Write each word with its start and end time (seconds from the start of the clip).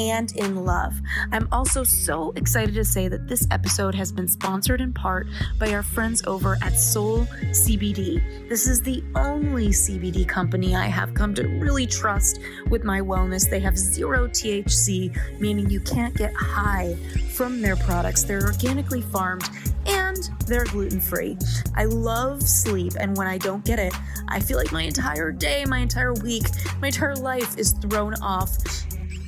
and 0.00 0.34
in 0.36 0.64
love. 0.64 0.98
I'm 1.30 1.46
also 1.52 1.84
so 1.84 2.32
excited 2.34 2.74
to 2.74 2.84
say 2.84 3.06
that 3.08 3.28
this 3.28 3.46
episode 3.50 3.94
has 3.94 4.10
been 4.10 4.26
sponsored 4.26 4.80
in 4.80 4.94
part 4.94 5.26
by 5.58 5.74
our 5.74 5.82
friends 5.82 6.22
over 6.26 6.56
at 6.62 6.72
Soul 6.78 7.26
CBD. 7.50 8.48
This 8.48 8.66
is 8.66 8.80
the 8.80 9.04
only 9.14 9.68
CBD 9.68 10.26
company 10.26 10.74
I 10.74 10.86
have 10.86 11.12
come 11.12 11.34
to 11.34 11.46
really 11.46 11.86
trust 11.86 12.40
with 12.70 12.82
my 12.82 13.00
wellness. 13.00 13.48
They 13.48 13.60
have 13.60 13.76
zero 13.76 14.26
THC, 14.26 15.38
meaning 15.38 15.68
you 15.68 15.80
can't 15.80 16.16
get 16.16 16.32
high 16.34 16.96
from 17.34 17.60
their 17.60 17.76
products. 17.76 18.24
They're 18.24 18.46
organically 18.46 19.02
farmed 19.02 19.48
and 19.84 20.16
they're 20.46 20.64
gluten 20.64 21.00
free. 21.00 21.36
I 21.76 21.84
love 21.84 22.42
sleep, 22.42 22.94
and 22.98 23.16
when 23.16 23.26
I 23.26 23.38
don't 23.38 23.64
get 23.64 23.78
it, 23.78 23.94
I 24.28 24.40
feel 24.40 24.56
like 24.56 24.72
my 24.72 24.82
entire 24.82 25.30
day, 25.30 25.64
my 25.66 25.78
entire 25.78 26.14
week, 26.14 26.44
my 26.80 26.88
entire 26.88 27.16
life 27.16 27.58
is 27.58 27.72
thrown 27.72 28.14
off. 28.14 28.56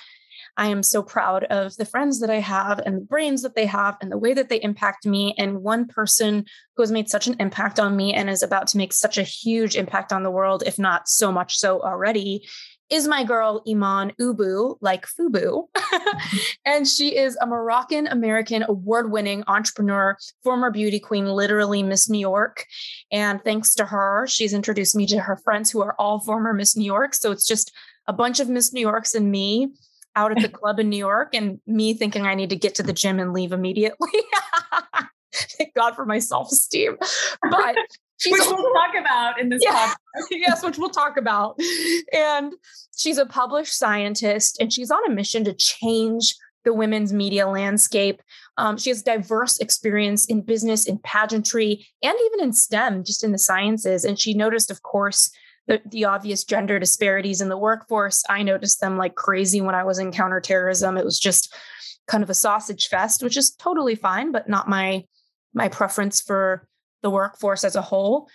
I 0.56 0.69
am 0.69 0.84
so 0.84 1.03
proud 1.03 1.44
of 1.44 1.77
the 1.77 1.84
friends 1.84 2.21
that 2.21 2.31
I 2.31 2.39
have 2.39 2.78
and 2.78 2.97
the 2.97 3.05
brains 3.05 3.43
that 3.43 3.56
they 3.56 3.67
have 3.67 3.97
and 4.00 4.12
the 4.12 4.19
way 4.19 4.33
that 4.34 4.49
they 4.49 4.62
impact 4.62 5.05
me. 5.05 5.34
And 5.37 5.62
one 5.62 5.87
person 5.87 6.44
who 6.77 6.83
has 6.83 6.93
made 6.93 7.09
such 7.09 7.27
an 7.27 7.34
impact 7.41 7.81
on 7.81 7.97
me 7.97 8.15
and 8.15 8.31
is 8.31 8.44
about 8.44 8.69
to 8.69 8.78
make 8.78 8.93
such 8.93 9.19
a 9.19 9.25
huge 9.25 9.75
impact 9.75 10.12
on 10.12 10.23
the 10.23 10.31
world, 10.31 10.62
if 10.65 10.78
not 10.78 11.09
so 11.09 11.33
much 11.33 11.59
so 11.59 11.81
already, 11.83 12.47
is 12.94 13.09
my 13.09 13.25
girl 13.25 13.60
Iman 13.69 14.12
Oubou, 14.21 14.77
like 14.81 15.05
Fubu. 15.06 15.66
and 16.65 16.87
she 16.87 17.16
is 17.16 17.37
a 17.41 17.47
Moroccan 17.47 18.06
American 18.06 18.65
award 18.69 19.10
winning 19.10 19.43
entrepreneur, 19.49 20.16
former 20.44 20.71
beauty 20.71 21.00
queen, 21.00 21.27
literally 21.27 21.82
Miss 21.82 22.09
New 22.09 22.21
York. 22.21 22.65
And 23.10 23.43
thanks 23.43 23.75
to 23.75 23.84
her, 23.84 24.27
she's 24.28 24.53
introduced 24.53 24.94
me 24.94 25.06
to 25.06 25.19
her 25.19 25.37
friends 25.38 25.72
who 25.72 25.82
are 25.82 25.97
all 25.99 26.21
former 26.21 26.53
Miss 26.53 26.77
New 26.77 26.84
York. 26.84 27.15
So 27.15 27.32
it's 27.32 27.47
just 27.47 27.72
a 28.06 28.12
bunch 28.12 28.38
of 28.38 28.49
Miss 28.49 28.72
New 28.72 28.82
Yorks 28.82 29.15
and 29.15 29.28
me 29.28 29.72
out 30.15 30.31
at 30.31 30.41
the 30.41 30.49
club 30.61 30.78
in 30.78 30.88
New 30.88 30.97
York, 30.97 31.34
and 31.34 31.61
me 31.66 31.94
thinking 31.94 32.26
I 32.26 32.37
need 32.37 32.50
to 32.50 32.56
get 32.56 32.76
to 32.76 32.84
the 32.84 32.93
gym 32.93 33.19
and 33.19 33.32
leave 33.32 33.53
immediately. 33.53 34.12
Thank 35.34 35.75
God 35.75 35.97
for 35.97 36.06
my 36.06 36.21
self 36.21 36.53
esteem. 36.53 36.97
But 37.50 37.76
She's 38.19 38.33
which 38.33 38.43
we'll 38.47 38.73
talk 38.73 38.95
about 38.99 39.41
in 39.41 39.49
this 39.49 39.63
yeah. 39.65 39.89
podcast. 39.89 40.27
yes, 40.31 40.63
which 40.65 40.79
we'll 40.79 40.91
talk 40.91 41.17
about. 41.17 41.59
And 42.13 42.53
she's 42.97 43.19
a 43.19 43.27
published 43.27 43.77
scientist 43.77 44.61
and 44.61 44.73
she's 44.73 44.91
on 44.91 45.01
a 45.07 45.15
mission 45.15 45.45
to 45.45 45.53
change 45.53 46.37
the 46.65 46.73
women's 46.73 47.13
media 47.13 47.47
landscape. 47.47 48.23
Um, 48.57 48.79
she 48.79 48.91
has 48.91 49.03
diverse 49.03 49.59
experience 49.59 50.27
in 50.27 50.43
business, 50.43 50.87
in 50.87 50.99
pageantry, 50.99 51.87
and 52.03 52.17
even 52.27 52.41
in 52.41 52.53
STEM, 52.53 53.05
just 53.05 53.23
in 53.23 53.33
the 53.33 53.39
sciences. 53.39 54.05
And 54.05 54.19
she 54.19 54.33
noticed, 54.33 54.71
of 54.71 54.83
course, 54.83 55.31
the, 55.67 55.81
the 55.87 56.05
obvious 56.05 56.45
gender 56.45 56.79
disparities 56.79 57.41
in 57.41 57.49
the 57.49 57.59
workforce. 57.59 58.23
I 58.29 58.43
noticed 58.43 58.81
them 58.81 58.97
like 58.97 59.15
crazy 59.15 59.61
when 59.61 59.75
I 59.75 59.85
was 59.85 59.99
in 59.99 60.13
counterterrorism. 60.13 60.97
It 60.97 61.05
was 61.05 61.19
just 61.19 61.55
kind 62.07 62.23
of 62.23 62.31
a 62.31 62.35
sausage 62.35 62.89
fest, 62.89 63.23
which 63.23 63.37
is 63.37 63.51
totally 63.51 63.95
fine, 63.95 64.33
but 64.33 64.49
not 64.49 64.69
my 64.69 65.05
my 65.57 65.69
preference 65.69 66.21
for 66.21 66.67
the 67.05 67.11
workforce 67.11 67.63
as 67.63 67.77
a 67.77 67.83
whole. 67.83 68.29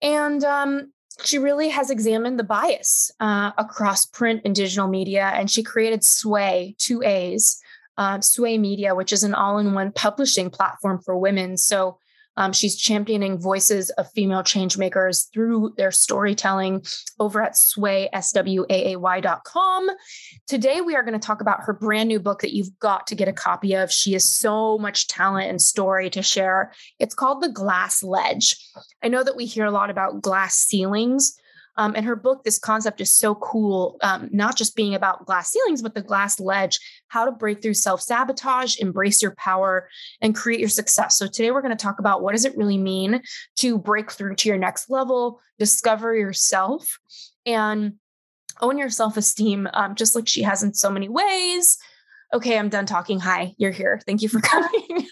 And 0.00 0.44
um, 0.44 0.92
she 1.24 1.38
really 1.38 1.70
has 1.70 1.90
examined 1.90 2.38
the 2.38 2.44
bias 2.44 3.10
uh, 3.18 3.50
across 3.58 4.06
print 4.06 4.42
and 4.44 4.54
digital 4.54 4.86
media. 4.86 5.32
And 5.34 5.50
she 5.50 5.64
created 5.64 6.02
Swaay, 6.02 6.76
two 6.78 7.02
A's, 7.02 7.60
uh, 7.96 8.18
Swaay 8.18 8.60
Media, 8.60 8.94
which 8.94 9.12
is 9.12 9.24
an 9.24 9.34
all 9.34 9.58
in 9.58 9.74
one 9.74 9.90
publishing 9.90 10.50
platform 10.50 11.00
for 11.04 11.18
women. 11.18 11.56
So 11.56 11.98
um, 12.38 12.52
she's 12.52 12.76
championing 12.76 13.36
voices 13.36 13.90
of 13.90 14.10
female 14.12 14.44
changemakers 14.44 15.30
through 15.34 15.74
their 15.76 15.90
storytelling 15.90 16.84
over 17.18 17.42
at 17.42 17.54
swaay, 17.54 18.08
S-W-A-A-Y.com. 18.12 19.90
Today, 20.46 20.80
we 20.80 20.94
are 20.94 21.02
going 21.02 21.18
to 21.18 21.26
talk 21.26 21.40
about 21.40 21.62
her 21.62 21.72
brand 21.72 22.08
new 22.08 22.20
book 22.20 22.42
that 22.42 22.54
you've 22.54 22.78
got 22.78 23.08
to 23.08 23.16
get 23.16 23.26
a 23.26 23.32
copy 23.32 23.74
of. 23.74 23.90
She 23.90 24.12
has 24.12 24.24
so 24.24 24.78
much 24.78 25.08
talent 25.08 25.50
and 25.50 25.60
story 25.60 26.10
to 26.10 26.22
share. 26.22 26.72
It's 27.00 27.14
called 27.14 27.42
The 27.42 27.48
Glass 27.48 28.04
Ledge. 28.04 28.56
I 29.02 29.08
know 29.08 29.24
that 29.24 29.36
we 29.36 29.44
hear 29.44 29.64
a 29.64 29.72
lot 29.72 29.90
about 29.90 30.22
glass 30.22 30.54
ceilings, 30.58 31.36
um, 31.78 31.94
and 31.94 32.04
her 32.04 32.16
book, 32.16 32.42
this 32.42 32.58
concept 32.58 33.00
is 33.00 33.14
so 33.14 33.36
cool, 33.36 33.98
um, 34.02 34.28
not 34.32 34.56
just 34.56 34.74
being 34.74 34.96
about 34.96 35.24
glass 35.26 35.52
ceilings, 35.52 35.80
but 35.80 35.94
the 35.94 36.02
glass 36.02 36.40
ledge, 36.40 36.78
how 37.06 37.24
to 37.24 37.30
break 37.30 37.62
through 37.62 37.74
self 37.74 38.02
sabotage, 38.02 38.78
embrace 38.78 39.22
your 39.22 39.34
power, 39.36 39.88
and 40.20 40.34
create 40.34 40.58
your 40.58 40.68
success. 40.68 41.16
So 41.16 41.28
today 41.28 41.52
we're 41.52 41.62
going 41.62 41.76
to 41.76 41.82
talk 41.82 42.00
about 42.00 42.20
what 42.20 42.32
does 42.32 42.44
it 42.44 42.56
really 42.56 42.78
mean 42.78 43.22
to 43.58 43.78
break 43.78 44.10
through 44.10 44.34
to 44.36 44.48
your 44.48 44.58
next 44.58 44.90
level, 44.90 45.40
discover 45.60 46.16
yourself, 46.16 46.98
and 47.46 47.94
own 48.60 48.76
your 48.76 48.90
self 48.90 49.16
esteem, 49.16 49.68
um, 49.72 49.94
just 49.94 50.16
like 50.16 50.26
she 50.26 50.42
has 50.42 50.64
in 50.64 50.74
so 50.74 50.90
many 50.90 51.08
ways. 51.08 51.78
Okay, 52.34 52.58
I'm 52.58 52.68
done 52.68 52.86
talking. 52.86 53.20
Hi, 53.20 53.54
you're 53.56 53.70
here. 53.70 54.00
Thank 54.04 54.22
you 54.22 54.28
for 54.28 54.40
coming. 54.42 55.06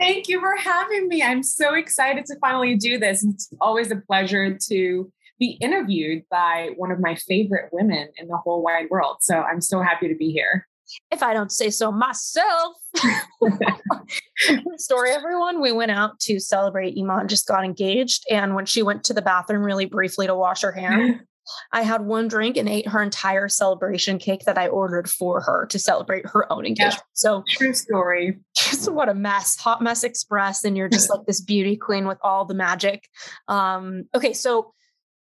Thank 0.00 0.26
you 0.26 0.40
for 0.40 0.56
having 0.56 1.06
me. 1.06 1.22
I'm 1.22 1.44
so 1.44 1.74
excited 1.74 2.26
to 2.26 2.36
finally 2.40 2.74
do 2.74 2.98
this. 2.98 3.22
It's 3.22 3.48
always 3.60 3.92
a 3.92 3.96
pleasure 3.96 4.58
to 4.68 5.12
be 5.40 5.56
interviewed 5.60 6.22
by 6.30 6.70
one 6.76 6.92
of 6.92 7.00
my 7.00 7.16
favorite 7.16 7.70
women 7.72 8.10
in 8.18 8.28
the 8.28 8.36
whole 8.36 8.62
wide 8.62 8.86
world. 8.90 9.16
So 9.20 9.40
I'm 9.40 9.60
so 9.60 9.82
happy 9.82 10.06
to 10.06 10.14
be 10.14 10.30
here. 10.30 10.68
If 11.10 11.22
I 11.22 11.32
don't 11.32 11.50
say 11.50 11.70
so 11.70 11.90
myself. 11.90 12.76
Story, 14.76 15.10
everyone. 15.10 15.60
We 15.60 15.72
went 15.72 15.92
out 15.92 16.18
to 16.20 16.38
celebrate. 16.40 16.96
Iman 16.98 17.28
just 17.28 17.46
got 17.46 17.64
engaged. 17.64 18.24
And 18.30 18.54
when 18.54 18.66
she 18.66 18.82
went 18.82 19.04
to 19.04 19.14
the 19.14 19.22
bathroom 19.22 19.62
really 19.62 19.86
briefly 19.86 20.26
to 20.26 20.34
wash 20.34 20.62
her 20.62 20.72
hands, 20.72 21.20
I 21.72 21.82
had 21.82 22.02
one 22.02 22.28
drink 22.28 22.56
and 22.56 22.68
ate 22.68 22.88
her 22.88 23.02
entire 23.02 23.48
celebration 23.48 24.18
cake 24.18 24.44
that 24.46 24.58
I 24.58 24.68
ordered 24.68 25.08
for 25.08 25.40
her 25.40 25.66
to 25.66 25.78
celebrate 25.78 26.26
her 26.26 26.52
own 26.52 26.66
engagement. 26.66 26.94
Yep. 26.94 27.04
So 27.14 27.44
true 27.48 27.72
story. 27.72 28.38
Just 28.56 28.90
what 28.90 29.08
a 29.08 29.14
mess. 29.14 29.56
Hot 29.56 29.82
mess 29.82 30.04
express. 30.04 30.64
And 30.64 30.76
you're 30.76 30.88
just 30.88 31.10
like 31.14 31.26
this 31.26 31.40
beauty 31.40 31.76
queen 31.76 32.06
with 32.06 32.18
all 32.22 32.44
the 32.44 32.54
magic. 32.54 33.08
Um, 33.48 34.04
okay, 34.14 34.32
so 34.32 34.74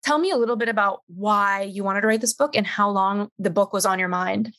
Tell 0.08 0.18
me 0.18 0.30
a 0.30 0.38
little 0.38 0.56
bit 0.56 0.70
about 0.70 1.02
why 1.06 1.64
you 1.64 1.84
wanted 1.84 2.00
to 2.00 2.06
write 2.06 2.22
this 2.22 2.32
book 2.32 2.56
and 2.56 2.66
how 2.66 2.88
long 2.88 3.28
the 3.38 3.50
book 3.50 3.74
was 3.74 3.84
on 3.84 3.98
your 3.98 4.08
mind. 4.08 4.54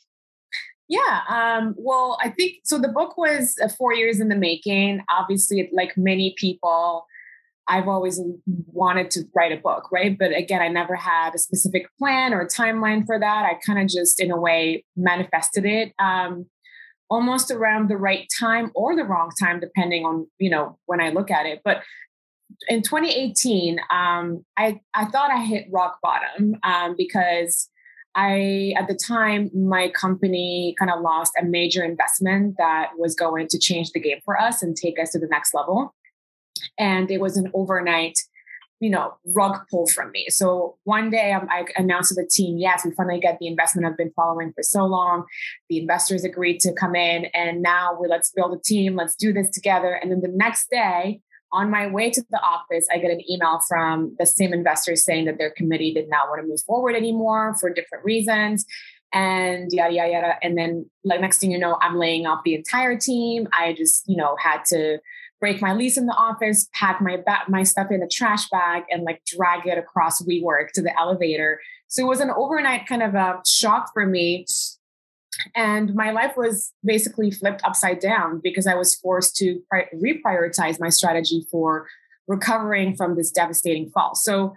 Yeah. 0.87 1.21
Um, 1.27 1.73
well, 1.75 2.19
I 2.21 2.29
think 2.29 2.57
so. 2.65 2.77
The 2.77 2.87
book 2.87 3.17
was 3.17 3.55
uh, 3.59 3.67
four 3.67 3.91
years 3.91 4.19
in 4.19 4.29
the 4.29 4.35
making. 4.35 5.01
Obviously, 5.09 5.67
like 5.73 5.97
many 5.97 6.35
people, 6.37 7.07
I've 7.67 7.87
always 7.87 8.21
wanted 8.45 9.09
to 9.09 9.23
write 9.35 9.51
a 9.51 9.57
book, 9.57 9.91
right? 9.91 10.15
But 10.15 10.37
again, 10.37 10.61
I 10.61 10.67
never 10.67 10.93
had 10.93 11.33
a 11.33 11.39
specific 11.39 11.87
plan 11.97 12.31
or 12.31 12.47
timeline 12.47 13.07
for 13.07 13.19
that. 13.19 13.45
I 13.45 13.57
kind 13.65 13.79
of 13.79 13.87
just, 13.87 14.21
in 14.21 14.29
a 14.29 14.39
way, 14.39 14.85
manifested 14.95 15.65
it 15.65 15.93
um, 15.97 16.45
almost 17.09 17.49
around 17.49 17.89
the 17.89 17.97
right 17.97 18.27
time 18.39 18.69
or 18.75 18.95
the 18.95 19.03
wrong 19.03 19.31
time, 19.41 19.59
depending 19.59 20.05
on 20.05 20.27
you 20.37 20.51
know 20.51 20.77
when 20.85 21.01
I 21.01 21.09
look 21.09 21.31
at 21.31 21.47
it. 21.47 21.61
But 21.65 21.81
in 22.67 22.81
2018, 22.81 23.79
um, 23.91 24.45
I 24.57 24.79
I 24.93 25.05
thought 25.05 25.31
I 25.31 25.43
hit 25.43 25.67
rock 25.71 25.99
bottom 26.01 26.55
um, 26.63 26.95
because 26.97 27.69
I, 28.15 28.73
at 28.77 28.87
the 28.87 28.95
time, 28.95 29.51
my 29.53 29.89
company 29.89 30.75
kind 30.79 30.91
of 30.91 31.01
lost 31.01 31.31
a 31.39 31.45
major 31.45 31.83
investment 31.83 32.55
that 32.57 32.89
was 32.97 33.15
going 33.15 33.47
to 33.49 33.59
change 33.59 33.91
the 33.91 33.99
game 33.99 34.19
for 34.25 34.39
us 34.39 34.63
and 34.63 34.75
take 34.75 34.99
us 34.99 35.11
to 35.11 35.19
the 35.19 35.27
next 35.27 35.53
level. 35.53 35.93
And 36.77 37.09
it 37.11 37.21
was 37.21 37.37
an 37.37 37.51
overnight, 37.53 38.19
you 38.79 38.89
know, 38.89 39.13
rug 39.35 39.57
pull 39.69 39.87
from 39.87 40.11
me. 40.11 40.25
So 40.29 40.77
one 40.85 41.11
day 41.11 41.31
um, 41.31 41.47
I 41.51 41.65
announced 41.77 42.09
to 42.09 42.15
the 42.15 42.27
team, 42.29 42.57
yes, 42.57 42.83
we 42.83 42.91
finally 42.91 43.19
get 43.19 43.37
the 43.39 43.47
investment 43.47 43.87
I've 43.87 43.97
been 43.97 44.11
following 44.15 44.51
for 44.53 44.63
so 44.63 44.85
long. 44.85 45.25
The 45.69 45.77
investors 45.77 46.23
agreed 46.23 46.59
to 46.61 46.73
come 46.73 46.95
in 46.95 47.25
and 47.33 47.61
now 47.61 47.97
we 47.99 48.07
let's 48.07 48.31
build 48.31 48.53
a 48.53 48.59
team, 48.59 48.95
let's 48.95 49.15
do 49.15 49.31
this 49.31 49.51
together. 49.51 49.93
And 49.93 50.11
then 50.11 50.21
the 50.21 50.33
next 50.33 50.69
day, 50.71 51.21
on 51.51 51.69
my 51.69 51.87
way 51.87 52.09
to 52.09 52.23
the 52.29 52.41
office, 52.41 52.87
I 52.91 52.97
get 52.97 53.11
an 53.11 53.21
email 53.29 53.59
from 53.67 54.15
the 54.19 54.25
same 54.25 54.53
investors 54.53 55.03
saying 55.03 55.25
that 55.25 55.37
their 55.37 55.51
committee 55.51 55.93
did 55.93 56.09
not 56.09 56.29
want 56.29 56.41
to 56.41 56.47
move 56.47 56.61
forward 56.61 56.95
anymore 56.95 57.55
for 57.59 57.69
different 57.69 58.05
reasons 58.05 58.65
and 59.13 59.71
yada 59.71 59.93
yada 59.93 60.11
yada. 60.11 60.33
And 60.41 60.57
then 60.57 60.89
like 61.03 61.21
next 61.21 61.39
thing 61.39 61.51
you 61.51 61.57
know, 61.57 61.77
I'm 61.81 61.97
laying 61.97 62.27
off 62.27 62.41
the 62.43 62.55
entire 62.55 62.97
team. 62.97 63.47
I 63.51 63.73
just, 63.73 64.03
you 64.07 64.15
know, 64.15 64.35
had 64.39 64.63
to 64.65 64.99
break 65.39 65.61
my 65.61 65.73
lease 65.73 65.97
in 65.97 66.05
the 66.05 66.13
office, 66.13 66.67
pack 66.73 67.01
my 67.01 67.17
ba- 67.17 67.45
my 67.47 67.63
stuff 67.63 67.87
in 67.91 68.01
the 68.01 68.09
trash 68.11 68.49
bag, 68.49 68.83
and 68.89 69.03
like 69.03 69.23
drag 69.25 69.65
it 69.65 69.77
across 69.77 70.21
WeWork 70.21 70.71
to 70.73 70.81
the 70.81 70.97
elevator. 70.99 71.59
So 71.87 72.03
it 72.03 72.07
was 72.07 72.19
an 72.19 72.29
overnight 72.29 72.87
kind 72.87 73.01
of 73.01 73.15
a 73.15 73.41
shock 73.47 73.91
for 73.93 74.05
me 74.05 74.45
and 75.56 75.94
my 75.95 76.12
life 76.12 76.33
was 76.36 76.74
basically 76.83 77.31
flipped 77.31 77.62
upside 77.63 78.00
down 78.00 78.39
because 78.44 78.68
I 78.68 78.75
was 78.75 78.95
forced 78.95 79.36
to 79.38 79.59
pri- 79.69 79.88
reprioritize 79.95 80.80
my 80.80 80.89
strategy 80.89 81.45
for 81.51 81.88
recovering 82.27 82.95
from 82.95 83.15
this 83.15 83.31
devastating 83.31 83.89
fall. 83.89 84.15
So 84.15 84.53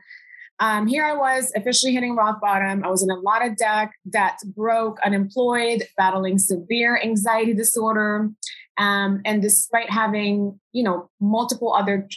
um, 0.61 0.87
here 0.87 1.05
I 1.05 1.15
was 1.15 1.53
officially 1.57 1.93
hitting 1.93 2.15
rock 2.15 2.41
bottom. 2.41 2.85
I 2.85 2.89
was 2.89 3.03
in 3.03 3.11
a 3.11 3.19
lot 3.19 3.45
of 3.45 3.57
debt, 3.57 3.91
debt, 4.09 4.39
broke, 4.55 4.99
unemployed, 5.05 5.89
battling 5.97 6.39
severe 6.39 7.01
anxiety 7.03 7.55
disorder. 7.55 8.31
Um, 8.79 9.23
and 9.25 9.43
despite 9.43 9.91
having, 9.91 10.61
you 10.73 10.85
know, 10.85 11.11
multiple 11.21 11.75
other 11.75 12.09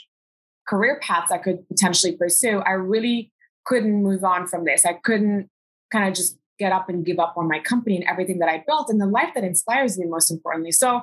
career 0.68 1.00
paths 1.02 1.32
I 1.32 1.38
could 1.38 1.68
potentially 1.68 2.16
pursue, 2.16 2.60
I 2.60 2.72
really 2.72 3.32
couldn't 3.66 4.04
move 4.04 4.24
on 4.24 4.48
from 4.48 4.66
this. 4.66 4.86
I 4.86 4.94
couldn't 4.94 5.50
kind 5.92 6.08
of 6.08 6.14
just 6.14 6.38
get 6.57 6.72
up 6.72 6.90
and 6.90 7.06
give 7.06 7.19
up 7.19 7.36
on 7.38 7.48
my 7.48 7.60
company 7.60 7.96
and 7.96 8.06
everything 8.06 8.40
that 8.40 8.50
I 8.50 8.63
built 8.66 8.90
and 8.90 9.00
the 9.00 9.07
life 9.07 9.30
that 9.36 9.44
inspires 9.44 9.98
me, 9.98 10.06
most 10.07 10.31
importantly. 10.31 10.72
So 10.72 11.02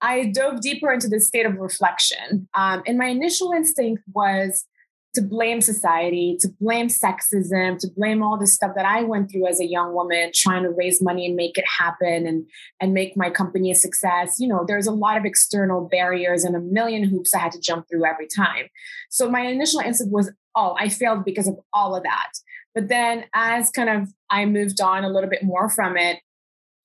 I 0.00 0.26
dove 0.26 0.60
deeper 0.60 0.92
into 0.92 1.08
this 1.08 1.26
state 1.26 1.46
of 1.46 1.56
reflection. 1.56 2.48
Um, 2.54 2.82
and 2.86 2.98
my 2.98 3.06
initial 3.06 3.52
instinct 3.52 4.02
was 4.12 4.66
to 5.14 5.22
blame 5.22 5.60
society, 5.60 6.36
to 6.38 6.48
blame 6.60 6.88
sexism, 6.88 7.78
to 7.78 7.88
blame 7.96 8.22
all 8.22 8.38
the 8.38 8.46
stuff 8.46 8.72
that 8.76 8.84
I 8.84 9.02
went 9.02 9.30
through 9.30 9.48
as 9.48 9.58
a 9.58 9.66
young 9.66 9.94
woman 9.94 10.30
trying 10.34 10.62
to 10.62 10.70
raise 10.70 11.02
money 11.02 11.26
and 11.26 11.34
make 11.34 11.56
it 11.56 11.64
happen 11.78 12.26
and, 12.26 12.46
and 12.78 12.92
make 12.92 13.16
my 13.16 13.30
company 13.30 13.70
a 13.70 13.74
success. 13.74 14.36
You 14.38 14.48
know, 14.48 14.64
there's 14.66 14.86
a 14.86 14.92
lot 14.92 15.16
of 15.16 15.24
external 15.24 15.88
barriers 15.88 16.44
and 16.44 16.54
a 16.54 16.60
million 16.60 17.04
hoops 17.04 17.34
I 17.34 17.38
had 17.38 17.52
to 17.52 17.60
jump 17.60 17.86
through 17.88 18.04
every 18.04 18.28
time. 18.28 18.66
So 19.08 19.30
my 19.30 19.40
initial 19.40 19.80
instinct 19.80 20.12
was, 20.12 20.30
oh, 20.54 20.76
I 20.78 20.88
failed 20.88 21.24
because 21.24 21.48
of 21.48 21.58
all 21.72 21.96
of 21.96 22.02
that. 22.02 22.30
But 22.78 22.86
then 22.86 23.24
as 23.34 23.72
kind 23.72 23.90
of 23.90 24.14
I 24.30 24.46
moved 24.46 24.80
on 24.80 25.02
a 25.02 25.08
little 25.08 25.28
bit 25.28 25.42
more 25.42 25.68
from 25.68 25.96
it, 25.96 26.20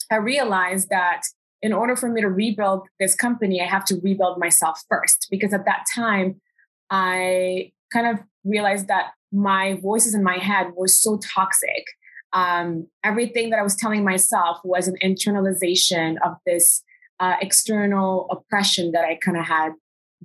I 0.10 0.16
realized 0.16 0.90
that 0.90 1.22
in 1.62 1.72
order 1.72 1.96
for 1.96 2.10
me 2.10 2.20
to 2.22 2.30
rebuild 2.30 2.88
this 3.00 3.14
company, 3.14 3.62
I 3.62 3.66
have 3.66 3.86
to 3.86 4.00
rebuild 4.02 4.40
myself 4.40 4.82
first. 4.90 5.28
Because 5.30 5.54
at 5.54 5.66
that 5.66 5.86
time, 5.94 6.42
I 6.90 7.74
kind 7.94 8.08
of 8.08 8.26
realized 8.44 8.88
that 8.88 9.12
my 9.32 9.76
voices 9.84 10.16
in 10.16 10.24
my 10.24 10.40
head 10.40 10.72
were 10.76 10.88
so 10.88 11.20
toxic. 11.20 11.86
Um, 12.34 12.88
everything 13.04 13.52
that 13.52 13.60
I 13.60 13.64
was 13.64 13.76
telling 13.76 14.04
myself 14.04 14.62
was 14.64 14.88
an 14.88 14.96
internalization 15.04 16.16
of 16.26 16.38
this 16.44 16.82
uh, 17.20 17.36
external 17.40 18.28
oppression 18.32 18.94
that 18.94 19.06
I 19.06 19.20
kind 19.24 19.38
of 19.38 19.46
had 19.46 19.74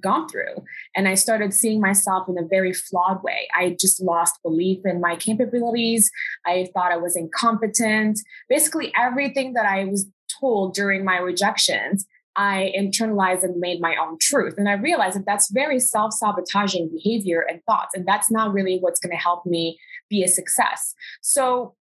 gone 0.01 0.29
through. 0.29 0.55
And 0.95 1.09
I 1.09 1.15
started 1.15 1.53
seeing 1.55 1.81
myself 1.81 2.29
in 2.29 2.39
a 2.39 2.47
very 2.47 2.73
flawed 2.73 3.23
way. 3.23 3.49
I 3.57 3.77
just 3.79 4.01
lost 4.01 4.43
belief 4.43 4.81
in 4.85 5.01
my 5.01 5.17
capabilities. 5.17 6.11
I 6.47 6.69
thought 6.75 6.93
I 6.93 6.97
was 6.97 7.17
incompetent. 7.17 8.21
Basically, 8.49 8.93
everything 8.99 9.55
that 9.55 9.67
I 9.67 9.85
was 9.85 10.07
told 10.41 10.75
during 10.75 11.05
my 11.05 11.19
rejections, 11.19 12.07
I 12.37 12.73
internalized 12.79 13.43
and 13.43 13.59
made 13.59 13.81
my 13.81 13.97
own 14.01 14.17
truth. 14.21 14.55
And 14.59 14.69
I 14.69 14.75
realized 14.75 15.17
that 15.17 15.27
that's 15.27 15.51
very 15.51 15.81
self 15.81 16.13
sabotaging 16.13 16.91
behavior 16.95 17.45
and 17.49 17.61
thoughts. 17.65 17.95
And 17.95 18.07
that's 18.07 18.31
not 18.31 18.53
really 18.53 18.79
what's 18.79 19.01
going 19.01 19.11
to 19.11 19.21
help 19.21 19.45
me 19.45 19.79
be 20.09 20.23
a 20.23 20.29
success. 20.29 20.95
So 21.21 21.75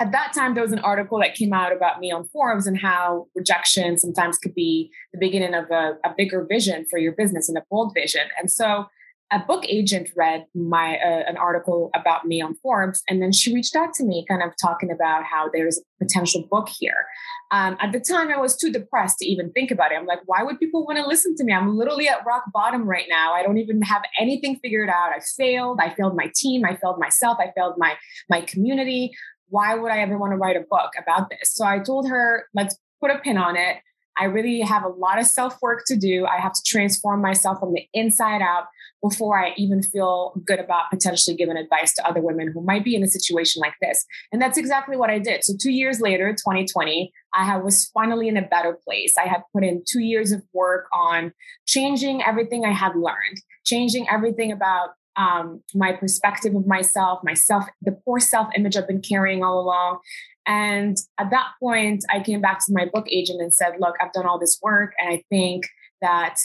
at 0.00 0.12
that 0.12 0.32
time, 0.32 0.54
there 0.54 0.62
was 0.62 0.72
an 0.72 0.78
article 0.80 1.18
that 1.20 1.34
came 1.34 1.52
out 1.52 1.72
about 1.72 1.98
me 1.98 2.12
on 2.12 2.24
Forbes 2.28 2.66
and 2.66 2.78
how 2.78 3.26
rejection 3.34 3.98
sometimes 3.98 4.38
could 4.38 4.54
be 4.54 4.90
the 5.12 5.18
beginning 5.18 5.54
of 5.54 5.70
a, 5.70 5.94
a 6.04 6.14
bigger 6.16 6.46
vision 6.48 6.86
for 6.88 6.98
your 6.98 7.12
business 7.12 7.48
and 7.48 7.58
a 7.58 7.62
bold 7.70 7.92
vision. 7.94 8.22
And 8.38 8.50
so 8.50 8.86
a 9.30 9.38
book 9.40 9.64
agent 9.68 10.08
read 10.16 10.46
my 10.54 10.96
uh, 10.96 11.22
an 11.28 11.36
article 11.36 11.90
about 11.94 12.24
me 12.24 12.40
on 12.40 12.54
Forbes, 12.62 13.02
and 13.08 13.20
then 13.20 13.30
she 13.30 13.52
reached 13.52 13.76
out 13.76 13.92
to 13.94 14.04
me, 14.04 14.24
kind 14.26 14.42
of 14.42 14.52
talking 14.60 14.90
about 14.90 15.24
how 15.24 15.50
there's 15.52 15.78
a 15.78 16.04
potential 16.04 16.46
book 16.50 16.68
here. 16.78 17.04
Um, 17.50 17.76
at 17.80 17.92
the 17.92 18.00
time, 18.00 18.30
I 18.30 18.38
was 18.38 18.56
too 18.56 18.72
depressed 18.72 19.18
to 19.18 19.26
even 19.26 19.52
think 19.52 19.70
about 19.70 19.92
it. 19.92 19.96
I'm 19.96 20.06
like, 20.06 20.20
why 20.24 20.42
would 20.42 20.58
people 20.58 20.86
want 20.86 20.98
to 20.98 21.06
listen 21.06 21.36
to 21.36 21.44
me? 21.44 21.52
I'm 21.52 21.76
literally 21.76 22.08
at 22.08 22.24
rock 22.24 22.44
bottom 22.54 22.88
right 22.88 23.06
now. 23.10 23.34
I 23.34 23.42
don't 23.42 23.58
even 23.58 23.82
have 23.82 24.02
anything 24.18 24.58
figured 24.62 24.88
out. 24.88 25.10
I 25.14 25.20
failed. 25.36 25.78
I 25.82 25.92
failed 25.94 26.16
my 26.16 26.32
team. 26.34 26.64
I 26.64 26.76
failed 26.76 26.98
myself. 26.98 27.36
I 27.38 27.52
failed 27.54 27.74
my 27.76 27.96
my 28.30 28.40
community 28.40 29.12
why 29.50 29.74
would 29.74 29.90
I 29.90 30.00
ever 30.00 30.18
want 30.18 30.32
to 30.32 30.36
write 30.36 30.56
a 30.56 30.64
book 30.68 30.92
about 31.00 31.30
this? 31.30 31.54
So 31.54 31.64
I 31.64 31.78
told 31.78 32.08
her, 32.08 32.46
let's 32.54 32.76
put 33.00 33.10
a 33.10 33.18
pin 33.18 33.36
on 33.36 33.56
it. 33.56 33.78
I 34.18 34.24
really 34.24 34.60
have 34.60 34.82
a 34.82 34.88
lot 34.88 35.18
of 35.18 35.26
self 35.26 35.62
work 35.62 35.84
to 35.86 35.96
do. 35.96 36.26
I 36.26 36.40
have 36.40 36.52
to 36.52 36.62
transform 36.66 37.22
myself 37.22 37.60
from 37.60 37.72
the 37.72 37.86
inside 37.94 38.42
out 38.42 38.64
before 39.00 39.38
I 39.38 39.52
even 39.56 39.80
feel 39.80 40.32
good 40.44 40.58
about 40.58 40.90
potentially 40.90 41.36
giving 41.36 41.56
advice 41.56 41.94
to 41.94 42.06
other 42.06 42.20
women 42.20 42.50
who 42.52 42.60
might 42.60 42.84
be 42.84 42.96
in 42.96 43.04
a 43.04 43.06
situation 43.06 43.60
like 43.60 43.74
this. 43.80 44.04
And 44.32 44.42
that's 44.42 44.58
exactly 44.58 44.96
what 44.96 45.08
I 45.08 45.20
did. 45.20 45.44
So, 45.44 45.54
two 45.60 45.70
years 45.70 46.00
later, 46.00 46.32
2020, 46.32 47.12
I 47.32 47.58
was 47.58 47.86
finally 47.94 48.28
in 48.28 48.36
a 48.36 48.42
better 48.42 48.76
place. 48.84 49.14
I 49.16 49.28
had 49.28 49.42
put 49.54 49.62
in 49.62 49.84
two 49.88 50.00
years 50.00 50.32
of 50.32 50.42
work 50.52 50.86
on 50.92 51.32
changing 51.66 52.22
everything 52.24 52.64
I 52.64 52.72
had 52.72 52.96
learned, 52.96 53.40
changing 53.64 54.08
everything 54.10 54.50
about 54.50 54.90
um, 55.18 55.62
my 55.74 55.92
perspective 55.92 56.54
of 56.54 56.66
myself, 56.66 57.20
myself, 57.24 57.64
the 57.82 57.92
poor 58.04 58.20
self 58.20 58.48
image 58.56 58.76
I've 58.76 58.86
been 58.86 59.02
carrying 59.02 59.42
all 59.42 59.60
along. 59.60 59.98
And 60.46 60.96
at 61.18 61.30
that 61.30 61.48
point, 61.60 62.04
I 62.10 62.20
came 62.20 62.40
back 62.40 62.60
to 62.60 62.72
my 62.72 62.86
book 62.86 63.06
agent 63.10 63.42
and 63.42 63.52
said, 63.52 63.74
Look, 63.80 63.96
I've 64.00 64.12
done 64.12 64.26
all 64.26 64.38
this 64.38 64.58
work. 64.62 64.92
And 64.98 65.12
I 65.12 65.22
think 65.28 65.68
that 66.00 66.36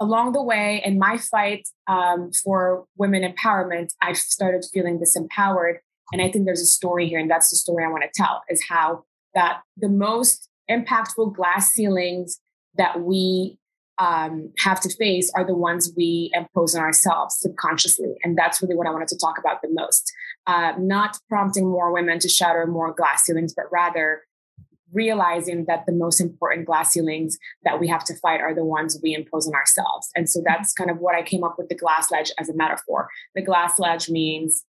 along 0.00 0.32
the 0.32 0.42
way, 0.42 0.80
in 0.84 0.98
my 0.98 1.18
fight 1.18 1.68
um, 1.86 2.30
for 2.32 2.86
women 2.96 3.22
empowerment, 3.22 3.88
I've 4.00 4.16
started 4.16 4.64
feeling 4.72 4.98
disempowered. 4.98 5.78
And 6.12 6.22
I 6.22 6.30
think 6.30 6.46
there's 6.46 6.62
a 6.62 6.66
story 6.66 7.08
here. 7.08 7.18
And 7.18 7.30
that's 7.30 7.50
the 7.50 7.56
story 7.56 7.84
I 7.84 7.88
want 7.88 8.04
to 8.04 8.10
tell 8.14 8.42
is 8.48 8.64
how 8.68 9.04
that 9.34 9.60
the 9.76 9.88
most 9.88 10.48
impactful 10.70 11.34
glass 11.34 11.72
ceilings 11.72 12.40
that 12.76 13.00
we 13.00 13.58
um, 14.00 14.50
have 14.58 14.80
to 14.80 14.88
face 14.96 15.30
are 15.36 15.44
the 15.44 15.54
ones 15.54 15.92
we 15.94 16.30
impose 16.32 16.74
on 16.74 16.80
ourselves 16.80 17.36
subconsciously. 17.38 18.14
And 18.24 18.36
that's 18.36 18.62
really 18.62 18.74
what 18.74 18.86
I 18.86 18.90
wanted 18.90 19.08
to 19.08 19.18
talk 19.18 19.38
about 19.38 19.60
the 19.60 19.68
most. 19.70 20.10
Uh, 20.46 20.72
not 20.78 21.18
prompting 21.28 21.68
more 21.68 21.92
women 21.92 22.18
to 22.20 22.28
shatter 22.28 22.66
more 22.66 22.94
glass 22.94 23.26
ceilings, 23.26 23.52
but 23.54 23.66
rather 23.70 24.22
realizing 24.92 25.66
that 25.66 25.84
the 25.86 25.92
most 25.92 26.18
important 26.18 26.66
glass 26.66 26.92
ceilings 26.92 27.38
that 27.62 27.78
we 27.78 27.86
have 27.88 28.02
to 28.04 28.16
fight 28.16 28.40
are 28.40 28.54
the 28.54 28.64
ones 28.64 28.98
we 29.02 29.14
impose 29.14 29.46
on 29.46 29.54
ourselves. 29.54 30.08
And 30.16 30.28
so 30.28 30.42
that's 30.44 30.72
kind 30.72 30.90
of 30.90 30.98
what 30.98 31.14
I 31.14 31.22
came 31.22 31.44
up 31.44 31.56
with 31.58 31.68
the 31.68 31.76
glass 31.76 32.10
ledge 32.10 32.32
as 32.38 32.48
a 32.48 32.56
metaphor. 32.56 33.08
The 33.34 33.42
glass 33.42 33.78
ledge 33.78 34.08
means 34.08 34.64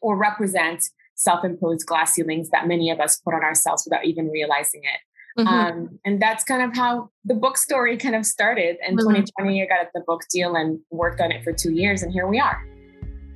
or 0.00 0.16
represents 0.16 0.92
self 1.16 1.44
imposed 1.44 1.86
glass 1.86 2.14
ceilings 2.14 2.50
that 2.50 2.68
many 2.68 2.88
of 2.90 3.00
us 3.00 3.20
put 3.20 3.34
on 3.34 3.42
ourselves 3.42 3.84
without 3.84 4.06
even 4.06 4.28
realizing 4.28 4.82
it. 4.84 5.00
Mm-hmm. 5.38 5.48
Um, 5.48 5.98
and 6.04 6.20
that's 6.20 6.44
kind 6.44 6.62
of 6.62 6.76
how 6.76 7.10
the 7.24 7.34
book 7.34 7.56
story 7.56 7.96
kind 7.96 8.14
of 8.14 8.26
started. 8.26 8.76
In 8.86 8.96
mm-hmm. 8.96 9.08
2020, 9.08 9.62
I 9.62 9.66
got 9.66 9.86
the 9.94 10.00
book 10.06 10.22
deal 10.30 10.56
and 10.56 10.80
worked 10.90 11.20
on 11.20 11.30
it 11.32 11.44
for 11.44 11.52
two 11.52 11.72
years, 11.72 12.02
and 12.02 12.12
here 12.12 12.26
we 12.26 12.40
are. 12.40 12.64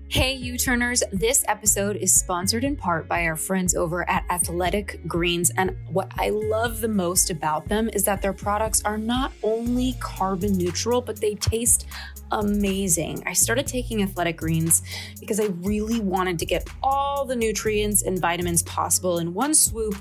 Hey, 0.09 0.35
U 0.35 0.57
Turners. 0.57 1.03
This 1.13 1.45
episode 1.49 1.97
is 1.97 2.15
sponsored 2.15 2.63
in 2.63 2.77
part 2.77 3.09
by 3.09 3.25
our 3.25 3.35
friends 3.35 3.75
over 3.75 4.09
at 4.09 4.25
Athletic 4.31 5.01
Greens. 5.09 5.51
And 5.57 5.77
what 5.91 6.13
I 6.19 6.29
love 6.29 6.81
the 6.81 6.89
most 6.89 7.31
about 7.31 7.69
them 7.69 7.89
is 7.93 8.05
that 8.05 8.23
their 8.23 8.35
products 8.35 8.85
are 8.85 8.99
not 8.99 9.33
only 9.43 9.97
carbon 9.99 10.53
neutral, 10.53 11.01
but 11.01 11.21
they 11.21 11.35
taste 11.35 11.89
amazing. 12.31 13.25
I 13.27 13.33
started 13.33 13.67
taking 13.67 14.03
Athletic 14.03 14.37
Greens 14.37 14.83
because 15.19 15.41
I 15.41 15.47
really 15.63 15.99
wanted 15.99 16.39
to 16.39 16.47
get 16.47 16.69
all 16.83 17.25
the 17.25 17.35
nutrients 17.35 18.03
and 18.03 18.21
vitamins 18.21 18.63
possible 18.63 19.19
in 19.19 19.35
one 19.35 19.55
swoop 19.55 19.97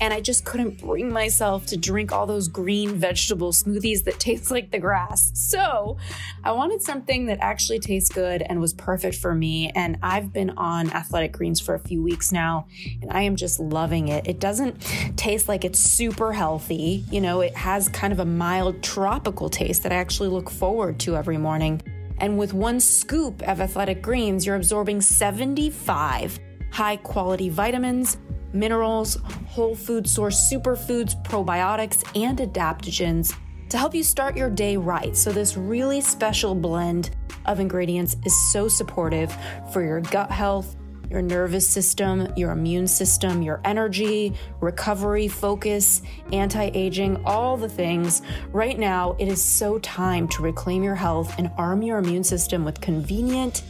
and 0.00 0.14
I 0.14 0.20
just 0.20 0.44
couldn't 0.44 0.80
bring 0.80 1.12
myself 1.12 1.66
to 1.66 1.76
drink 1.76 2.12
all 2.12 2.26
those 2.26 2.48
green 2.48 2.94
vegetable 2.94 3.52
smoothies 3.52 4.04
that 4.04 4.18
taste 4.18 4.50
like 4.50 4.70
the 4.70 4.78
grass. 4.78 5.30
So 5.34 5.96
I 6.44 6.52
wanted 6.52 6.82
something 6.82 7.26
that 7.26 7.38
actually 7.40 7.80
tastes 7.80 8.08
good 8.10 8.42
and 8.42 8.60
was 8.60 8.74
perfect 8.74 9.16
for 9.16 9.34
me. 9.34 9.70
And 9.74 9.98
I've 10.02 10.32
been 10.32 10.50
on 10.50 10.90
Athletic 10.90 11.32
Greens 11.32 11.60
for 11.60 11.74
a 11.74 11.78
few 11.78 12.02
weeks 12.02 12.32
now, 12.32 12.66
and 13.02 13.10
I 13.10 13.22
am 13.22 13.36
just 13.36 13.58
loving 13.58 14.08
it. 14.08 14.26
It 14.26 14.40
doesn't 14.40 14.80
taste 15.16 15.48
like 15.48 15.64
it's 15.64 15.80
super 15.80 16.32
healthy, 16.32 17.04
you 17.10 17.20
know, 17.20 17.40
it 17.40 17.56
has 17.56 17.88
kind 17.88 18.12
of 18.12 18.20
a 18.20 18.24
mild 18.24 18.82
tropical 18.82 19.48
taste 19.48 19.82
that 19.82 19.92
I 19.92 19.96
actually 19.96 20.28
look 20.28 20.50
forward 20.50 20.98
to 21.00 21.16
every 21.16 21.38
morning. 21.38 21.82
And 22.18 22.36
with 22.36 22.52
one 22.52 22.80
scoop 22.80 23.42
of 23.42 23.60
Athletic 23.60 24.02
Greens, 24.02 24.44
you're 24.44 24.56
absorbing 24.56 25.00
75 25.00 26.38
high 26.70 26.96
quality 26.96 27.48
vitamins 27.48 28.18
minerals, 28.52 29.16
whole 29.46 29.74
food 29.74 30.08
source 30.08 30.50
superfoods, 30.52 31.20
probiotics, 31.24 32.04
and 32.20 32.38
adaptogens 32.38 33.34
to 33.68 33.78
help 33.78 33.94
you 33.94 34.02
start 34.02 34.36
your 34.36 34.50
day 34.50 34.76
right. 34.76 35.16
So, 35.16 35.30
this 35.30 35.56
really 35.56 36.00
special 36.00 36.54
blend 36.54 37.10
of 37.46 37.60
ingredients 37.60 38.16
is 38.24 38.52
so 38.52 38.68
supportive 38.68 39.34
for 39.72 39.82
your 39.82 40.00
gut 40.00 40.30
health, 40.30 40.76
your 41.10 41.22
nervous 41.22 41.66
system, 41.66 42.32
your 42.36 42.52
immune 42.52 42.86
system, 42.86 43.42
your 43.42 43.60
energy, 43.64 44.34
recovery, 44.60 45.28
focus, 45.28 46.02
anti 46.32 46.70
aging, 46.74 47.22
all 47.24 47.56
the 47.56 47.68
things. 47.68 48.22
Right 48.52 48.78
now, 48.78 49.16
it 49.18 49.28
is 49.28 49.42
so 49.42 49.78
time 49.80 50.28
to 50.28 50.42
reclaim 50.42 50.82
your 50.82 50.94
health 50.94 51.34
and 51.38 51.50
arm 51.56 51.82
your 51.82 51.98
immune 51.98 52.24
system 52.24 52.64
with 52.64 52.80
convenient 52.80 53.62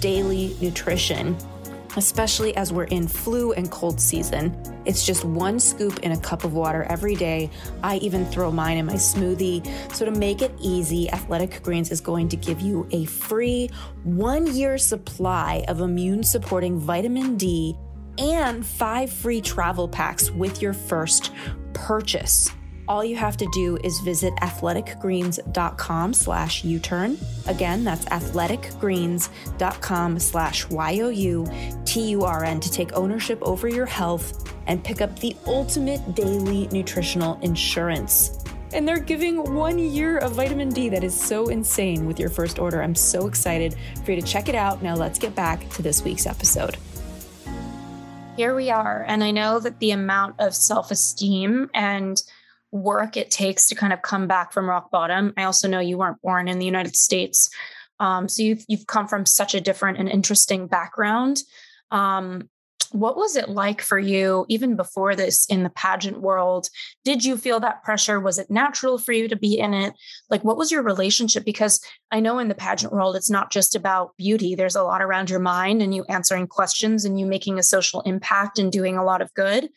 daily 0.00 0.56
nutrition 0.60 1.36
especially 1.96 2.56
as 2.56 2.72
we're 2.72 2.84
in 2.84 3.08
flu 3.08 3.52
and 3.52 3.70
cold 3.70 4.00
season. 4.00 4.56
It's 4.84 5.06
just 5.06 5.24
one 5.24 5.58
scoop 5.58 6.00
in 6.00 6.12
a 6.12 6.18
cup 6.18 6.44
of 6.44 6.52
water 6.52 6.84
every 6.84 7.14
day. 7.14 7.50
I 7.82 7.96
even 7.98 8.26
throw 8.26 8.50
mine 8.50 8.78
in 8.78 8.86
my 8.86 8.94
smoothie. 8.94 9.66
So, 9.92 10.04
to 10.04 10.10
make 10.10 10.42
it 10.42 10.52
easy, 10.60 11.10
Athletic 11.10 11.62
Greens 11.62 11.90
is 11.90 12.00
going 12.00 12.28
to 12.28 12.36
give 12.36 12.60
you 12.60 12.86
a 12.90 13.04
free 13.06 13.70
one 14.02 14.46
year 14.54 14.78
supply 14.78 15.64
of 15.68 15.80
immune 15.80 16.22
supporting 16.22 16.78
vitamin 16.78 17.36
D 17.36 17.76
and 18.18 18.64
five 18.64 19.12
free 19.12 19.40
travel 19.40 19.88
packs 19.88 20.30
with 20.30 20.62
your 20.62 20.72
first 20.72 21.32
purchase 21.72 22.50
all 22.88 23.04
you 23.04 23.16
have 23.16 23.36
to 23.36 23.46
do 23.52 23.76
is 23.84 23.98
visit 24.00 24.34
athleticgreens.com 24.36 26.14
slash 26.14 26.64
u-turn 26.64 27.18
again 27.46 27.84
that's 27.84 28.04
athleticgreens.com 28.06 30.18
slash 30.18 30.68
y-o-u-t-u-r-n 30.68 32.60
to 32.60 32.70
take 32.70 32.92
ownership 32.94 33.38
over 33.42 33.68
your 33.68 33.86
health 33.86 34.52
and 34.66 34.82
pick 34.82 35.00
up 35.00 35.16
the 35.20 35.36
ultimate 35.46 36.14
daily 36.14 36.66
nutritional 36.68 37.38
insurance 37.40 38.44
and 38.74 38.88
they're 38.88 38.98
giving 38.98 39.54
one 39.54 39.78
year 39.78 40.18
of 40.18 40.32
vitamin 40.32 40.68
D. 40.68 40.88
That 40.88 41.04
is 41.04 41.18
so 41.18 41.48
insane 41.48 42.06
with 42.06 42.18
your 42.18 42.28
first 42.28 42.58
order. 42.58 42.82
I'm 42.82 42.96
so 42.96 43.28
excited 43.28 43.76
for 44.04 44.10
you 44.10 44.20
to 44.20 44.26
check 44.26 44.48
it 44.48 44.56
out. 44.56 44.82
Now, 44.82 44.96
let's 44.96 45.16
get 45.16 45.34
back 45.34 45.68
to 45.70 45.82
this 45.82 46.02
week's 46.02 46.26
episode. 46.26 46.76
Here 48.36 48.54
we 48.54 48.70
are. 48.70 49.04
And 49.06 49.22
I 49.22 49.30
know 49.30 49.60
that 49.60 49.78
the 49.78 49.92
amount 49.92 50.40
of 50.40 50.56
self 50.56 50.90
esteem 50.90 51.70
and 51.72 52.20
work 52.74 53.16
it 53.16 53.30
takes 53.30 53.68
to 53.68 53.74
kind 53.74 53.92
of 53.92 54.02
come 54.02 54.26
back 54.26 54.52
from 54.52 54.68
rock 54.68 54.90
bottom. 54.90 55.32
I 55.36 55.44
also 55.44 55.68
know 55.68 55.78
you 55.78 55.96
weren't 55.96 56.20
born 56.22 56.48
in 56.48 56.58
the 56.58 56.66
United 56.66 56.96
States. 56.96 57.48
Um, 58.00 58.28
so 58.28 58.42
you've 58.42 58.64
you've 58.68 58.86
come 58.86 59.06
from 59.06 59.24
such 59.24 59.54
a 59.54 59.60
different 59.60 59.98
and 59.98 60.08
interesting 60.08 60.66
background. 60.66 61.42
Um, 61.92 62.48
what 62.90 63.16
was 63.16 63.34
it 63.34 63.48
like 63.48 63.80
for 63.80 63.98
you 63.98 64.46
even 64.48 64.76
before 64.76 65.16
this 65.16 65.46
in 65.46 65.64
the 65.64 65.70
pageant 65.70 66.20
world 66.20 66.68
did 67.04 67.24
you 67.24 67.36
feel 67.36 67.58
that 67.58 67.82
pressure 67.82 68.20
was 68.20 68.38
it 68.38 68.48
natural 68.50 68.98
for 68.98 69.12
you 69.12 69.26
to 69.26 69.34
be 69.34 69.58
in 69.58 69.74
it 69.74 69.94
like 70.30 70.44
what 70.44 70.56
was 70.56 70.70
your 70.70 70.82
relationship 70.82 71.44
because 71.44 71.80
i 72.12 72.20
know 72.20 72.38
in 72.38 72.46
the 72.46 72.54
pageant 72.54 72.92
world 72.92 73.16
it's 73.16 73.30
not 73.30 73.50
just 73.50 73.74
about 73.74 74.16
beauty 74.16 74.54
there's 74.54 74.76
a 74.76 74.82
lot 74.82 75.02
around 75.02 75.28
your 75.28 75.40
mind 75.40 75.82
and 75.82 75.92
you 75.92 76.04
answering 76.08 76.46
questions 76.46 77.04
and 77.04 77.18
you 77.18 77.26
making 77.26 77.58
a 77.58 77.64
social 77.64 78.00
impact 78.02 78.60
and 78.60 78.70
doing 78.70 78.96
a 78.96 79.04
lot 79.04 79.20
of 79.20 79.34
good 79.34 79.68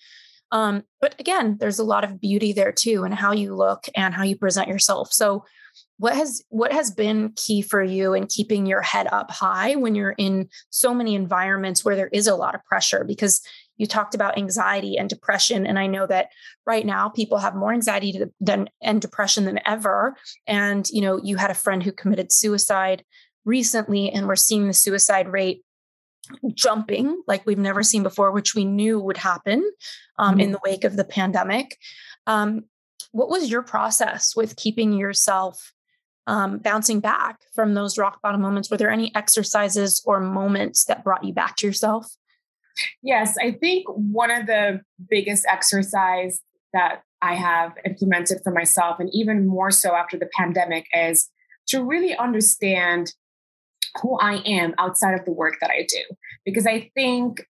um, 0.52 0.84
but 1.02 1.16
again, 1.20 1.58
there's 1.60 1.80
a 1.80 1.84
lot 1.84 2.04
of 2.04 2.22
beauty 2.22 2.54
there 2.54 2.72
too, 2.72 3.04
and 3.04 3.14
how 3.14 3.34
you 3.34 3.56
look 3.56 3.88
and 3.96 4.14
how 4.14 4.24
you 4.24 4.38
present 4.38 4.68
yourself. 4.68 5.12
So, 5.12 5.46
what 5.98 6.16
has 6.16 6.44
what 6.50 6.72
has 6.72 6.92
been 6.92 7.34
key 7.36 7.62
for 7.62 7.84
you 7.84 8.14
in 8.14 8.28
keeping 8.28 8.66
your 8.66 8.82
head 8.82 9.08
up 9.12 9.30
high 9.32 9.76
when 9.76 9.96
you're 9.96 10.16
in 10.18 10.48
so 10.70 10.94
many 10.94 11.16
environments 11.16 11.84
where 11.84 11.96
there 11.96 12.10
is 12.14 12.28
a 12.28 12.36
lot 12.36 12.56
of 12.56 12.64
pressure? 12.66 13.04
Because 13.04 13.42
you 13.76 13.86
talked 13.86 14.16
about 14.16 14.38
anxiety 14.38 14.98
and 14.98 15.10
depression, 15.10 15.68
and 15.68 15.78
I 15.78 15.88
know 15.88 16.08
that 16.08 16.30
right 16.66 16.86
now 16.86 17.10
people 17.10 17.40
have 17.40 17.56
more 17.56 17.74
anxiety 17.74 18.18
than 18.40 18.70
and 18.82 19.02
depression 19.02 19.46
than 19.46 19.60
ever. 19.66 20.16
And 20.46 20.88
you 20.90 21.02
know, 21.02 21.20
you 21.22 21.36
had 21.36 21.52
a 21.52 21.56
friend 21.56 21.84
who 21.84 21.92
committed 21.92 22.32
suicide 22.32 23.04
recently, 23.44 24.10
and 24.12 24.28
we're 24.28 24.36
seeing 24.38 24.68
the 24.68 24.74
suicide 24.74 25.28
rate 25.28 25.64
jumping 26.54 27.22
like 27.28 27.46
we've 27.46 27.58
never 27.58 27.84
seen 27.84 28.04
before, 28.04 28.32
which 28.32 28.56
we 28.56 28.66
knew 28.66 29.00
would 29.00 29.18
happen 29.18 29.70
um, 30.20 30.34
mm-hmm. 30.34 30.40
in 30.42 30.52
the 30.52 30.60
wake 30.64 30.84
of 30.84 30.96
the 30.96 31.04
pandemic. 31.04 31.78
Um, 32.26 32.66
what 33.12 33.30
was 33.30 33.50
your 33.50 33.64
process 33.64 34.36
with 34.36 34.56
keeping 34.56 34.94
yourself 34.94 35.74
um, 36.28 36.60
bouncing 36.60 37.00
back 37.00 37.40
from 37.56 37.74
those 37.74 37.98
rock 37.98 38.22
bottom 38.22 38.42
moments? 38.42 38.70
Were 38.70 38.78
there 38.78 38.92
any 38.92 39.16
exercises 39.16 40.04
or 40.06 40.20
moments 40.20 40.86
that 40.86 41.04
brought 41.04 41.24
you 41.24 41.34
back 41.34 41.56
to 41.58 41.68
yourself? 41.68 42.12
Yes, 43.02 43.36
I 43.42 43.52
think 43.52 43.86
one 43.88 44.30
of 44.30 44.46
the 44.46 44.82
biggest 45.10 45.46
exercise 45.50 46.42
that 46.74 47.02
I 47.22 47.34
have 47.34 47.74
implemented 47.86 48.40
for 48.44 48.52
myself, 48.52 49.00
and 49.00 49.10
even 49.14 49.48
more 49.48 49.72
so 49.72 49.96
after 49.96 50.18
the 50.18 50.30
pandemic, 50.38 50.86
is 50.94 51.30
to 51.68 51.84
really 51.84 52.16
understand 52.16 53.14
who 54.02 54.18
I 54.20 54.36
am 54.46 54.74
outside 54.78 55.14
of 55.14 55.26
the 55.26 55.32
work 55.32 55.56
that 55.62 55.72
I 55.72 55.86
do. 55.88 56.16
Because 56.46 56.66
I 56.66 56.92
think 56.96 57.46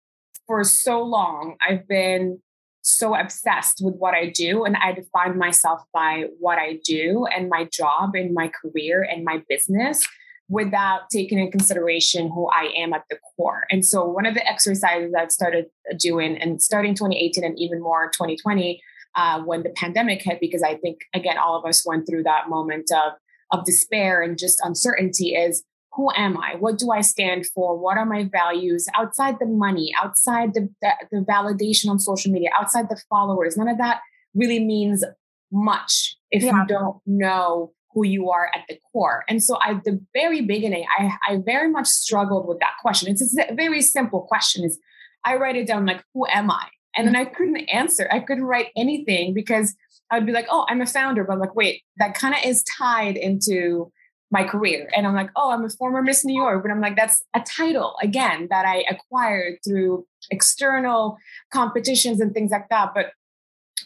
for 0.46 0.62
so 0.64 1.02
long, 1.02 1.56
I've 1.66 1.86
been 1.88 2.40
so 2.82 3.16
obsessed 3.16 3.80
with 3.82 3.96
what 3.96 4.14
I 4.14 4.30
do, 4.30 4.64
and 4.64 4.76
I 4.76 4.92
define 4.92 5.38
myself 5.38 5.82
by 5.92 6.26
what 6.38 6.58
I 6.58 6.78
do 6.84 7.26
and 7.26 7.48
my 7.48 7.68
job 7.72 8.14
and 8.14 8.32
my 8.32 8.48
career 8.48 9.02
and 9.02 9.24
my 9.24 9.42
business 9.48 10.06
without 10.48 11.10
taking 11.10 11.40
in 11.40 11.50
consideration 11.50 12.28
who 12.28 12.48
I 12.48 12.72
am 12.76 12.92
at 12.92 13.02
the 13.10 13.18
core. 13.36 13.66
And 13.70 13.84
so, 13.84 14.04
one 14.04 14.24
of 14.24 14.34
the 14.34 14.46
exercises 14.48 15.12
I've 15.18 15.32
started 15.32 15.66
doing, 15.98 16.36
and 16.36 16.62
starting 16.62 16.94
2018 16.94 17.44
and 17.44 17.58
even 17.58 17.80
more 17.82 18.08
2020, 18.10 18.80
uh, 19.16 19.42
when 19.42 19.64
the 19.64 19.70
pandemic 19.70 20.22
hit, 20.22 20.38
because 20.40 20.62
I 20.62 20.76
think 20.76 21.00
again 21.12 21.38
all 21.38 21.58
of 21.58 21.68
us 21.68 21.84
went 21.84 22.06
through 22.08 22.22
that 22.24 22.48
moment 22.48 22.90
of 22.92 23.14
of 23.52 23.64
despair 23.64 24.22
and 24.22 24.38
just 24.38 24.60
uncertainty, 24.62 25.34
is 25.34 25.64
who 25.96 26.10
am 26.14 26.36
I? 26.36 26.56
What 26.56 26.78
do 26.78 26.90
I 26.90 27.00
stand 27.00 27.46
for? 27.46 27.76
What 27.76 27.96
are 27.96 28.04
my 28.04 28.28
values 28.30 28.86
outside 28.94 29.38
the 29.40 29.46
money, 29.46 29.92
outside 30.00 30.52
the, 30.52 30.68
the, 30.82 30.92
the, 31.10 31.18
validation 31.18 31.88
on 31.88 31.98
social 31.98 32.30
media, 32.30 32.50
outside 32.54 32.90
the 32.90 33.00
followers? 33.08 33.56
None 33.56 33.68
of 33.68 33.78
that 33.78 34.00
really 34.34 34.62
means 34.62 35.02
much 35.50 36.16
if 36.30 36.42
yeah. 36.42 36.52
you 36.52 36.66
don't 36.66 36.98
know 37.06 37.72
who 37.92 38.04
you 38.04 38.30
are 38.30 38.50
at 38.54 38.64
the 38.68 38.78
core. 38.92 39.24
And 39.26 39.42
so 39.42 39.58
at 39.66 39.84
the 39.84 39.98
very 40.12 40.42
beginning, 40.42 40.84
I, 40.98 41.12
I 41.26 41.38
very 41.44 41.70
much 41.70 41.86
struggled 41.86 42.46
with 42.46 42.60
that 42.60 42.74
question. 42.82 43.10
It's 43.10 43.34
a 43.38 43.54
very 43.54 43.80
simple 43.80 44.20
question 44.20 44.64
is 44.64 44.78
I 45.24 45.36
write 45.36 45.56
it 45.56 45.66
down 45.66 45.86
like, 45.86 46.04
who 46.12 46.26
am 46.26 46.50
I? 46.50 46.68
And 46.94 47.06
then 47.06 47.16
I 47.16 47.24
mm-hmm. 47.24 47.34
couldn't 47.34 47.68
answer. 47.72 48.06
I 48.12 48.20
couldn't 48.20 48.44
write 48.44 48.68
anything 48.76 49.32
because 49.32 49.74
I'd 50.10 50.26
be 50.26 50.32
like, 50.32 50.46
oh, 50.50 50.66
I'm 50.68 50.82
a 50.82 50.86
founder. 50.86 51.24
But 51.24 51.32
I'm 51.32 51.40
like, 51.40 51.54
wait, 51.54 51.82
that 51.96 52.14
kind 52.14 52.34
of 52.34 52.40
is 52.44 52.62
tied 52.64 53.16
into 53.16 53.90
my 54.30 54.44
career. 54.44 54.90
And 54.96 55.06
I'm 55.06 55.14
like, 55.14 55.30
oh, 55.36 55.52
I'm 55.52 55.64
a 55.64 55.68
former 55.68 56.02
Miss 56.02 56.24
New 56.24 56.34
York. 56.34 56.62
But 56.62 56.70
I'm 56.70 56.80
like, 56.80 56.96
that's 56.96 57.24
a 57.34 57.40
title 57.40 57.96
again 58.02 58.48
that 58.50 58.64
I 58.66 58.84
acquired 58.90 59.58
through 59.66 60.06
external 60.30 61.18
competitions 61.52 62.20
and 62.20 62.34
things 62.34 62.50
like 62.50 62.68
that. 62.70 62.92
But 62.94 63.12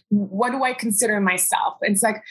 what 0.09 0.50
do 0.50 0.64
I 0.64 0.73
consider 0.73 1.20
myself? 1.20 1.76
It's 1.82 2.02
like 2.02 2.23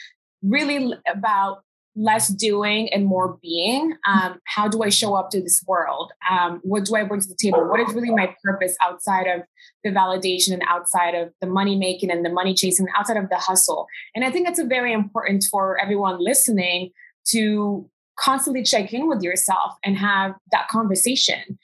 really 0.42 0.94
about 1.12 1.62
less 1.96 2.28
doing 2.28 2.92
and 2.92 3.04
more 3.04 3.38
being. 3.42 3.96
Um, 4.06 4.40
how 4.44 4.68
do 4.68 4.82
I 4.82 4.88
show 4.88 5.14
up 5.14 5.30
to 5.30 5.40
this 5.40 5.62
world? 5.66 6.12
Um, 6.28 6.60
what 6.62 6.84
do 6.84 6.94
I 6.94 7.04
bring 7.04 7.20
to 7.20 7.28
the 7.28 7.34
table? 7.34 7.68
What 7.68 7.80
is 7.80 7.92
really 7.94 8.10
my 8.10 8.34
purpose 8.44 8.76
outside 8.80 9.26
of 9.26 9.42
the 9.82 9.90
validation 9.90 10.52
and 10.52 10.62
outside 10.68 11.14
of 11.14 11.32
the 11.40 11.46
money 11.46 11.76
making 11.76 12.10
and 12.10 12.24
the 12.24 12.30
money 12.30 12.54
chasing, 12.54 12.86
outside 12.96 13.16
of 13.16 13.28
the 13.28 13.36
hustle? 13.36 13.86
And 14.14 14.24
I 14.24 14.30
think 14.30 14.46
that's 14.46 14.58
a 14.58 14.64
very 14.64 14.92
important 14.92 15.44
for 15.50 15.80
everyone 15.80 16.22
listening 16.22 16.90
to 17.28 17.88
constantly 18.20 18.62
check 18.62 18.92
in 18.92 19.08
with 19.08 19.22
yourself 19.22 19.74
and 19.84 19.96
have 19.96 20.34
that 20.52 20.68
conversation. 20.68 21.58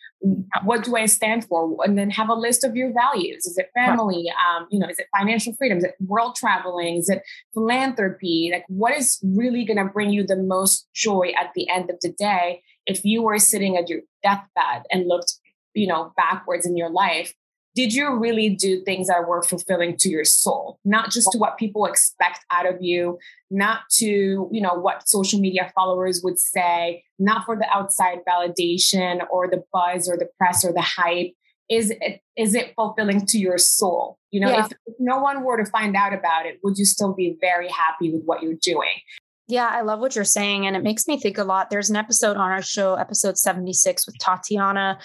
what 0.65 0.83
do 0.83 0.97
I 0.97 1.07
stand 1.07 1.45
for? 1.45 1.77
And 1.85 1.97
then 1.99 2.11
have 2.11 2.31
a 2.31 2.35
list 2.35 2.65
of 2.65 2.75
your 2.75 2.93
values. 2.93 3.45
Is 3.47 3.59
it 3.59 3.69
family? 3.75 4.25
Um, 4.31 4.67
you 4.71 4.79
know, 4.79 4.89
is 4.89 4.99
it 4.99 5.07
financial 5.17 5.55
freedom? 5.55 5.79
Is 5.79 5.85
it 5.85 5.95
world 6.01 6.35
traveling? 6.35 6.97
Is 6.97 7.09
it 7.09 7.23
philanthropy? 7.53 8.49
Like, 8.51 8.65
what 8.69 8.97
is 8.97 9.21
really 9.23 9.65
going 9.65 9.77
to 9.77 9.85
bring 9.85 10.11
you 10.11 10.27
the 10.27 10.37
most 10.37 10.89
joy 10.95 11.33
at 11.39 11.51
the 11.55 11.69
end 11.69 11.91
of 11.91 11.97
the 12.01 12.13
day? 12.13 12.63
If 12.87 13.05
you 13.05 13.23
were 13.23 13.39
sitting 13.39 13.77
at 13.77 13.89
your 13.89 14.01
deathbed 14.23 14.85
and 14.91 15.07
looked, 15.07 15.35
you 15.75 15.87
know, 15.87 16.13
backwards 16.17 16.67
in 16.67 16.77
your 16.77 16.91
life, 16.91 17.35
did 17.76 17.92
you 17.92 18.16
really 18.16 18.49
do 18.49 18.83
things 18.83 19.06
that 19.06 19.28
were 19.28 19.42
fulfilling 19.42 19.97
to 19.99 20.09
your 20.09 20.25
soul 20.25 20.80
not 20.85 21.11
just 21.12 21.28
to 21.30 21.38
what 21.38 21.59
people 21.59 21.85
expect 21.85 22.40
out 22.50 22.66
of 22.66 22.76
you 22.80 23.18
not 23.50 23.80
to 23.90 24.49
you 24.50 24.61
know 24.61 24.75
what 24.75 25.09
social 25.09 25.38
media 25.38 25.71
followers 25.75 26.23
would 26.25 26.38
say 26.38 27.04
not 27.18 27.45
for 27.45 27.54
the 27.54 27.68
outside 27.73 28.18
validation 28.28 29.21
or 29.30 29.49
the 29.49 29.62
buzz 29.73 30.09
or 30.09 30.16
the 30.16 30.28
press 30.38 30.64
or 30.64 30.73
the 30.73 30.83
hype 30.83 31.33
is 31.71 31.92
it 32.00 32.21
is 32.37 32.54
it 32.54 32.73
fulfilling 32.75 33.25
to 33.25 33.38
your 33.38 33.59
soul 33.59 34.18
you 34.30 34.40
know 34.40 34.50
yeah. 34.50 34.64
if, 34.64 34.73
if 34.87 34.95
no 34.99 35.18
one 35.18 35.45
were 35.45 35.62
to 35.62 35.71
find 35.71 35.95
out 35.95 36.12
about 36.12 36.47
it 36.47 36.59
would 36.64 36.76
you 36.76 36.85
still 36.85 37.12
be 37.12 37.37
very 37.40 37.68
happy 37.68 38.11
with 38.11 38.23
what 38.25 38.42
you're 38.42 38.54
doing 38.61 39.00
yeah, 39.49 39.68
I 39.68 39.83
love 39.83 40.00
what 40.00 40.16
you're 40.16 40.25
saying. 40.25 40.66
And 40.66 40.75
it 40.75 40.83
makes 40.83 41.06
me 41.06 41.21
think 41.21 41.38
a 41.38 41.45
lot. 41.45 41.71
There's 41.71 41.88
an 41.88 41.95
episode 41.95 42.37
on 42.37 42.50
our 42.50 42.62
show, 42.62 42.95
episode 42.95 43.38
76, 43.38 44.04
with 44.04 44.18
Tatiana 44.18 44.99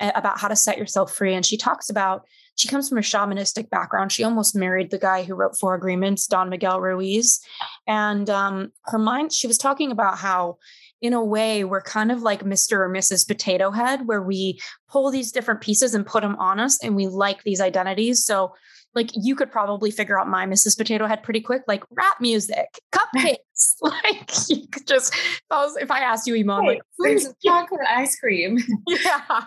about 0.00 0.38
how 0.38 0.48
to 0.48 0.56
set 0.56 0.78
yourself 0.78 1.12
free. 1.12 1.34
And 1.34 1.44
she 1.44 1.56
talks 1.56 1.90
about 1.90 2.26
she 2.58 2.66
comes 2.66 2.88
from 2.88 2.98
a 2.98 3.02
shamanistic 3.02 3.70
background. 3.70 4.10
She 4.10 4.24
almost 4.24 4.56
married 4.56 4.90
the 4.90 4.98
guy 4.98 5.22
who 5.22 5.36
wrote 5.36 5.56
Four 5.56 5.76
Agreements, 5.76 6.26
Don 6.26 6.48
Miguel 6.48 6.80
Ruiz. 6.80 7.40
And 7.86 8.28
um, 8.28 8.72
her 8.86 8.98
mind, 8.98 9.32
she 9.32 9.46
was 9.46 9.58
talking 9.58 9.92
about 9.92 10.18
how, 10.18 10.58
in 11.00 11.12
a 11.12 11.24
way, 11.24 11.62
we're 11.62 11.80
kind 11.80 12.10
of 12.10 12.22
like 12.22 12.42
Mr. 12.42 12.78
or 12.78 12.90
Mrs. 12.90 13.28
Potato 13.28 13.70
Head, 13.70 14.08
where 14.08 14.22
we 14.22 14.58
pull 14.88 15.12
these 15.12 15.30
different 15.30 15.60
pieces 15.60 15.94
and 15.94 16.04
put 16.04 16.22
them 16.22 16.34
on 16.36 16.58
us 16.58 16.82
and 16.82 16.96
we 16.96 17.06
like 17.06 17.44
these 17.44 17.60
identities. 17.60 18.24
So 18.24 18.52
like 18.94 19.10
you 19.14 19.36
could 19.36 19.52
probably 19.52 19.90
figure 19.90 20.18
out 20.18 20.28
my 20.28 20.46
Mrs. 20.46 20.76
Potato 20.76 21.06
Head 21.06 21.22
pretty 21.22 21.40
quick, 21.40 21.62
like 21.68 21.84
rap 21.90 22.20
music, 22.20 22.80
cupcakes. 22.92 23.36
like 23.82 24.30
you 24.48 24.66
could 24.68 24.86
just 24.86 25.12
if 25.14 25.42
I, 25.50 25.64
was, 25.64 25.76
if 25.76 25.90
I 25.90 26.00
asked 26.00 26.26
you, 26.26 26.36
Iman, 26.36 26.64
hey, 26.64 26.80
like 26.98 27.22
chocolate 27.44 27.86
ice 27.88 28.18
cream. 28.18 28.58
yeah. 28.86 29.44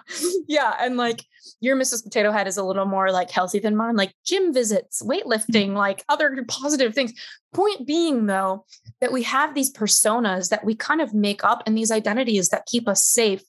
Yeah. 0.48 0.76
And 0.80 0.98
like 0.98 1.24
your 1.60 1.78
Mrs. 1.78 2.04
Potato 2.04 2.32
Head 2.32 2.48
is 2.48 2.58
a 2.58 2.64
little 2.64 2.86
more 2.86 3.12
like 3.12 3.32
healthy 3.32 3.60
than 3.60 3.76
mine, 3.76 3.96
like 3.96 4.14
gym 4.26 4.54
visits, 4.54 5.02
weightlifting, 5.02 5.74
like 5.76 6.04
other 6.10 6.46
positive 6.48 6.94
things. 6.94 7.14
Point 7.54 7.88
being 7.88 8.28
though, 8.28 8.66
that 9.00 9.12
we 9.12 9.24
have 9.24 9.56
these 9.56 9.72
personas 9.72 10.50
that 10.50 10.64
we 10.66 10.76
kind 10.76 11.02
of 11.02 11.14
make 11.14 11.44
up 11.44 11.64
and 11.66 11.78
these 11.78 11.92
identities 11.92 12.50
that 12.50 12.66
keep 12.66 12.88
us 12.88 13.06
safe. 13.06 13.44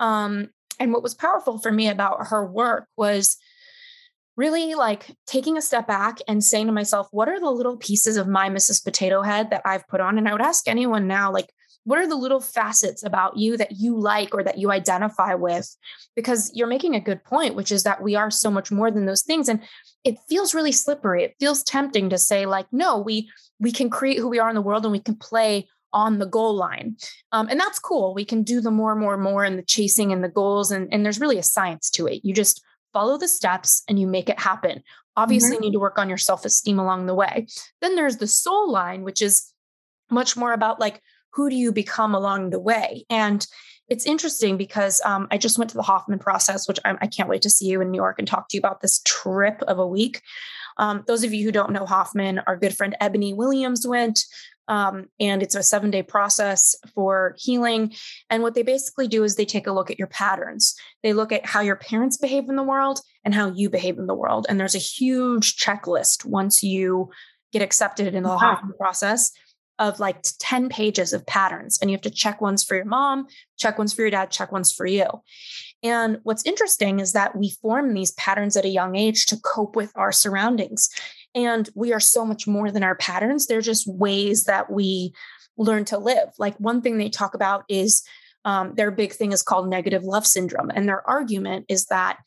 Um, 0.00 0.48
and 0.80 0.92
what 0.92 1.02
was 1.02 1.14
powerful 1.14 1.58
for 1.58 1.72
me 1.72 1.88
about 1.88 2.28
her 2.28 2.46
work 2.46 2.86
was 2.96 3.36
really 4.38 4.76
like 4.76 5.16
taking 5.26 5.58
a 5.58 5.62
step 5.62 5.88
back 5.88 6.18
and 6.28 6.44
saying 6.44 6.66
to 6.66 6.72
myself, 6.72 7.08
what 7.10 7.28
are 7.28 7.40
the 7.40 7.50
little 7.50 7.76
pieces 7.76 8.16
of 8.16 8.28
my 8.28 8.48
Mrs. 8.48 8.82
Potato 8.84 9.20
Head 9.20 9.50
that 9.50 9.62
I've 9.64 9.86
put 9.88 10.00
on? 10.00 10.16
And 10.16 10.28
I 10.28 10.32
would 10.32 10.40
ask 10.40 10.68
anyone 10.68 11.08
now, 11.08 11.32
like, 11.32 11.52
what 11.82 11.98
are 11.98 12.06
the 12.06 12.14
little 12.14 12.40
facets 12.40 13.02
about 13.02 13.36
you 13.36 13.56
that 13.56 13.72
you 13.72 13.98
like 13.98 14.32
or 14.34 14.44
that 14.44 14.58
you 14.58 14.70
identify 14.70 15.34
with? 15.34 15.74
Because 16.14 16.52
you're 16.54 16.68
making 16.68 16.94
a 16.94 17.00
good 17.00 17.24
point, 17.24 17.56
which 17.56 17.72
is 17.72 17.82
that 17.82 18.00
we 18.00 18.14
are 18.14 18.30
so 18.30 18.48
much 18.48 18.70
more 18.70 18.92
than 18.92 19.06
those 19.06 19.22
things. 19.22 19.48
And 19.48 19.60
it 20.04 20.18
feels 20.28 20.54
really 20.54 20.70
slippery. 20.70 21.24
It 21.24 21.34
feels 21.40 21.64
tempting 21.64 22.10
to 22.10 22.18
say, 22.18 22.46
like, 22.46 22.66
no, 22.70 22.98
we 22.98 23.28
we 23.58 23.72
can 23.72 23.90
create 23.90 24.18
who 24.18 24.28
we 24.28 24.38
are 24.38 24.48
in 24.48 24.54
the 24.54 24.62
world 24.62 24.84
and 24.84 24.92
we 24.92 25.00
can 25.00 25.16
play 25.16 25.66
on 25.92 26.18
the 26.18 26.26
goal 26.26 26.54
line. 26.54 26.96
Um, 27.32 27.48
and 27.48 27.58
that's 27.58 27.78
cool. 27.78 28.14
We 28.14 28.24
can 28.24 28.44
do 28.44 28.60
the 28.60 28.70
more, 28.70 28.94
more, 28.94 29.16
more 29.16 29.42
and 29.42 29.58
the 29.58 29.64
chasing 29.64 30.12
and 30.12 30.22
the 30.22 30.28
goals. 30.28 30.70
And, 30.70 30.92
and 30.92 31.04
there's 31.04 31.20
really 31.20 31.38
a 31.38 31.42
science 31.42 31.90
to 31.90 32.06
it. 32.06 32.20
You 32.22 32.34
just 32.34 32.62
follow 32.92 33.18
the 33.18 33.28
steps 33.28 33.82
and 33.88 33.98
you 33.98 34.06
make 34.06 34.28
it 34.28 34.38
happen. 34.38 34.82
Obviously, 35.16 35.56
mm-hmm. 35.56 35.64
need 35.64 35.72
to 35.72 35.80
work 35.80 35.98
on 35.98 36.08
your 36.08 36.18
self 36.18 36.44
esteem 36.44 36.78
along 36.78 37.06
the 37.06 37.14
way. 37.14 37.46
Then 37.80 37.96
there's 37.96 38.18
the 38.18 38.26
soul 38.26 38.70
line, 38.70 39.02
which 39.02 39.20
is 39.20 39.52
much 40.10 40.36
more 40.36 40.52
about 40.52 40.80
like, 40.80 41.02
who 41.32 41.50
do 41.50 41.56
you 41.56 41.72
become 41.72 42.14
along 42.14 42.50
the 42.50 42.60
way? 42.60 43.04
And 43.10 43.46
it's 43.88 44.06
interesting 44.06 44.56
because 44.56 45.00
um, 45.04 45.28
I 45.30 45.38
just 45.38 45.58
went 45.58 45.70
to 45.70 45.76
the 45.76 45.82
Hoffman 45.82 46.18
process, 46.18 46.68
which 46.68 46.78
I'm, 46.84 46.98
I 47.00 47.06
can 47.06 47.24
not 47.24 47.28
wait 47.28 47.42
to 47.42 47.50
see 47.50 47.66
you 47.66 47.80
in 47.80 47.90
New 47.90 47.98
York 47.98 48.18
and 48.18 48.28
talk 48.28 48.48
to 48.48 48.56
you 48.56 48.60
about 48.60 48.80
this 48.80 49.00
trip 49.04 49.62
of 49.62 49.78
a 49.78 49.86
week. 49.86 50.22
Um, 50.76 51.04
those 51.06 51.24
of 51.24 51.32
you 51.34 51.44
who 51.44 51.52
don't 51.52 51.72
know 51.72 51.86
Hoffman, 51.86 52.40
our 52.46 52.56
good 52.56 52.76
friend 52.76 52.96
Ebony 53.00 53.34
Williams 53.34 53.86
went. 53.86 54.20
Um, 54.68 55.06
and 55.18 55.42
it's 55.42 55.54
a 55.54 55.62
seven 55.62 55.90
day 55.90 56.02
process 56.02 56.76
for 56.94 57.34
healing. 57.38 57.94
And 58.30 58.42
what 58.42 58.54
they 58.54 58.62
basically 58.62 59.08
do 59.08 59.24
is 59.24 59.34
they 59.34 59.44
take 59.44 59.66
a 59.66 59.72
look 59.72 59.90
at 59.90 59.98
your 59.98 60.08
patterns. 60.08 60.74
They 61.02 61.12
look 61.12 61.32
at 61.32 61.46
how 61.46 61.60
your 61.60 61.76
parents 61.76 62.16
behave 62.16 62.48
in 62.48 62.56
the 62.56 62.62
world 62.62 63.00
and 63.24 63.34
how 63.34 63.50
you 63.50 63.70
behave 63.70 63.98
in 63.98 64.06
the 64.06 64.14
world. 64.14 64.46
And 64.48 64.60
there's 64.60 64.74
a 64.74 64.78
huge 64.78 65.56
checklist 65.56 66.24
once 66.24 66.62
you 66.62 67.10
get 67.52 67.62
accepted 67.62 68.14
in 68.14 68.22
the 68.22 68.28
wow. 68.28 68.60
Process 68.78 69.32
of 69.78 70.00
like 70.00 70.22
10 70.40 70.68
pages 70.68 71.12
of 71.12 71.24
patterns. 71.26 71.78
And 71.80 71.90
you 71.90 71.96
have 71.96 72.02
to 72.02 72.10
check 72.10 72.40
ones 72.40 72.64
for 72.64 72.74
your 72.74 72.84
mom, 72.84 73.26
check 73.58 73.78
ones 73.78 73.92
for 73.92 74.02
your 74.02 74.10
dad, 74.10 74.30
check 74.30 74.50
ones 74.50 74.72
for 74.72 74.86
you. 74.86 75.06
And 75.82 76.18
what's 76.24 76.44
interesting 76.44 76.98
is 76.98 77.12
that 77.12 77.36
we 77.36 77.50
form 77.62 77.94
these 77.94 78.10
patterns 78.12 78.56
at 78.56 78.64
a 78.64 78.68
young 78.70 78.96
age 78.96 79.26
to 79.26 79.36
cope 79.36 79.76
with 79.76 79.92
our 79.94 80.10
surroundings. 80.10 80.90
And 81.34 81.68
we 81.74 81.92
are 81.92 82.00
so 82.00 82.24
much 82.24 82.46
more 82.46 82.70
than 82.70 82.82
our 82.82 82.96
patterns. 82.96 83.46
They're 83.46 83.60
just 83.60 83.86
ways 83.86 84.44
that 84.44 84.70
we 84.70 85.12
learn 85.56 85.84
to 85.86 85.98
live. 85.98 86.28
Like 86.38 86.56
one 86.56 86.80
thing 86.80 86.98
they 86.98 87.08
talk 87.08 87.34
about 87.34 87.64
is 87.68 88.02
um, 88.44 88.74
their 88.74 88.90
big 88.90 89.12
thing 89.12 89.32
is 89.32 89.42
called 89.42 89.68
negative 89.68 90.04
love 90.04 90.26
syndrome. 90.26 90.70
And 90.70 90.88
their 90.88 91.08
argument 91.08 91.66
is 91.68 91.86
that 91.86 92.18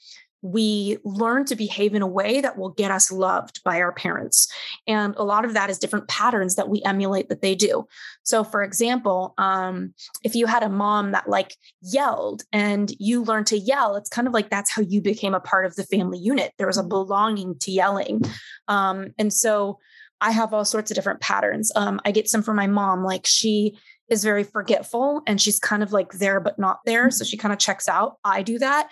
we 0.41 0.97
learn 1.03 1.45
to 1.45 1.55
behave 1.55 1.93
in 1.93 2.01
a 2.01 2.07
way 2.07 2.41
that 2.41 2.57
will 2.57 2.69
get 2.69 2.91
us 2.91 3.11
loved 3.11 3.63
by 3.63 3.79
our 3.79 3.91
parents. 3.91 4.51
And 4.87 5.15
a 5.17 5.23
lot 5.23 5.45
of 5.45 5.53
that 5.53 5.69
is 5.69 5.77
different 5.77 6.07
patterns 6.07 6.55
that 6.55 6.69
we 6.69 6.81
emulate 6.83 7.29
that 7.29 7.41
they 7.41 7.55
do. 7.55 7.87
So, 8.23 8.43
for 8.43 8.63
example, 8.63 9.33
um, 9.37 9.93
if 10.23 10.35
you 10.35 10.47
had 10.47 10.63
a 10.63 10.69
mom 10.69 11.11
that 11.11 11.29
like 11.29 11.55
yelled 11.81 12.43
and 12.51 12.91
you 12.99 13.23
learned 13.23 13.47
to 13.47 13.57
yell, 13.57 13.95
it's 13.95 14.09
kind 14.09 14.27
of 14.27 14.33
like 14.33 14.49
that's 14.49 14.71
how 14.71 14.81
you 14.81 15.01
became 15.01 15.33
a 15.33 15.39
part 15.39 15.65
of 15.65 15.75
the 15.75 15.83
family 15.83 16.17
unit. 16.17 16.53
There 16.57 16.67
was 16.67 16.77
a 16.77 16.81
mm-hmm. 16.81 16.89
belonging 16.89 17.59
to 17.59 17.71
yelling. 17.71 18.21
Um, 18.67 19.13
and 19.17 19.31
so 19.31 19.79
I 20.21 20.31
have 20.31 20.53
all 20.53 20.65
sorts 20.65 20.91
of 20.91 20.95
different 20.95 21.19
patterns. 21.19 21.71
Um, 21.75 21.99
I 22.05 22.11
get 22.11 22.29
some 22.29 22.43
from 22.43 22.55
my 22.55 22.67
mom, 22.67 23.03
like 23.03 23.25
she 23.25 23.77
is 24.09 24.23
very 24.23 24.43
forgetful 24.43 25.23
and 25.25 25.41
she's 25.41 25.57
kind 25.59 25.81
of 25.81 25.93
like 25.93 26.11
there 26.13 26.39
but 26.39 26.59
not 26.59 26.79
there. 26.85 27.09
So 27.09 27.23
mm-hmm. 27.23 27.29
she 27.29 27.37
kind 27.37 27.53
of 27.53 27.59
checks 27.59 27.87
out. 27.87 28.17
I 28.23 28.43
do 28.43 28.59
that. 28.59 28.89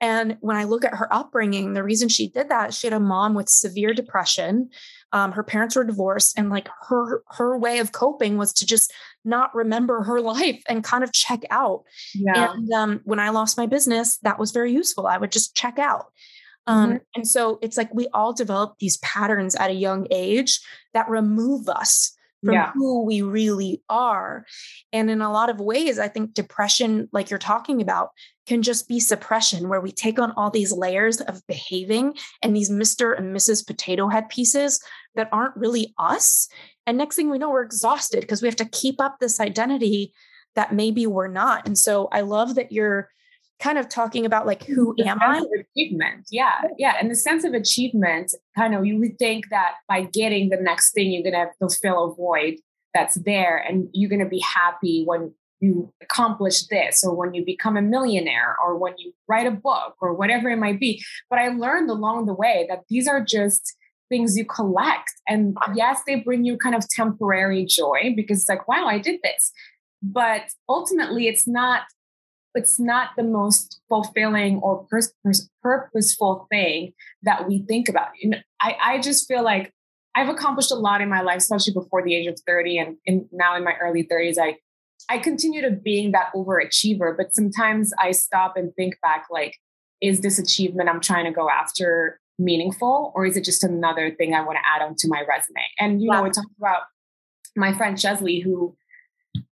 And 0.00 0.38
when 0.40 0.56
I 0.56 0.64
look 0.64 0.84
at 0.84 0.94
her 0.94 1.12
upbringing, 1.12 1.74
the 1.74 1.82
reason 1.82 2.08
she 2.08 2.28
did 2.28 2.48
that, 2.48 2.72
she 2.72 2.86
had 2.86 2.94
a 2.94 3.00
mom 3.00 3.34
with 3.34 3.50
severe 3.50 3.92
depression. 3.92 4.70
Um, 5.12 5.32
her 5.32 5.42
parents 5.42 5.76
were 5.76 5.84
divorced, 5.84 6.38
and 6.38 6.48
like 6.48 6.68
her 6.88 7.22
her 7.28 7.58
way 7.58 7.80
of 7.80 7.92
coping 7.92 8.38
was 8.38 8.52
to 8.54 8.66
just 8.66 8.92
not 9.24 9.54
remember 9.54 10.02
her 10.04 10.20
life 10.22 10.62
and 10.68 10.82
kind 10.82 11.04
of 11.04 11.12
check 11.12 11.42
out. 11.50 11.84
Yeah. 12.14 12.52
And 12.52 12.72
um, 12.72 13.00
when 13.04 13.18
I 13.18 13.28
lost 13.28 13.58
my 13.58 13.66
business, 13.66 14.18
that 14.18 14.38
was 14.38 14.52
very 14.52 14.72
useful. 14.72 15.06
I 15.06 15.18
would 15.18 15.32
just 15.32 15.54
check 15.54 15.78
out. 15.78 16.06
Um, 16.66 16.90
mm-hmm. 16.90 16.96
And 17.16 17.28
so 17.28 17.58
it's 17.62 17.76
like 17.76 17.92
we 17.92 18.06
all 18.14 18.32
develop 18.32 18.76
these 18.78 18.98
patterns 18.98 19.54
at 19.56 19.70
a 19.70 19.74
young 19.74 20.06
age 20.10 20.60
that 20.94 21.08
remove 21.08 21.68
us 21.68 22.16
from 22.44 22.54
yeah. 22.54 22.72
who 22.72 23.04
we 23.04 23.22
really 23.22 23.82
are. 23.88 24.46
And 24.92 25.10
in 25.10 25.20
a 25.20 25.32
lot 25.32 25.50
of 25.50 25.60
ways, 25.60 25.98
I 25.98 26.08
think 26.08 26.34
depression, 26.34 27.08
like 27.12 27.30
you're 27.30 27.38
talking 27.38 27.82
about, 27.82 28.10
can 28.46 28.62
just 28.62 28.88
be 28.88 28.98
suppression 28.98 29.68
where 29.68 29.80
we 29.80 29.92
take 29.92 30.18
on 30.18 30.32
all 30.32 30.50
these 30.50 30.72
layers 30.72 31.20
of 31.20 31.46
behaving 31.46 32.14
and 32.42 32.56
these 32.56 32.70
Mr. 32.70 33.16
and 33.16 33.34
Mrs. 33.34 33.66
Potato 33.66 34.08
Head 34.08 34.28
pieces 34.28 34.80
that 35.14 35.28
aren't 35.32 35.56
really 35.56 35.94
us. 35.98 36.48
And 36.86 36.98
next 36.98 37.16
thing 37.16 37.30
we 37.30 37.38
know, 37.38 37.50
we're 37.50 37.62
exhausted 37.62 38.20
because 38.20 38.42
we 38.42 38.48
have 38.48 38.56
to 38.56 38.64
keep 38.64 39.00
up 39.00 39.18
this 39.20 39.38
identity 39.38 40.12
that 40.56 40.74
maybe 40.74 41.06
we're 41.06 41.28
not. 41.28 41.66
And 41.66 41.78
so 41.78 42.08
I 42.10 42.22
love 42.22 42.56
that 42.56 42.72
you're 42.72 43.10
kind 43.60 43.78
of 43.78 43.88
talking 43.88 44.24
about 44.24 44.46
like 44.46 44.64
who 44.64 44.94
the 44.96 45.04
am 45.04 45.18
I? 45.20 45.42
achievement. 45.76 46.26
Yeah. 46.30 46.62
Yeah. 46.78 46.94
And 47.00 47.10
the 47.10 47.14
sense 47.14 47.44
of 47.44 47.52
achievement, 47.52 48.34
kind 48.56 48.74
of 48.74 48.86
you 48.86 48.98
would 48.98 49.18
think 49.18 49.48
that 49.50 49.74
by 49.88 50.02
getting 50.02 50.48
the 50.48 50.56
next 50.56 50.92
thing, 50.92 51.12
you're 51.12 51.30
gonna 51.30 51.50
fulfill 51.58 52.04
a 52.04 52.14
void 52.14 52.56
that's 52.94 53.16
there 53.16 53.58
and 53.58 53.88
you're 53.92 54.10
gonna 54.10 54.28
be 54.28 54.40
happy 54.40 55.04
when 55.04 55.32
you 55.60 55.92
accomplish 56.02 56.66
this 56.68 57.04
or 57.04 57.14
when 57.14 57.34
you 57.34 57.44
become 57.44 57.76
a 57.76 57.82
millionaire 57.82 58.56
or 58.64 58.78
when 58.78 58.94
you 58.96 59.12
write 59.28 59.46
a 59.46 59.50
book 59.50 59.94
or 60.00 60.14
whatever 60.14 60.48
it 60.48 60.56
might 60.56 60.80
be. 60.80 61.02
But 61.28 61.38
I 61.38 61.48
learned 61.48 61.90
along 61.90 62.26
the 62.26 62.34
way 62.34 62.66
that 62.70 62.84
these 62.88 63.06
are 63.06 63.22
just 63.22 63.76
things 64.08 64.36
you 64.36 64.44
collect. 64.44 65.12
And 65.28 65.56
yes, 65.74 66.00
they 66.06 66.16
bring 66.16 66.44
you 66.44 66.56
kind 66.56 66.74
of 66.74 66.88
temporary 66.88 67.64
joy 67.66 68.12
because 68.16 68.40
it's 68.40 68.48
like, 68.48 68.66
wow, 68.66 68.86
I 68.86 68.98
did 68.98 69.20
this. 69.22 69.52
But 70.02 70.42
ultimately, 70.68 71.28
it's 71.28 71.46
not 71.46 71.82
it's 72.54 72.78
not 72.80 73.10
the 73.16 73.22
most 73.22 73.80
fulfilling 73.88 74.58
or 74.58 74.86
pers- 74.90 75.14
purposeful 75.62 76.46
thing 76.50 76.92
that 77.22 77.48
we 77.48 77.64
think 77.68 77.88
about. 77.88 78.08
You 78.20 78.30
know, 78.30 78.38
I, 78.60 78.76
I 78.80 79.00
just 79.00 79.28
feel 79.28 79.42
like 79.42 79.72
I've 80.16 80.28
accomplished 80.28 80.72
a 80.72 80.76
lot 80.76 81.00
in 81.00 81.08
my 81.08 81.20
life, 81.20 81.38
especially 81.38 81.72
before 81.72 82.02
the 82.02 82.14
age 82.14 82.26
of 82.26 82.38
30 82.46 82.78
and, 82.78 82.96
and 83.06 83.26
now 83.32 83.56
in 83.56 83.64
my 83.64 83.74
early 83.80 84.04
30s, 84.04 84.36
I 84.40 84.56
I 85.08 85.18
continue 85.18 85.62
to 85.62 85.70
being 85.70 86.12
that 86.12 86.30
overachiever, 86.34 87.16
but 87.16 87.34
sometimes 87.34 87.92
I 87.98 88.10
stop 88.10 88.56
and 88.56 88.74
think 88.74 89.00
back 89.00 89.26
like, 89.30 89.56
is 90.00 90.20
this 90.20 90.38
achievement 90.38 90.88
I'm 90.88 91.00
trying 91.00 91.24
to 91.24 91.32
go 91.32 91.48
after 91.48 92.20
meaningful 92.38 93.12
or 93.14 93.26
is 93.26 93.36
it 93.36 93.44
just 93.44 93.64
another 93.64 94.10
thing 94.10 94.34
I 94.34 94.42
want 94.42 94.58
to 94.58 94.66
add 94.66 94.86
onto 94.86 95.08
my 95.08 95.22
resume? 95.28 95.62
And, 95.78 96.02
you 96.02 96.10
know, 96.10 96.22
we 96.22 96.30
talked 96.30 96.56
about 96.58 96.82
my 97.56 97.72
friend 97.72 97.98
Chesley, 97.98 98.40
who, 98.40 98.76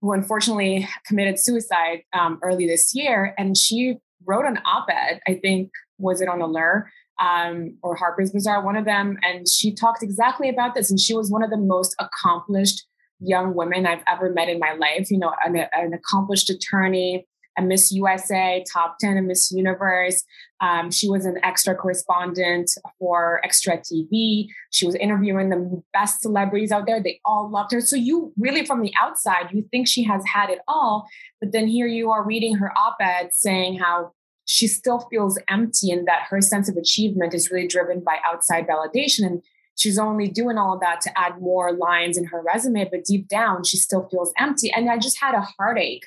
who 0.01 0.13
unfortunately 0.13 0.89
committed 1.07 1.39
suicide 1.39 2.03
um, 2.13 2.39
early 2.43 2.67
this 2.67 2.95
year. 2.95 3.35
And 3.39 3.57
she 3.57 3.97
wrote 4.27 4.45
an 4.45 4.59
op-ed, 4.65 5.21
I 5.27 5.35
think, 5.35 5.71
was 5.99 6.21
it 6.21 6.29
on 6.29 6.41
Allure 6.41 6.91
um, 7.21 7.77
or 7.83 7.97
Harper's 7.97 8.33
Bazaar, 8.33 8.65
one 8.65 8.77
of 8.77 8.85
them. 8.85 9.19
And 9.23 9.49
she 9.49 9.75
talked 9.75 10.03
exactly 10.03 10.49
about 10.49 10.75
this. 10.75 10.91
And 10.91 11.01
she 11.01 11.15
was 11.15 11.31
one 11.31 11.43
of 11.43 11.51
the 11.51 11.57
most 11.57 11.95
accomplished 11.99 12.87
young 13.21 13.55
women 13.55 13.87
I've 13.87 14.03
ever 14.07 14.33
met 14.33 14.49
in 14.49 14.59
my 14.59 14.75
life, 14.75 15.11
you 15.11 15.19
know, 15.19 15.35
an, 15.45 15.57
an 15.73 15.93
accomplished 15.93 16.51
attorney, 16.51 17.27
a 17.59 17.63
Miss 17.63 17.93
USA, 17.93 18.65
top 18.73 18.97
10 19.01 19.17
in 19.17 19.27
Miss 19.27 19.51
Universe. 19.51 20.23
Um, 20.61 20.91
she 20.91 21.09
was 21.09 21.27
an 21.27 21.39
extra 21.43 21.75
correspondent 21.75 22.71
for 22.99 23.41
Extra 23.45 23.79
TV. 23.79 24.47
She 24.71 24.87
was 24.87 24.95
interviewing 24.95 25.51
the 25.51 25.83
best 25.93 26.21
celebrities 26.21 26.73
out 26.73 26.87
there. 26.87 27.03
They 27.03 27.21
all 27.25 27.51
loved 27.51 27.73
her. 27.73 27.81
So 27.81 27.97
you 27.97 28.33
really, 28.39 28.65
from 28.65 28.83
the 28.83 28.93
outside, 29.01 29.51
you 29.53 29.67
think 29.71 29.89
she 29.89 30.05
has 30.05 30.25
had 30.27 30.51
it 30.51 30.61
all, 30.69 31.07
but 31.41 31.53
then 31.53 31.67
here 31.69 31.87
you 31.87 32.11
are 32.11 32.25
reading 32.25 32.57
her 32.57 32.73
op-ed 32.77 33.31
saying 33.33 33.79
how 33.79 34.13
she 34.47 34.67
still 34.67 35.01
feels 35.11 35.39
empty 35.49 35.91
and 35.91 36.09
that 36.09 36.27
her 36.31 36.41
sense 36.41 36.69
of 36.69 36.77
achievement 36.77 37.35
is 37.35 37.51
really 37.51 37.69
driven 37.69 38.01
by 38.01 38.19
outside 38.27 38.67
validation. 38.67 39.27
And 39.27 39.43
she's 39.77 39.99
only 39.99 40.29
doing 40.29 40.57
all 40.57 40.75
of 40.75 40.81
that 40.81 41.01
to 41.03 41.19
add 41.19 41.41
more 41.41 41.73
lines 41.73 42.17
in 42.17 42.25
her 42.25 42.43
resume, 42.43 42.89
but 42.91 43.05
deep 43.05 43.29
down, 43.29 43.65
she 43.65 43.77
still 43.77 44.09
feels 44.09 44.33
empty. 44.39 44.73
And 44.73 44.89
I 44.91 44.99
just 44.99 45.21
had 45.21 45.35
a 45.35 45.43
heartache 45.43 46.07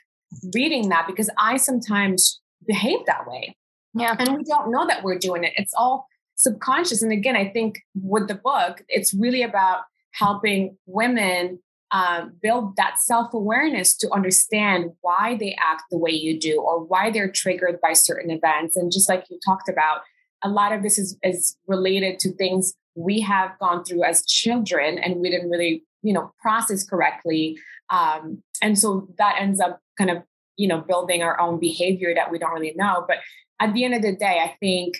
reading 0.54 0.89
that 0.89 1.08
because 1.08 1.30
I 1.38 1.58
sometimes 1.58 2.39
behave 2.65 3.00
that 3.08 3.28
way. 3.28 3.56
Yeah. 3.94 4.15
And 4.17 4.38
we 4.38 4.44
don't 4.44 4.72
know 4.72 4.88
that 4.88 5.04
we're 5.04 5.20
doing 5.20 5.44
it. 5.44 5.54
It's 5.56 5.74
all 5.76 6.08
subconscious. 6.36 7.02
And 7.02 7.12
again, 7.12 7.36
I 7.36 7.50
think 7.50 7.80
with 7.96 8.28
the 8.28 8.36
book, 8.36 8.84
it's 8.88 9.13
really 9.13 9.44
about 9.44 9.82
helping 10.12 10.78
women 10.86 11.60
um, 11.91 12.34
build 12.41 12.78
that 12.78 13.00
self 13.00 13.34
awareness 13.34 13.96
to 13.98 14.10
understand 14.12 14.91
why 15.02 15.36
they 15.38 15.58
act 15.60 15.84
the 15.91 15.98
way 15.98 16.12
you 16.12 16.39
do 16.39 16.62
or 16.62 16.84
why 16.84 17.12
they're 17.12 17.32
triggered 17.32 17.80
by 17.82 17.94
certain 17.94 18.32
events. 18.32 18.78
And 18.78 18.91
just 18.91 19.10
like 19.10 19.26
you 19.30 19.39
talked 19.46 19.67
about, 19.67 20.02
a 20.44 20.50
lot 20.50 20.72
of 20.72 20.84
this 20.84 20.98
is, 20.98 21.17
is 21.22 21.58
related 21.67 22.17
to 22.20 22.34
things 22.34 22.74
we 22.96 23.20
have 23.22 23.58
gone 23.60 23.84
through 23.84 24.04
as 24.04 24.26
children 24.26 24.98
and 24.98 25.17
we 25.17 25.30
didn't 25.30 25.50
really, 25.50 25.84
you 26.02 26.13
know, 26.13 26.32
process 26.41 26.84
correctly. 26.84 27.58
Um, 27.89 28.41
and 28.62 28.80
so 28.80 29.08
that 29.17 29.36
ends 29.39 29.60
up 29.60 29.82
kind 30.02 30.18
of, 30.18 30.24
you 30.58 30.68
know, 30.68 30.82
building 30.82 31.22
our 31.22 31.40
own 31.40 31.60
behavior 31.60 32.14
that 32.16 32.32
we 32.32 32.40
don't 32.40 32.54
really 32.54 32.74
know. 32.76 33.06
But 33.08 33.18
at 33.60 33.74
the 33.74 33.86
end 33.86 33.94
of 33.94 34.02
the 34.02 34.16
day, 34.16 34.42
I 34.44 34.56
think, 34.60 34.96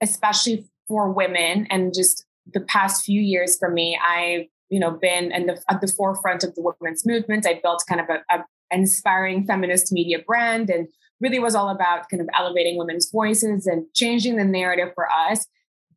especially 0.00 0.64
for 0.86 1.10
women 1.10 1.66
and 1.70 1.92
just 1.92 2.24
the 2.52 2.60
past 2.60 3.04
few 3.04 3.20
years 3.20 3.58
for 3.58 3.70
me, 3.70 3.98
I've 3.98 4.46
you 4.70 4.78
know 4.78 4.92
been 4.92 5.32
in 5.32 5.46
the, 5.46 5.60
at 5.68 5.80
the 5.80 5.88
forefront 5.88 6.44
of 6.44 6.54
the 6.54 6.62
women's 6.62 7.04
movement. 7.04 7.46
I 7.46 7.60
built 7.62 7.84
kind 7.88 8.00
of 8.00 8.08
a, 8.08 8.22
a 8.34 8.44
inspiring 8.70 9.46
feminist 9.46 9.92
media 9.92 10.18
brand 10.24 10.70
and 10.70 10.88
really 11.20 11.38
was 11.38 11.54
all 11.54 11.70
about 11.70 12.08
kind 12.10 12.20
of 12.20 12.28
elevating 12.38 12.78
women's 12.78 13.10
voices 13.10 13.66
and 13.66 13.86
changing 13.94 14.36
the 14.36 14.44
narrative 14.44 14.92
for 14.94 15.10
us. 15.10 15.46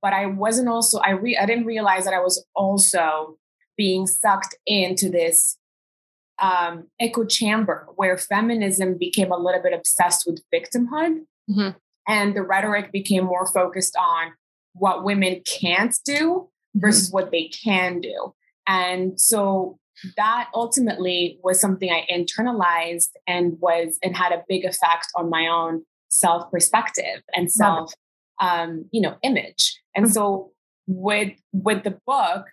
But 0.01 0.13
I 0.13 0.25
wasn't 0.25 0.67
also 0.67 0.99
I 0.99 1.11
re, 1.11 1.37
I 1.37 1.45
didn't 1.45 1.65
realize 1.65 2.05
that 2.05 2.13
I 2.13 2.21
was 2.21 2.43
also 2.55 3.37
being 3.77 4.07
sucked 4.07 4.55
into 4.65 5.09
this 5.09 5.57
um, 6.41 6.87
echo 6.99 7.23
chamber 7.23 7.87
where 7.95 8.17
feminism 8.17 8.97
became 8.97 9.31
a 9.31 9.37
little 9.37 9.61
bit 9.61 9.73
obsessed 9.73 10.25
with 10.25 10.41
victimhood. 10.53 11.21
Mm-hmm. 11.49 11.69
And 12.07 12.35
the 12.35 12.41
rhetoric 12.41 12.91
became 12.91 13.25
more 13.25 13.45
focused 13.45 13.95
on 13.95 14.33
what 14.73 15.03
women 15.03 15.41
can't 15.45 15.95
do 16.03 16.49
versus 16.75 17.09
mm-hmm. 17.09 17.13
what 17.13 17.31
they 17.31 17.49
can 17.49 18.01
do. 18.01 18.33
And 18.67 19.19
so 19.19 19.77
that 20.17 20.49
ultimately 20.55 21.39
was 21.43 21.59
something 21.59 21.91
I 21.91 22.07
internalized 22.11 23.11
and 23.27 23.57
was 23.59 23.97
and 24.01 24.15
had 24.15 24.31
a 24.31 24.43
big 24.47 24.65
effect 24.65 25.07
on 25.15 25.29
my 25.29 25.47
own 25.47 25.83
self 26.09 26.49
perspective 26.51 27.21
and 27.35 27.51
self 27.51 27.93
um, 28.39 28.85
you 28.91 29.01
know 29.01 29.17
image. 29.21 29.79
And 29.95 30.05
mm-hmm. 30.05 30.13
so 30.13 30.51
with 30.87 31.33
with 31.53 31.83
the 31.83 31.99
book, 32.05 32.45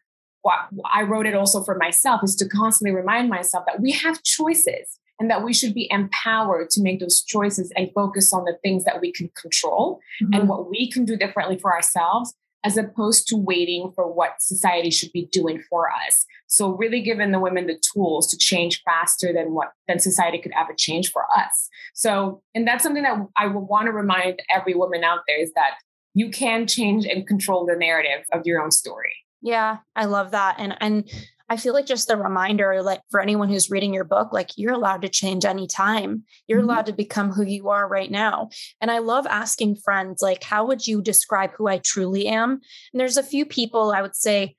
what 0.71 0.91
I 0.93 1.03
wrote 1.03 1.27
it 1.27 1.35
also 1.35 1.63
for 1.63 1.77
myself 1.77 2.23
is 2.25 2.37
to 2.37 2.49
constantly 2.49 2.95
remind 2.95 3.29
myself 3.29 3.65
that 3.67 3.81
we 3.81 3.93
have 3.93 4.23
choices 4.23 4.99
and 5.21 5.31
that 5.31 5.45
we 5.45 5.53
should 5.53 5.75
be 5.75 5.89
empowered 5.91 6.71
to 6.71 6.83
make 6.83 7.01
those 7.01 7.23
choices 7.23 7.73
and 7.77 7.91
focus 7.95 8.33
on 8.33 8.45
the 8.45 8.57
things 8.63 8.85
that 8.85 9.01
we 9.01 9.13
can 9.13 9.31
control 9.41 10.01
mm-hmm. 10.23 10.33
and 10.35 10.49
what 10.49 10.71
we 10.71 10.91
can 10.91 11.05
do 11.05 11.17
differently 11.17 11.59
for 11.59 11.75
ourselves 11.75 12.35
as 12.65 12.77
opposed 12.77 13.29
to 13.29 13.37
waiting 13.37 13.93
for 13.95 14.13
what 14.13 14.43
society 14.43 14.91
should 14.91 15.13
be 15.13 15.27
doing 15.27 15.63
for 15.71 15.89
us. 15.91 16.27
So 16.49 16.71
really 16.71 17.01
giving 17.01 17.31
the 17.31 17.39
women 17.39 17.67
the 17.67 17.81
tools 17.93 18.29
to 18.31 18.37
change 18.37 18.83
faster 18.85 19.33
than 19.33 19.55
what 19.55 19.73
than 19.87 19.99
society 19.99 20.39
could 20.39 20.53
ever 20.59 20.75
change 20.77 21.13
for 21.13 21.25
us. 21.37 21.69
So 21.95 22.43
and 22.55 22.67
that's 22.67 22.83
something 22.83 23.05
that 23.05 23.19
I 23.37 23.47
would 23.47 23.61
want 23.61 23.87
to 23.87 23.93
remind 23.93 24.43
every 24.51 24.75
woman 24.75 25.05
out 25.05 25.21
there 25.27 25.41
is 25.41 25.53
that 25.55 25.75
you 26.15 26.31
can 26.31 26.67
change 26.67 27.07
and 27.07 27.27
control 27.27 27.65
the 27.65 27.77
narrative 27.77 28.27
of 28.33 28.45
your 28.45 28.61
own 28.61 28.71
story. 28.71 29.15
Yeah, 29.41 29.79
I 29.95 30.07
love 30.07 30.33
that. 30.33 30.57
And 30.59 30.77
and 30.81 31.09
I 31.51 31.57
feel 31.57 31.73
like 31.73 31.87
just 31.87 32.09
the 32.09 32.17
reminder, 32.17 32.83
like 32.83 33.01
for 33.11 33.21
anyone 33.21 33.49
who's 33.49 33.71
reading 33.71 33.95
your 33.95 34.05
book, 34.05 34.33
like 34.33 34.51
you're 34.57 34.75
allowed 34.75 35.03
to 35.03 35.09
change 35.09 35.45
anytime. 35.45 36.25
You're 36.47 36.61
mm-hmm. 36.61 36.69
allowed 36.69 36.87
to 36.87 36.93
become 36.93 37.33
who 37.33 37.43
you 37.43 37.71
are 37.71 37.89
right 37.89 38.11
now. 38.11 38.51
And 38.81 38.91
I 38.91 38.99
love 38.99 39.27
asking 39.27 39.77
friends, 39.77 40.21
like, 40.21 40.43
how 40.43 40.67
would 40.67 40.87
you 40.87 41.01
describe 41.01 41.53
who 41.57 41.67
I 41.67 41.79
truly 41.79 42.27
am? 42.27 42.61
And 42.93 43.01
there's 43.01 43.17
a 43.17 43.23
few 43.23 43.47
people 43.47 43.93
I 43.93 44.03
would 44.03 44.17
say, 44.17 44.57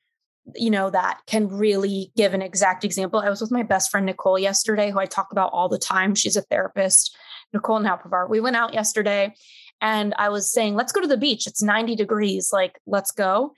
you 0.55 0.71
know, 0.71 0.89
that 0.89 1.19
can 1.27 1.47
really 1.47 2.11
give 2.17 2.33
an 2.33 2.41
exact 2.41 2.83
example. 2.83 3.19
I 3.19 3.29
was 3.29 3.41
with 3.41 3.51
my 3.51 3.61
best 3.61 3.91
friend 3.91 4.07
Nicole 4.07 4.39
yesterday, 4.39 4.89
who 4.89 4.99
I 4.99 5.05
talk 5.05 5.31
about 5.31 5.51
all 5.53 5.69
the 5.69 5.77
time. 5.77 6.15
She's 6.15 6.35
a 6.35 6.41
therapist, 6.41 7.15
Nicole 7.53 7.79
Nauprovar. 7.79 8.27
We 8.27 8.39
went 8.39 8.55
out 8.55 8.73
yesterday 8.73 9.35
and 9.79 10.15
I 10.17 10.29
was 10.29 10.51
saying, 10.51 10.73
let's 10.73 10.91
go 10.91 11.01
to 11.01 11.07
the 11.07 11.17
beach. 11.17 11.45
It's 11.45 11.61
90 11.61 11.95
degrees. 11.95 12.49
Like, 12.51 12.79
let's 12.87 13.11
go. 13.11 13.53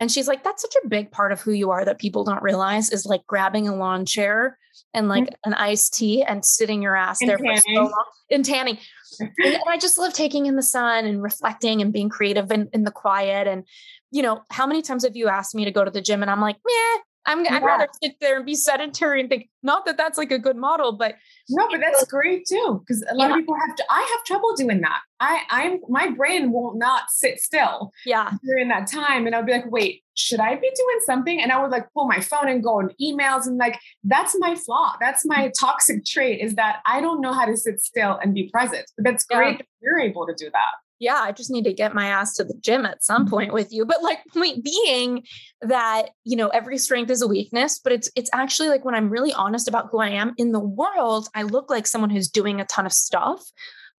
And 0.00 0.10
she's 0.10 0.26
like, 0.26 0.42
that's 0.42 0.62
such 0.62 0.74
a 0.84 0.88
big 0.88 1.10
part 1.10 1.32
of 1.32 1.40
who 1.40 1.52
you 1.52 1.70
are 1.70 1.84
that 1.84 1.98
people 1.98 2.24
don't 2.24 2.42
realize 2.42 2.90
is 2.90 3.06
like 3.06 3.26
grabbing 3.26 3.68
a 3.68 3.76
lawn 3.76 4.04
chair 4.04 4.58
and 4.92 5.08
like 5.08 5.24
mm-hmm. 5.24 5.52
an 5.52 5.54
iced 5.54 5.94
tea 5.94 6.22
and 6.22 6.44
sitting 6.44 6.82
your 6.82 6.96
ass 6.96 7.20
and 7.20 7.30
there 7.30 7.38
tanning. 7.38 7.56
for 7.56 7.74
so 7.74 7.82
long 7.82 8.04
and 8.30 8.44
tanning. 8.44 8.78
and, 9.20 9.58
I 9.68 9.78
just 9.78 9.98
love 9.98 10.12
taking 10.12 10.46
in 10.46 10.56
the 10.56 10.62
sun 10.62 11.04
and 11.04 11.22
reflecting 11.22 11.80
and 11.80 11.92
being 11.92 12.08
creative 12.08 12.50
in, 12.50 12.68
in 12.72 12.82
the 12.82 12.90
quiet. 12.90 13.46
And, 13.46 13.64
you 14.10 14.22
know, 14.22 14.42
how 14.50 14.66
many 14.66 14.82
times 14.82 15.04
have 15.04 15.16
you 15.16 15.28
asked 15.28 15.54
me 15.54 15.64
to 15.64 15.70
go 15.70 15.84
to 15.84 15.90
the 15.90 16.00
gym 16.00 16.22
and 16.22 16.30
I'm 16.30 16.40
like, 16.40 16.56
meh, 16.56 17.02
I'm, 17.26 17.44
yeah. 17.44 17.56
I'd 17.56 17.62
rather 17.62 17.88
sit 18.02 18.16
there 18.20 18.36
and 18.36 18.46
be 18.46 18.54
sedentary 18.54 19.20
and 19.20 19.28
think, 19.28 19.48
not 19.62 19.86
that 19.86 19.96
that's 19.96 20.18
like 20.18 20.30
a 20.30 20.38
good 20.38 20.56
model, 20.56 20.92
but 20.92 21.14
no, 21.48 21.66
but 21.70 21.80
that's 21.80 22.04
great 22.06 22.46
too. 22.46 22.84
Cause 22.86 23.02
a 23.08 23.14
lot 23.14 23.28
yeah. 23.28 23.34
of 23.34 23.40
people 23.40 23.56
have 23.66 23.76
to, 23.76 23.84
I 23.90 24.00
have 24.00 24.24
trouble 24.24 24.54
doing 24.56 24.80
that. 24.82 25.00
I, 25.20 25.42
I'm, 25.50 25.80
my 25.88 26.10
brain 26.10 26.52
will 26.52 26.74
not 26.76 27.04
sit 27.08 27.40
still 27.40 27.92
yeah. 28.04 28.32
during 28.44 28.68
that 28.68 28.86
time. 28.86 29.26
And 29.26 29.34
I'll 29.34 29.44
be 29.44 29.52
like, 29.52 29.70
wait, 29.70 30.02
should 30.14 30.40
I 30.40 30.54
be 30.54 30.70
doing 30.76 30.98
something? 31.06 31.40
And 31.40 31.50
I 31.50 31.62
would 31.62 31.70
like 31.70 31.86
pull 31.94 32.06
my 32.06 32.20
phone 32.20 32.48
and 32.48 32.62
go 32.62 32.78
on 32.78 32.90
emails 33.00 33.46
and 33.46 33.56
like, 33.56 33.80
that's 34.02 34.36
my 34.38 34.54
flaw. 34.54 34.96
That's 35.00 35.24
my 35.24 35.48
mm. 35.48 35.52
toxic 35.58 36.04
trait 36.04 36.40
is 36.40 36.56
that 36.56 36.80
I 36.84 37.00
don't 37.00 37.20
know 37.20 37.32
how 37.32 37.46
to 37.46 37.56
sit 37.56 37.80
still 37.80 38.18
and 38.22 38.34
be 38.34 38.50
present. 38.50 38.90
But 38.96 39.04
that's 39.04 39.24
great 39.24 39.52
yeah. 39.52 39.56
that 39.58 39.66
you're 39.80 40.00
able 40.00 40.26
to 40.26 40.34
do 40.34 40.50
that 40.50 40.72
yeah, 41.04 41.20
I 41.22 41.32
just 41.32 41.50
need 41.50 41.64
to 41.64 41.72
get 41.72 41.94
my 41.94 42.06
ass 42.06 42.34
to 42.36 42.44
the 42.44 42.58
gym 42.60 42.86
at 42.86 43.04
some 43.04 43.28
point 43.28 43.52
with 43.52 43.72
you. 43.72 43.84
But 43.84 44.02
like 44.02 44.20
point 44.32 44.64
being 44.64 45.24
that, 45.60 46.10
you 46.24 46.36
know, 46.36 46.48
every 46.48 46.78
strength 46.78 47.10
is 47.10 47.22
a 47.22 47.28
weakness, 47.28 47.78
but 47.78 47.92
it's 47.92 48.10
it's 48.16 48.30
actually 48.32 48.70
like 48.70 48.84
when 48.84 48.94
I'm 48.94 49.10
really 49.10 49.32
honest 49.32 49.68
about 49.68 49.88
who 49.90 49.98
I 49.98 50.08
am 50.08 50.34
in 50.38 50.52
the 50.52 50.60
world, 50.60 51.28
I 51.34 51.42
look 51.42 51.70
like 51.70 51.86
someone 51.86 52.10
who's 52.10 52.28
doing 52.28 52.60
a 52.60 52.64
ton 52.64 52.86
of 52.86 52.92
stuff. 52.92 53.44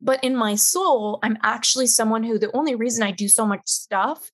But 0.01 0.23
in 0.23 0.35
my 0.35 0.55
soul, 0.55 1.19
I'm 1.23 1.37
actually 1.43 1.87
someone 1.87 2.23
who 2.23 2.37
the 2.37 2.55
only 2.55 2.75
reason 2.75 3.03
I 3.03 3.11
do 3.11 3.27
so 3.27 3.45
much 3.45 3.61
stuff 3.65 4.29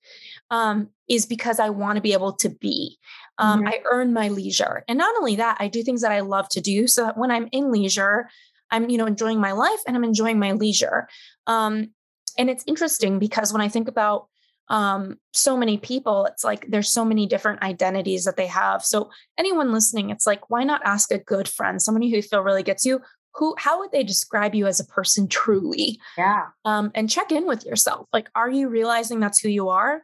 um, 0.50 0.90
is 1.08 1.26
because 1.26 1.60
I 1.60 1.70
want 1.70 1.98
to 1.98 2.02
be 2.02 2.14
able 2.14 2.34
to 2.38 2.50
be. 2.50 2.98
Um, 3.38 3.60
mm-hmm. 3.60 3.68
I 3.68 3.80
earn 3.92 4.14
my 4.14 4.30
leisure. 4.30 4.84
And 4.88 4.98
not 4.98 5.16
only 5.18 5.36
that, 5.36 5.58
I 5.60 5.68
do 5.68 5.84
things 5.84 6.02
that 6.02 6.12
I 6.12 6.22
love 6.22 6.50
to 6.50 6.62
do 6.62 6.88
so 6.88 7.04
that 7.04 7.18
when 7.18 7.32
I'm 7.32 7.48
in 7.52 7.72
leisure, 7.72 8.28
I'm, 8.72 8.90
you 8.90 8.98
know, 8.98 9.06
enjoying 9.06 9.40
my 9.40 9.52
life 9.52 9.80
and 9.86 9.96
I'm 9.96 10.04
enjoying 10.04 10.40
my 10.40 10.54
leisure. 10.54 11.08
Um, 11.48 11.92
and 12.38 12.50
it's 12.50 12.63
interesting 12.67 13.20
because 13.20 13.54
when 13.54 13.62
I 13.62 13.67
think 13.70 13.88
about 13.88 14.28
um, 14.70 15.17
so 15.34 15.58
many 15.58 15.78
people, 15.78 16.26
it's 16.26 16.44
like 16.44 16.65
there's 16.70 16.91
so 16.91 17.04
many 17.04 17.28
different 17.28 17.62
identities 17.62 18.24
that 18.24 18.38
they 18.38 18.48
have. 18.48 18.84
So 18.84 19.12
anyone 19.38 19.74
listening, 19.74 20.10
it's 20.10 20.26
like, 20.26 20.50
why 20.50 20.63
not 20.63 20.82
ask 20.86 21.12
a 21.12 21.20
good 21.20 21.48
friend, 21.48 21.82
somebody 21.82 22.10
who 22.10 22.15
you 22.17 22.22
feel 22.22 22.41
really 22.41 22.63
gets 22.63 22.86
you? 22.86 23.02
Who, 23.36 23.56
how 23.58 23.80
would 23.80 23.91
they 23.91 24.04
describe 24.04 24.56
you 24.56 24.67
as 24.67 24.80
a 24.80 24.86
person 24.86 25.28
truly? 25.28 26.00
Yeah. 26.17 26.48
Um, 26.65 26.91
and 26.96 27.10
check 27.10 27.32
in 27.32 27.46
with 27.46 27.65
yourself. 27.65 28.08
Like, 28.13 28.30
are 28.36 28.50
you 28.50 28.70
realizing 28.70 29.20
that's 29.20 29.39
who 29.39 29.50
you 29.50 29.70
are? 29.70 30.04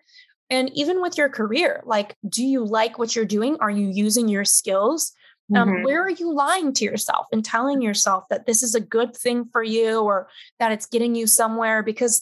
And 0.49 0.71
even 0.73 1.01
with 1.01 1.17
your 1.17 1.29
career, 1.29 1.81
like, 1.85 2.15
do 2.27 2.45
you 2.45 2.63
like 2.63 2.97
what 2.97 3.15
you're 3.15 3.25
doing? 3.25 3.57
Are 3.59 3.71
you 3.71 3.87
using 3.87 4.27
your 4.27 4.45
skills 4.45 5.13
Um, 5.55 5.69
mm-hmm. 5.69 5.83
Where 5.83 6.03
are 6.03 6.09
you 6.09 6.33
lying 6.33 6.73
to 6.73 6.83
yourself 6.83 7.27
and 7.31 7.43
telling 7.43 7.81
yourself 7.81 8.25
that 8.29 8.45
this 8.45 8.63
is 8.63 8.75
a 8.75 8.81
good 8.81 9.15
thing 9.15 9.45
for 9.51 9.63
you 9.63 10.01
or 10.01 10.27
that 10.59 10.71
it's 10.71 10.85
getting 10.85 11.15
you 11.15 11.25
somewhere? 11.25 11.83
Because 11.83 12.21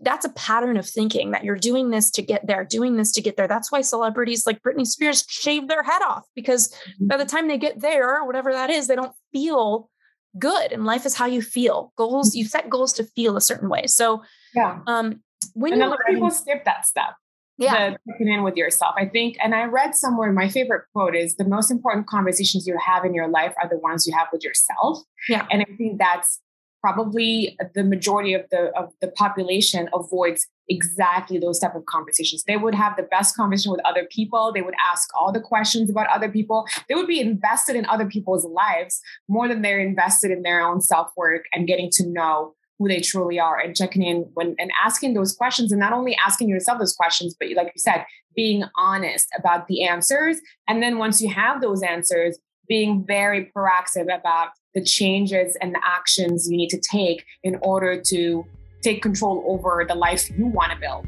that's 0.00 0.24
a 0.24 0.30
pattern 0.30 0.76
of 0.76 0.86
thinking 0.86 1.30
that 1.30 1.44
you're 1.44 1.56
doing 1.56 1.90
this 1.90 2.10
to 2.12 2.22
get 2.22 2.46
there, 2.46 2.64
doing 2.64 2.96
this 2.96 3.12
to 3.12 3.22
get 3.22 3.36
there. 3.36 3.48
That's 3.48 3.70
why 3.70 3.80
celebrities 3.80 4.46
like 4.46 4.62
Britney 4.62 4.86
Spears 4.86 5.24
shave 5.28 5.68
their 5.68 5.82
head 5.82 6.02
off 6.06 6.24
because 6.34 6.68
mm-hmm. 6.68 7.08
by 7.08 7.16
the 7.16 7.24
time 7.24 7.48
they 7.48 7.58
get 7.58 7.80
there, 7.80 8.24
whatever 8.24 8.52
that 8.52 8.70
is, 8.70 8.86
they 8.86 8.96
don't 8.96 9.14
feel 9.32 9.90
good. 10.38 10.72
And 10.72 10.84
life 10.84 11.06
is 11.06 11.14
how 11.14 11.26
you 11.26 11.42
feel. 11.42 11.92
Goals, 11.96 12.30
mm-hmm. 12.30 12.38
you 12.38 12.44
set 12.46 12.70
goals 12.70 12.92
to 12.94 13.04
feel 13.04 13.36
a 13.36 13.40
certain 13.40 13.68
way. 13.68 13.86
So, 13.86 14.22
yeah. 14.54 14.80
Um, 14.86 15.22
when 15.54 15.74
and 15.74 15.82
a 15.82 15.88
lot 15.88 15.98
of 16.00 16.06
people 16.14 16.30
skip 16.30 16.64
that 16.64 16.86
step. 16.86 17.14
Yeah. 17.58 17.90
The 17.90 18.12
checking 18.12 18.28
in 18.28 18.42
with 18.42 18.56
yourself. 18.56 18.94
I 18.98 19.06
think, 19.06 19.36
and 19.42 19.54
I 19.54 19.64
read 19.64 19.94
somewhere 19.94 20.32
my 20.32 20.48
favorite 20.48 20.84
quote 20.92 21.14
is 21.14 21.36
the 21.36 21.44
most 21.44 21.70
important 21.70 22.06
conversations 22.06 22.66
you 22.66 22.76
have 22.84 23.04
in 23.04 23.14
your 23.14 23.28
life 23.28 23.54
are 23.62 23.68
the 23.68 23.78
ones 23.78 24.06
you 24.06 24.16
have 24.16 24.28
with 24.32 24.42
yourself. 24.42 24.98
Yeah. 25.28 25.46
And 25.50 25.62
I 25.62 25.76
think 25.76 25.98
that's 25.98 26.40
probably 26.84 27.56
the 27.74 27.82
majority 27.82 28.34
of 28.34 28.42
the 28.50 28.70
of 28.76 28.92
the 29.00 29.08
population 29.08 29.88
avoids 29.94 30.46
exactly 30.68 31.38
those 31.38 31.58
type 31.58 31.74
of 31.74 31.86
conversations 31.86 32.44
they 32.46 32.58
would 32.58 32.74
have 32.74 32.94
the 32.98 33.02
best 33.04 33.34
conversation 33.34 33.72
with 33.72 33.80
other 33.86 34.06
people 34.10 34.52
they 34.52 34.60
would 34.60 34.74
ask 34.92 35.08
all 35.18 35.32
the 35.32 35.40
questions 35.40 35.88
about 35.88 36.06
other 36.08 36.28
people 36.28 36.66
they 36.86 36.94
would 36.94 37.06
be 37.06 37.20
invested 37.20 37.74
in 37.74 37.86
other 37.86 38.04
people's 38.04 38.44
lives 38.44 39.00
more 39.28 39.48
than 39.48 39.62
they're 39.62 39.80
invested 39.80 40.30
in 40.30 40.42
their 40.42 40.60
own 40.60 40.78
self-work 40.78 41.46
and 41.54 41.66
getting 41.66 41.88
to 41.90 42.06
know 42.06 42.54
who 42.78 42.88
they 42.88 43.00
truly 43.00 43.38
are 43.38 43.58
and 43.58 43.76
checking 43.76 44.02
in 44.02 44.28
when 44.34 44.54
and 44.58 44.70
asking 44.84 45.14
those 45.14 45.34
questions 45.34 45.70
and 45.72 45.80
not 45.80 45.92
only 45.92 46.16
asking 46.24 46.48
yourself 46.48 46.78
those 46.78 46.94
questions 46.94 47.34
but 47.38 47.48
like 47.56 47.66
you 47.66 47.78
said 47.78 48.04
being 48.34 48.64
honest 48.76 49.28
about 49.38 49.66
the 49.68 49.84
answers 49.84 50.38
and 50.68 50.82
then 50.82 50.98
once 50.98 51.20
you 51.20 51.32
have 51.32 51.60
those 51.60 51.82
answers 51.82 52.38
being 52.68 53.04
very 53.06 53.50
proactive 53.56 54.04
about 54.04 54.48
the 54.74 54.82
changes 54.82 55.56
and 55.60 55.74
the 55.74 55.80
actions 55.84 56.48
you 56.50 56.56
need 56.56 56.68
to 56.70 56.80
take 56.80 57.24
in 57.42 57.58
order 57.62 58.00
to 58.00 58.44
take 58.82 59.02
control 59.02 59.44
over 59.46 59.84
the 59.88 59.94
life 59.94 60.28
you 60.36 60.46
want 60.46 60.72
to 60.72 60.78
build. 60.78 61.06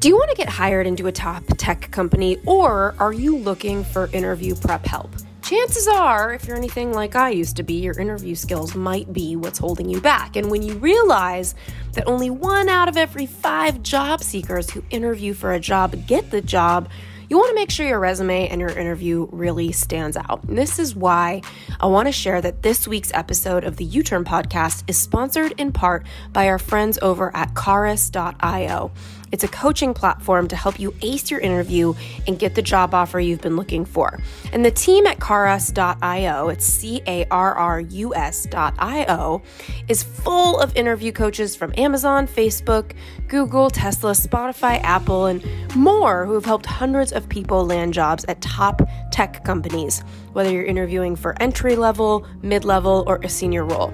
Do 0.00 0.08
you 0.08 0.16
want 0.16 0.30
to 0.30 0.36
get 0.36 0.48
hired 0.48 0.86
into 0.86 1.06
a 1.06 1.12
top 1.12 1.42
tech 1.56 1.90
company 1.90 2.38
or 2.46 2.94
are 2.98 3.12
you 3.12 3.36
looking 3.36 3.84
for 3.84 4.08
interview 4.12 4.54
prep 4.54 4.86
help? 4.86 5.10
Chances 5.48 5.88
are, 5.88 6.34
if 6.34 6.46
you're 6.46 6.58
anything 6.58 6.92
like 6.92 7.16
I 7.16 7.30
used 7.30 7.56
to 7.56 7.62
be, 7.62 7.80
your 7.80 7.98
interview 7.98 8.34
skills 8.34 8.74
might 8.74 9.10
be 9.14 9.34
what's 9.34 9.58
holding 9.58 9.88
you 9.88 9.98
back. 9.98 10.36
And 10.36 10.50
when 10.50 10.60
you 10.60 10.74
realize 10.74 11.54
that 11.94 12.06
only 12.06 12.28
one 12.28 12.68
out 12.68 12.86
of 12.86 12.98
every 12.98 13.24
five 13.24 13.82
job 13.82 14.22
seekers 14.22 14.68
who 14.68 14.84
interview 14.90 15.32
for 15.32 15.54
a 15.54 15.58
job 15.58 16.06
get 16.06 16.30
the 16.30 16.42
job, 16.42 16.90
you 17.30 17.38
want 17.38 17.48
to 17.48 17.54
make 17.54 17.70
sure 17.70 17.86
your 17.86 17.98
resume 17.98 18.46
and 18.48 18.60
your 18.60 18.68
interview 18.68 19.26
really 19.32 19.72
stands 19.72 20.18
out. 20.18 20.44
And 20.44 20.58
this 20.58 20.78
is 20.78 20.94
why 20.94 21.40
I 21.80 21.86
want 21.86 22.08
to 22.08 22.12
share 22.12 22.42
that 22.42 22.62
this 22.62 22.86
week's 22.86 23.12
episode 23.14 23.64
of 23.64 23.78
the 23.78 23.84
You 23.86 24.02
Turn 24.02 24.26
podcast 24.26 24.84
is 24.86 24.98
sponsored 24.98 25.52
in 25.58 25.72
part 25.72 26.06
by 26.30 26.48
our 26.48 26.58
friends 26.58 26.98
over 27.00 27.34
at 27.34 27.54
Carrus.io. 27.54 28.90
It's 29.32 29.44
a 29.44 29.48
coaching 29.48 29.94
platform 29.94 30.48
to 30.48 30.56
help 30.56 30.78
you 30.80 30.94
ace 31.02 31.30
your 31.30 31.40
interview 31.40 31.94
and 32.26 32.38
get 32.38 32.54
the 32.54 32.62
job 32.62 32.94
offer 32.94 33.20
you've 33.20 33.40
been 33.40 33.56
looking 33.56 33.84
for. 33.84 34.18
And 34.52 34.64
the 34.64 34.70
team 34.70 35.06
at 35.06 35.18
Carrus.io, 35.18 36.48
it's 36.48 36.64
C 36.64 37.02
A 37.06 37.26
R 37.30 37.54
R 37.54 37.80
U 37.80 38.14
S.io, 38.14 39.42
is 39.88 40.02
full 40.02 40.58
of 40.58 40.76
interview 40.76 41.12
coaches 41.12 41.56
from 41.56 41.72
Amazon, 41.76 42.26
Facebook, 42.26 42.92
Google, 43.28 43.70
Tesla, 43.70 44.12
Spotify, 44.12 44.80
Apple, 44.82 45.26
and 45.26 45.44
more 45.76 46.24
who 46.24 46.34
have 46.34 46.44
helped 46.44 46.66
hundreds 46.66 47.12
of 47.12 47.28
people 47.28 47.66
land 47.66 47.94
jobs 47.94 48.24
at 48.26 48.40
top 48.40 48.82
tech 49.12 49.44
companies, 49.44 50.00
whether 50.32 50.50
you're 50.50 50.64
interviewing 50.64 51.16
for 51.16 51.40
entry 51.42 51.76
level, 51.76 52.26
mid 52.42 52.64
level, 52.64 53.04
or 53.06 53.20
a 53.22 53.28
senior 53.28 53.64
role. 53.64 53.92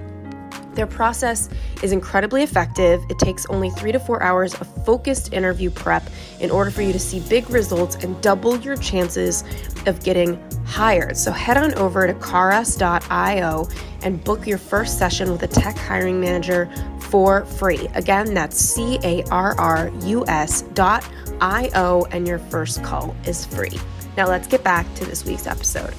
Their 0.75 0.85
process 0.85 1.49
is 1.81 1.91
incredibly 1.91 2.43
effective. 2.43 3.01
It 3.09 3.17
takes 3.17 3.45
only 3.47 3.69
three 3.69 3.93
to 3.93 3.99
four 3.99 4.21
hours 4.21 4.53
of 4.55 4.85
focused 4.85 5.33
interview 5.33 5.69
prep 5.69 6.03
in 6.41 6.51
order 6.51 6.69
for 6.69 6.81
you 6.81 6.91
to 6.91 6.99
see 6.99 7.21
big 7.29 7.49
results 7.49 7.95
and 8.03 8.21
double 8.21 8.57
your 8.57 8.75
chances 8.75 9.43
of 9.87 10.03
getting 10.03 10.37
hired. 10.65 11.15
So 11.15 11.31
head 11.31 11.57
on 11.57 11.73
over 11.75 12.05
to 12.07 12.13
carrus.io 12.15 13.69
and 14.01 14.23
book 14.23 14.45
your 14.45 14.57
first 14.57 14.99
session 14.99 15.31
with 15.31 15.43
a 15.43 15.47
tech 15.47 15.77
hiring 15.77 16.19
manager 16.19 16.69
for 17.09 17.45
free. 17.45 17.87
Again, 17.93 18.33
that's 18.33 18.57
C 18.57 18.99
A 19.03 19.23
R 19.31 19.55
R 19.57 19.91
U 20.03 20.25
S 20.27 20.63
dot 20.73 21.07
I 21.39 21.69
O, 21.75 22.05
and 22.11 22.27
your 22.27 22.39
first 22.39 22.83
call 22.83 23.15
is 23.25 23.45
free. 23.45 23.79
Now 24.17 24.27
let's 24.27 24.47
get 24.47 24.63
back 24.63 24.91
to 24.95 25.05
this 25.05 25.25
week's 25.25 25.47
episode. 25.47 25.93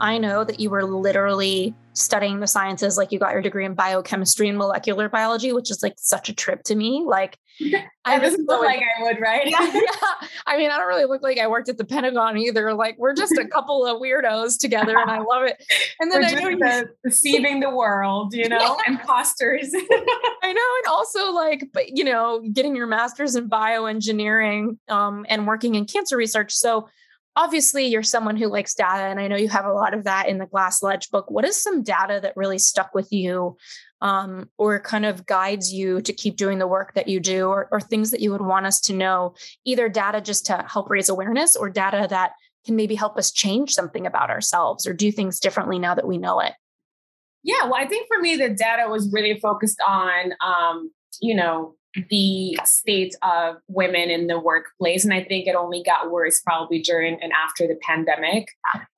I 0.00 0.18
know 0.18 0.44
that 0.44 0.60
you 0.60 0.70
were 0.70 0.84
literally 0.84 1.74
studying 1.98 2.40
the 2.40 2.46
sciences, 2.46 2.96
like 2.96 3.12
you 3.12 3.18
got 3.18 3.32
your 3.32 3.42
degree 3.42 3.64
in 3.64 3.74
biochemistry 3.74 4.48
and 4.48 4.56
molecular 4.56 5.08
biology, 5.08 5.52
which 5.52 5.70
is 5.70 5.82
like 5.82 5.94
such 5.96 6.28
a 6.28 6.34
trip 6.34 6.62
to 6.64 6.74
me. 6.74 7.04
Like, 7.06 7.38
I 8.04 8.18
doesn't 8.18 8.48
look 8.48 8.62
like 8.62 8.80
I 8.80 9.02
would, 9.02 9.20
right? 9.20 9.46
yeah, 9.50 9.70
yeah. 9.72 10.28
I 10.46 10.56
mean, 10.56 10.70
I 10.70 10.78
don't 10.78 10.86
really 10.86 11.04
look 11.04 11.22
like 11.22 11.38
I 11.38 11.46
worked 11.46 11.68
at 11.68 11.76
the 11.76 11.84
Pentagon 11.84 12.38
either. 12.38 12.72
Like, 12.72 12.96
we're 12.98 13.14
just 13.14 13.32
a 13.32 13.46
couple 13.46 13.84
of 13.84 14.00
weirdos 14.00 14.58
together, 14.58 14.96
and 14.96 15.10
I 15.10 15.18
love 15.18 15.44
it. 15.44 15.62
And 16.00 16.10
then 16.10 16.22
we're 16.22 16.50
I 16.50 16.54
know 16.54 16.58
the, 16.58 16.88
deceiving 17.04 17.60
the 17.60 17.70
world, 17.70 18.32
you 18.32 18.48
know, 18.48 18.58
yeah. 18.86 18.92
imposters. 18.92 19.74
I 19.74 20.52
know, 20.52 20.70
and 20.84 20.86
also 20.88 21.32
like, 21.32 21.68
but 21.72 21.96
you 21.96 22.04
know, 22.04 22.40
getting 22.52 22.76
your 22.76 22.86
master's 22.86 23.34
in 23.34 23.50
bioengineering 23.50 24.78
um, 24.88 25.26
and 25.28 25.46
working 25.46 25.74
in 25.74 25.84
cancer 25.84 26.16
research. 26.16 26.52
So 26.54 26.88
obviously 27.38 27.86
you're 27.86 28.02
someone 28.02 28.36
who 28.36 28.48
likes 28.48 28.74
data 28.74 29.04
and 29.04 29.20
i 29.20 29.28
know 29.28 29.36
you 29.36 29.48
have 29.48 29.64
a 29.64 29.72
lot 29.72 29.94
of 29.94 30.02
that 30.04 30.28
in 30.28 30.38
the 30.38 30.46
glass 30.46 30.82
ledge 30.82 31.08
book 31.10 31.30
what 31.30 31.44
is 31.44 31.56
some 31.56 31.84
data 31.84 32.18
that 32.20 32.36
really 32.36 32.58
stuck 32.58 32.92
with 32.94 33.12
you 33.12 33.56
um, 34.00 34.48
or 34.58 34.80
kind 34.80 35.06
of 35.06 35.24
guides 35.24 35.72
you 35.72 36.00
to 36.02 36.12
keep 36.12 36.36
doing 36.36 36.58
the 36.58 36.66
work 36.66 36.94
that 36.94 37.08
you 37.08 37.20
do 37.20 37.46
or, 37.46 37.68
or 37.70 37.80
things 37.80 38.10
that 38.10 38.20
you 38.20 38.32
would 38.32 38.42
want 38.42 38.66
us 38.66 38.80
to 38.80 38.92
know 38.92 39.34
either 39.64 39.88
data 39.88 40.20
just 40.20 40.46
to 40.46 40.64
help 40.68 40.90
raise 40.90 41.08
awareness 41.08 41.54
or 41.54 41.70
data 41.70 42.06
that 42.10 42.32
can 42.64 42.74
maybe 42.74 42.96
help 42.96 43.16
us 43.16 43.30
change 43.30 43.72
something 43.72 44.06
about 44.06 44.30
ourselves 44.30 44.86
or 44.86 44.92
do 44.92 45.10
things 45.10 45.40
differently 45.40 45.78
now 45.78 45.94
that 45.94 46.06
we 46.06 46.18
know 46.18 46.40
it? 46.40 46.52
Yeah 47.44 47.64
well 47.64 47.76
i 47.76 47.86
think 47.86 48.08
for 48.08 48.20
me 48.20 48.36
the 48.36 48.50
data 48.50 48.88
was 48.88 49.12
really 49.12 49.38
focused 49.38 49.80
on 49.86 50.32
um, 50.44 50.90
you 51.20 51.34
know 51.34 51.74
the 52.10 52.58
state 52.64 53.14
of 53.22 53.56
women 53.66 54.10
in 54.10 54.26
the 54.26 54.38
workplace. 54.38 55.04
And 55.04 55.12
I 55.12 55.24
think 55.24 55.46
it 55.46 55.54
only 55.54 55.82
got 55.82 56.10
worse 56.10 56.40
probably 56.40 56.80
during 56.80 57.20
and 57.22 57.32
after 57.32 57.66
the 57.66 57.78
pandemic. 57.82 58.48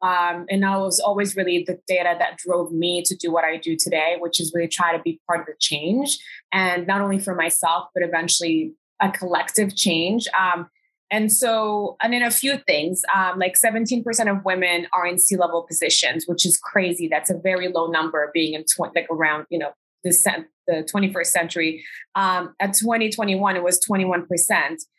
Um, 0.03 0.46
and 0.51 0.62
that 0.62 0.79
was 0.79 1.01
always 1.01 1.37
really 1.37 1.64
the 1.66 1.79
data 1.87 2.16
that 2.18 2.38
drove 2.38 2.73
me 2.73 3.03
to 3.05 3.16
do 3.16 3.31
what 3.31 3.44
I 3.44 3.57
do 3.57 3.77
today, 3.77 4.16
which 4.18 4.40
is 4.40 4.53
really 4.55 4.68
try 4.68 4.96
to 4.96 5.03
be 5.03 5.20
part 5.27 5.40
of 5.40 5.46
the 5.46 5.55
change. 5.61 6.18
And 6.53 6.87
not 6.87 7.01
only 7.01 7.18
for 7.18 7.35
myself, 7.35 7.88
but 7.94 8.03
eventually 8.03 8.73
a 9.01 9.11
collective 9.11 9.77
change. 9.77 10.27
Um, 10.38 10.68
and 11.12 11.33
so, 11.33 11.96
and 12.01 12.12
then 12.12 12.23
a 12.23 12.31
few 12.31 12.59
things, 12.68 13.03
um, 13.14 13.38
like 13.38 13.57
17% 13.62 14.05
of 14.31 14.44
women 14.44 14.87
are 14.92 15.07
in 15.07 15.18
C-level 15.18 15.64
positions, 15.66 16.25
which 16.27 16.46
is 16.46 16.57
crazy. 16.57 17.09
That's 17.09 17.31
a 17.31 17.37
very 17.37 17.68
low 17.68 17.88
number 17.88 18.31
being 18.33 18.55
in 18.55 18.64
tw- 18.64 18.94
like 18.94 19.09
around, 19.11 19.46
you 19.51 19.59
know, 19.59 19.73
the, 20.04 20.44
the 20.66 20.88
21st 20.92 21.26
century. 21.26 21.84
Um, 22.14 22.54
at 22.60 22.74
2021, 22.74 23.56
it 23.56 23.62
was 23.62 23.80
21%. 23.80 24.26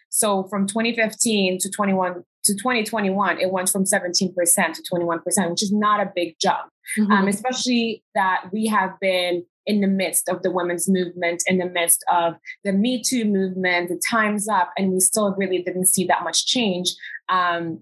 So 0.09 0.43
from 0.49 0.67
2015 0.67 1.59
to 1.59 1.69
21 1.69 2.23
to 2.43 2.53
2021, 2.53 3.39
it 3.39 3.51
went 3.51 3.69
from 3.69 3.85
17% 3.85 4.33
to 4.33 4.83
21%, 4.91 5.49
which 5.49 5.63
is 5.63 5.71
not 5.71 5.99
a 6.01 6.11
big 6.15 6.35
jump, 6.41 6.71
mm-hmm. 6.99 7.11
um, 7.11 7.27
especially 7.27 8.03
that 8.15 8.45
we 8.51 8.65
have 8.65 8.99
been 8.99 9.45
in 9.67 9.79
the 9.79 9.87
midst 9.87 10.27
of 10.27 10.41
the 10.41 10.51
women's 10.51 10.89
movement, 10.89 11.43
in 11.45 11.59
the 11.59 11.67
midst 11.67 12.03
of 12.11 12.33
the 12.63 12.73
Me 12.73 13.01
Too 13.01 13.25
movement, 13.25 13.89
the 13.89 14.01
Time's 14.09 14.47
Up, 14.47 14.71
and 14.75 14.91
we 14.91 14.99
still 14.99 15.35
really 15.37 15.61
didn't 15.61 15.85
see 15.85 16.05
that 16.07 16.23
much 16.23 16.47
change. 16.47 16.93
Um, 17.29 17.81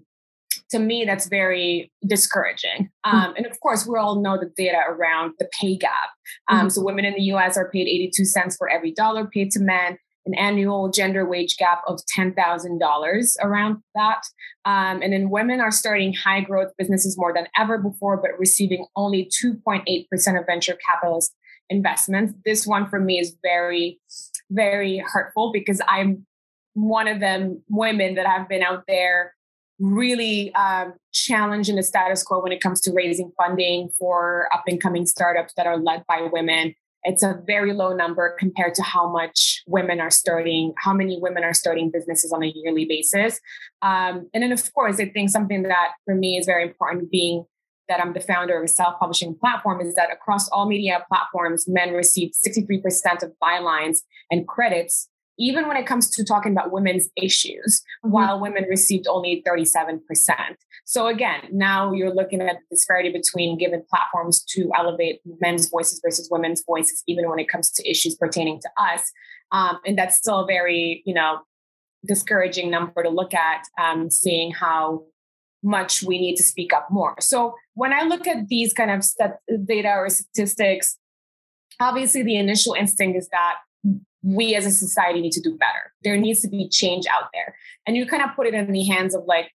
to 0.70 0.78
me, 0.78 1.04
that's 1.04 1.28
very 1.28 1.92
discouraging. 2.06 2.90
Hmm. 3.04 3.16
Um, 3.16 3.34
and 3.36 3.46
of 3.46 3.58
course, 3.60 3.86
we 3.86 3.98
all 3.98 4.20
know 4.20 4.38
the 4.38 4.50
data 4.56 4.78
around 4.88 5.34
the 5.38 5.48
pay 5.60 5.76
gap. 5.76 5.92
Um, 6.48 6.58
mm-hmm. 6.58 6.68
So, 6.68 6.82
women 6.82 7.04
in 7.04 7.14
the 7.14 7.22
US 7.34 7.56
are 7.56 7.70
paid 7.70 7.88
82 7.88 8.24
cents 8.24 8.56
for 8.56 8.68
every 8.68 8.92
dollar 8.92 9.26
paid 9.26 9.50
to 9.52 9.60
men, 9.60 9.98
an 10.26 10.34
annual 10.34 10.90
gender 10.90 11.26
wage 11.26 11.56
gap 11.56 11.82
of 11.86 12.00
$10,000 12.16 13.34
around 13.42 13.82
that. 13.94 14.22
Um, 14.64 15.02
and 15.02 15.12
then 15.12 15.30
women 15.30 15.60
are 15.60 15.70
starting 15.70 16.12
high 16.12 16.40
growth 16.40 16.72
businesses 16.78 17.16
more 17.18 17.32
than 17.32 17.46
ever 17.58 17.78
before, 17.78 18.16
but 18.16 18.38
receiving 18.38 18.86
only 18.96 19.30
2.8% 19.42 20.38
of 20.38 20.46
venture 20.46 20.78
capitalist 20.86 21.34
investments. 21.68 22.34
This 22.44 22.66
one 22.66 22.88
for 22.88 23.00
me 23.00 23.18
is 23.18 23.36
very, 23.42 24.00
very 24.50 25.02
hurtful 25.04 25.52
because 25.52 25.80
I'm 25.88 26.26
one 26.74 27.08
of 27.08 27.20
them 27.20 27.62
women 27.68 28.14
that 28.14 28.26
have 28.26 28.48
been 28.48 28.62
out 28.62 28.84
there 28.86 29.34
really 29.80 30.54
um, 30.54 30.94
challenging 31.12 31.76
the 31.76 31.82
status 31.82 32.22
quo 32.22 32.40
when 32.40 32.52
it 32.52 32.60
comes 32.60 32.80
to 32.82 32.92
raising 32.92 33.32
funding 33.36 33.88
for 33.98 34.48
up 34.52 34.62
and 34.66 34.80
coming 34.80 35.06
startups 35.06 35.54
that 35.56 35.66
are 35.66 35.78
led 35.78 36.04
by 36.06 36.28
women. 36.30 36.74
it's 37.02 37.22
a 37.22 37.40
very 37.46 37.72
low 37.72 37.94
number 37.94 38.36
compared 38.38 38.74
to 38.74 38.82
how 38.82 39.10
much 39.10 39.62
women 39.66 40.00
are 40.00 40.10
starting, 40.10 40.74
how 40.76 40.92
many 40.92 41.18
women 41.18 41.42
are 41.42 41.54
starting 41.54 41.90
businesses 41.90 42.30
on 42.30 42.42
a 42.42 42.52
yearly 42.54 42.84
basis. 42.84 43.40
Um, 43.80 44.28
and 44.34 44.42
then, 44.42 44.52
of 44.52 44.72
course, 44.74 45.00
I 45.00 45.08
think 45.08 45.30
something 45.30 45.62
that 45.62 45.92
for 46.04 46.14
me 46.14 46.36
is 46.36 46.44
very 46.44 46.62
important, 46.62 47.10
being 47.10 47.46
that 47.88 48.00
I'm 48.00 48.12
the 48.12 48.20
founder 48.20 48.56
of 48.58 48.64
a 48.64 48.68
self 48.68 48.98
publishing 49.00 49.34
platform, 49.34 49.80
is 49.80 49.94
that 49.94 50.12
across 50.12 50.48
all 50.50 50.68
media 50.68 51.04
platforms, 51.08 51.64
men 51.66 51.92
receive 51.92 52.32
63% 52.46 53.22
of 53.22 53.32
bylines 53.42 53.98
and 54.30 54.46
credits 54.46 55.08
even 55.40 55.66
when 55.66 55.76
it 55.76 55.86
comes 55.86 56.10
to 56.10 56.22
talking 56.22 56.52
about 56.52 56.70
women's 56.70 57.08
issues, 57.16 57.82
mm-hmm. 58.04 58.12
while 58.12 58.38
women 58.38 58.64
received 58.68 59.06
only 59.08 59.42
37%. 59.48 60.00
So 60.84 61.06
again, 61.06 61.48
now 61.50 61.92
you're 61.92 62.14
looking 62.14 62.42
at 62.42 62.56
the 62.56 62.76
disparity 62.76 63.10
between 63.10 63.58
given 63.58 63.82
platforms 63.88 64.44
to 64.50 64.70
elevate 64.76 65.20
men's 65.40 65.68
voices 65.68 66.00
versus 66.04 66.28
women's 66.30 66.62
voices, 66.64 67.02
even 67.08 67.28
when 67.28 67.38
it 67.38 67.48
comes 67.48 67.70
to 67.72 67.90
issues 67.90 68.14
pertaining 68.14 68.60
to 68.60 68.70
us. 68.78 69.10
Um, 69.50 69.78
and 69.86 69.98
that's 69.98 70.18
still 70.18 70.40
a 70.40 70.46
very, 70.46 71.02
you 71.06 71.14
know, 71.14 71.38
discouraging 72.06 72.70
number 72.70 73.02
to 73.02 73.08
look 73.08 73.34
at, 73.34 73.64
um, 73.80 74.10
seeing 74.10 74.52
how 74.52 75.04
much 75.62 76.02
we 76.02 76.18
need 76.18 76.36
to 76.36 76.42
speak 76.42 76.72
up 76.72 76.88
more. 76.90 77.14
So 77.20 77.54
when 77.74 77.92
I 77.92 78.02
look 78.02 78.26
at 78.26 78.48
these 78.48 78.72
kind 78.72 78.90
of 78.90 79.04
data 79.66 79.94
or 79.96 80.08
statistics, 80.08 80.98
obviously 81.80 82.22
the 82.22 82.36
initial 82.36 82.74
instinct 82.74 83.18
is 83.18 83.28
that 83.28 83.56
we 84.22 84.54
as 84.54 84.66
a 84.66 84.70
society 84.70 85.20
need 85.20 85.32
to 85.32 85.40
do 85.40 85.56
better. 85.56 85.92
There 86.04 86.16
needs 86.16 86.40
to 86.42 86.48
be 86.48 86.68
change 86.68 87.06
out 87.06 87.28
there. 87.32 87.54
And 87.86 87.96
you 87.96 88.06
kind 88.06 88.22
of 88.22 88.34
put 88.36 88.46
it 88.46 88.54
in 88.54 88.70
the 88.72 88.84
hands 88.84 89.14
of 89.14 89.24
like 89.26 89.50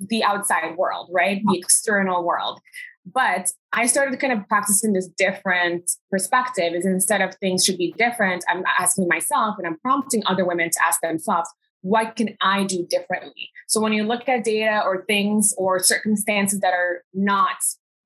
the 0.00 0.22
outside 0.24 0.76
world, 0.76 1.08
right? 1.12 1.40
The 1.44 1.58
external 1.58 2.24
world. 2.24 2.60
But 3.06 3.50
I 3.72 3.86
started 3.86 4.18
kind 4.18 4.32
of 4.32 4.48
practicing 4.48 4.94
this 4.94 5.08
different 5.08 5.90
perspective 6.10 6.74
is 6.74 6.86
instead 6.86 7.20
of 7.20 7.34
things 7.36 7.64
should 7.64 7.76
be 7.76 7.94
different, 7.98 8.44
I'm 8.48 8.64
asking 8.78 9.08
myself 9.08 9.56
and 9.58 9.66
I'm 9.66 9.78
prompting 9.80 10.22
other 10.26 10.44
women 10.46 10.70
to 10.70 10.80
ask 10.86 11.00
themselves, 11.00 11.48
what 11.82 12.16
can 12.16 12.34
I 12.40 12.64
do 12.64 12.86
differently? 12.88 13.50
So 13.68 13.78
when 13.80 13.92
you 13.92 14.04
look 14.04 14.26
at 14.26 14.44
data 14.44 14.80
or 14.84 15.04
things 15.04 15.54
or 15.58 15.80
circumstances 15.80 16.60
that 16.60 16.72
are 16.72 17.02
not, 17.12 17.56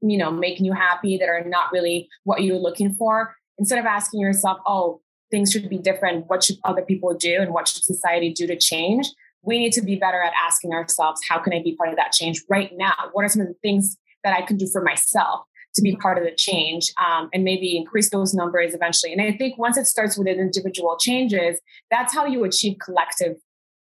you 0.00 0.18
know, 0.18 0.32
making 0.32 0.66
you 0.66 0.72
happy, 0.72 1.16
that 1.16 1.28
are 1.28 1.44
not 1.44 1.72
really 1.72 2.08
what 2.24 2.42
you're 2.42 2.56
looking 2.56 2.92
for, 2.94 3.37
instead 3.56 3.78
of 3.78 3.87
asking 3.87 4.20
yourself, 4.20 4.58
oh, 4.66 5.00
things 5.30 5.52
should 5.52 5.68
be 5.68 5.78
different. 5.78 6.26
What 6.28 6.42
should 6.42 6.56
other 6.64 6.82
people 6.82 7.14
do 7.14 7.38
and 7.40 7.52
what 7.52 7.68
should 7.68 7.84
society 7.84 8.32
do 8.32 8.46
to 8.46 8.56
change? 8.56 9.08
We 9.42 9.58
need 9.58 9.72
to 9.72 9.82
be 9.82 9.96
better 9.96 10.20
at 10.22 10.32
asking 10.34 10.72
ourselves, 10.72 11.20
how 11.28 11.38
can 11.38 11.52
I 11.52 11.62
be 11.62 11.76
part 11.76 11.90
of 11.90 11.96
that 11.96 12.12
change 12.12 12.42
right 12.48 12.70
now? 12.76 12.94
What 13.12 13.24
are 13.24 13.28
some 13.28 13.42
of 13.42 13.48
the 13.48 13.58
things 13.62 13.96
that 14.24 14.36
I 14.36 14.44
can 14.44 14.56
do 14.56 14.66
for 14.66 14.82
myself 14.82 15.42
to 15.74 15.82
be 15.82 15.94
part 15.96 16.18
of 16.18 16.24
the 16.24 16.34
change 16.34 16.92
um, 17.04 17.28
and 17.32 17.44
maybe 17.44 17.76
increase 17.76 18.10
those 18.10 18.34
numbers 18.34 18.74
eventually? 18.74 19.12
And 19.12 19.22
I 19.22 19.32
think 19.32 19.58
once 19.58 19.76
it 19.76 19.86
starts 19.86 20.18
with 20.18 20.26
individual 20.26 20.96
changes, 20.98 21.60
that's 21.90 22.12
how 22.12 22.26
you 22.26 22.44
achieve 22.44 22.78
collective 22.84 23.36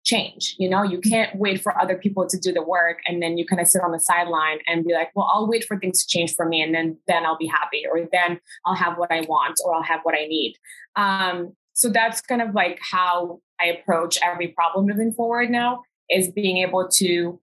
change. 0.08 0.56
You 0.58 0.70
know, 0.70 0.84
you 0.84 1.00
can't 1.02 1.36
wait 1.36 1.62
for 1.62 1.80
other 1.80 1.98
people 1.98 2.28
to 2.30 2.38
do 2.40 2.54
the 2.54 2.64
work 2.64 3.00
and 3.06 3.22
then 3.22 3.38
you 3.38 3.46
kind 3.46 3.62
of 3.62 3.68
sit 3.68 3.84
on 3.84 3.92
the 3.92 4.00
sideline 4.00 4.60
and 4.66 4.86
be 4.86 4.94
like, 4.94 5.12
well, 5.14 5.30
I'll 5.32 5.48
wait 5.48 5.66
for 5.66 5.78
things 5.78 6.04
to 6.04 6.08
change 6.08 6.34
for 6.34 6.48
me 6.48 6.62
and 6.62 6.74
then 6.74 6.98
then 7.08 7.26
I'll 7.26 7.38
be 7.38 7.48
happy 7.48 7.84
or 7.92 8.08
then 8.12 8.40
I'll 8.66 8.76
have 8.76 8.98
what 8.98 9.12
I 9.12 9.22
want 9.22 9.56
or 9.66 9.76
I'll 9.76 9.84
have 9.84 10.00
what 10.04 10.16
I 10.16 10.26
need. 10.26 10.56
Um, 10.96 11.54
so 11.74 11.90
that's 11.90 12.22
kind 12.22 12.42
of 12.42 12.56
like 12.56 12.80
how 12.82 13.42
I 13.60 13.66
approach 13.66 14.18
every 14.24 14.48
problem 14.48 14.88
moving 14.88 15.12
forward 15.12 15.50
now 15.50 15.84
is 16.10 16.32
being 16.32 16.58
able 16.60 16.88
to 16.96 17.40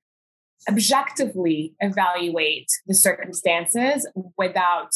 objectively 0.68 1.74
evaluate 1.80 2.68
the 2.86 2.94
circumstances 2.94 4.08
without 4.38 4.88